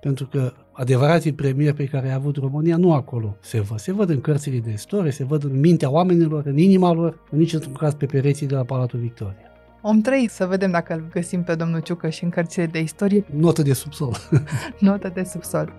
Pentru 0.00 0.26
că 0.26 0.52
adevărații 0.72 1.32
premieri 1.32 1.76
pe 1.76 1.84
care 1.84 2.10
a 2.10 2.14
avut 2.14 2.36
România 2.36 2.76
nu 2.76 2.92
acolo 2.92 3.36
se 3.40 3.60
văd. 3.60 3.78
Se 3.78 3.92
văd 3.92 4.08
în 4.08 4.20
cărțile 4.20 4.58
de 4.58 4.72
istorie, 4.72 5.10
se 5.10 5.24
văd 5.24 5.44
în 5.44 5.60
mintea 5.60 5.90
oamenilor, 5.90 6.42
în 6.46 6.58
inima 6.58 6.92
lor, 6.92 7.20
în 7.30 7.38
niciun 7.38 7.72
caz 7.72 7.94
pe 7.94 8.06
pereții 8.06 8.46
de 8.46 8.54
la 8.54 8.62
Palatul 8.62 8.98
Victoria. 8.98 9.52
Om 9.82 10.00
3, 10.00 10.28
să 10.28 10.46
vedem 10.46 10.70
dacă 10.70 10.94
îl 10.94 11.08
găsim 11.10 11.42
pe 11.42 11.54
domnul 11.54 11.80
Ciucă 11.80 12.08
și 12.08 12.24
în 12.24 12.30
cărțile 12.30 12.66
de 12.66 12.80
istorie. 12.80 13.24
Notă 13.30 13.62
de 13.62 13.72
subsol. 13.72 14.16
Notă 14.78 15.10
de 15.14 15.22
subsol. 15.22 15.72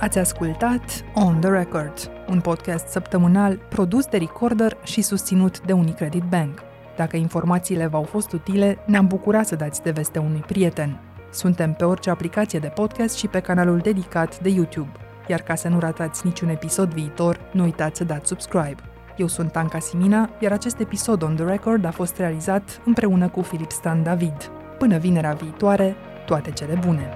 Ați 0.00 0.18
ascultat 0.18 1.04
On 1.14 1.40
The 1.40 1.50
Record, 1.50 2.10
un 2.28 2.40
podcast 2.40 2.86
săptămânal 2.86 3.58
produs 3.68 4.06
de 4.06 4.16
Recorder 4.16 4.76
și 4.82 5.02
susținut 5.02 5.60
de 5.66 5.72
Unicredit 5.72 6.22
Bank. 6.22 6.67
Dacă 6.98 7.16
informațiile 7.16 7.86
v-au 7.86 8.02
fost 8.02 8.32
utile, 8.32 8.78
ne-am 8.86 9.06
bucurat 9.06 9.46
să 9.46 9.56
dați 9.56 9.82
de 9.82 9.90
veste 9.90 10.18
unui 10.18 10.44
prieten. 10.46 11.00
Suntem 11.30 11.72
pe 11.72 11.84
orice 11.84 12.10
aplicație 12.10 12.58
de 12.58 12.68
podcast 12.68 13.16
și 13.16 13.26
pe 13.26 13.40
canalul 13.40 13.78
dedicat 13.78 14.40
de 14.40 14.48
YouTube. 14.48 14.92
Iar 15.28 15.40
ca 15.40 15.54
să 15.54 15.68
nu 15.68 15.78
ratați 15.78 16.26
niciun 16.26 16.48
episod 16.48 16.92
viitor, 16.94 17.40
nu 17.52 17.62
uitați 17.62 17.98
să 17.98 18.04
dați 18.04 18.28
subscribe. 18.28 18.82
Eu 19.16 19.26
sunt 19.26 19.56
Anca 19.56 19.78
Simina, 19.78 20.30
iar 20.40 20.52
acest 20.52 20.80
episod 20.80 21.22
On 21.22 21.34
The 21.34 21.44
Record 21.44 21.84
a 21.84 21.90
fost 21.90 22.16
realizat 22.16 22.80
împreună 22.84 23.28
cu 23.28 23.42
Filip 23.42 23.70
Stan 23.70 24.02
David. 24.02 24.50
Până 24.78 24.98
vinerea 24.98 25.32
viitoare, 25.32 25.96
toate 26.26 26.50
cele 26.50 26.78
bune! 26.86 27.08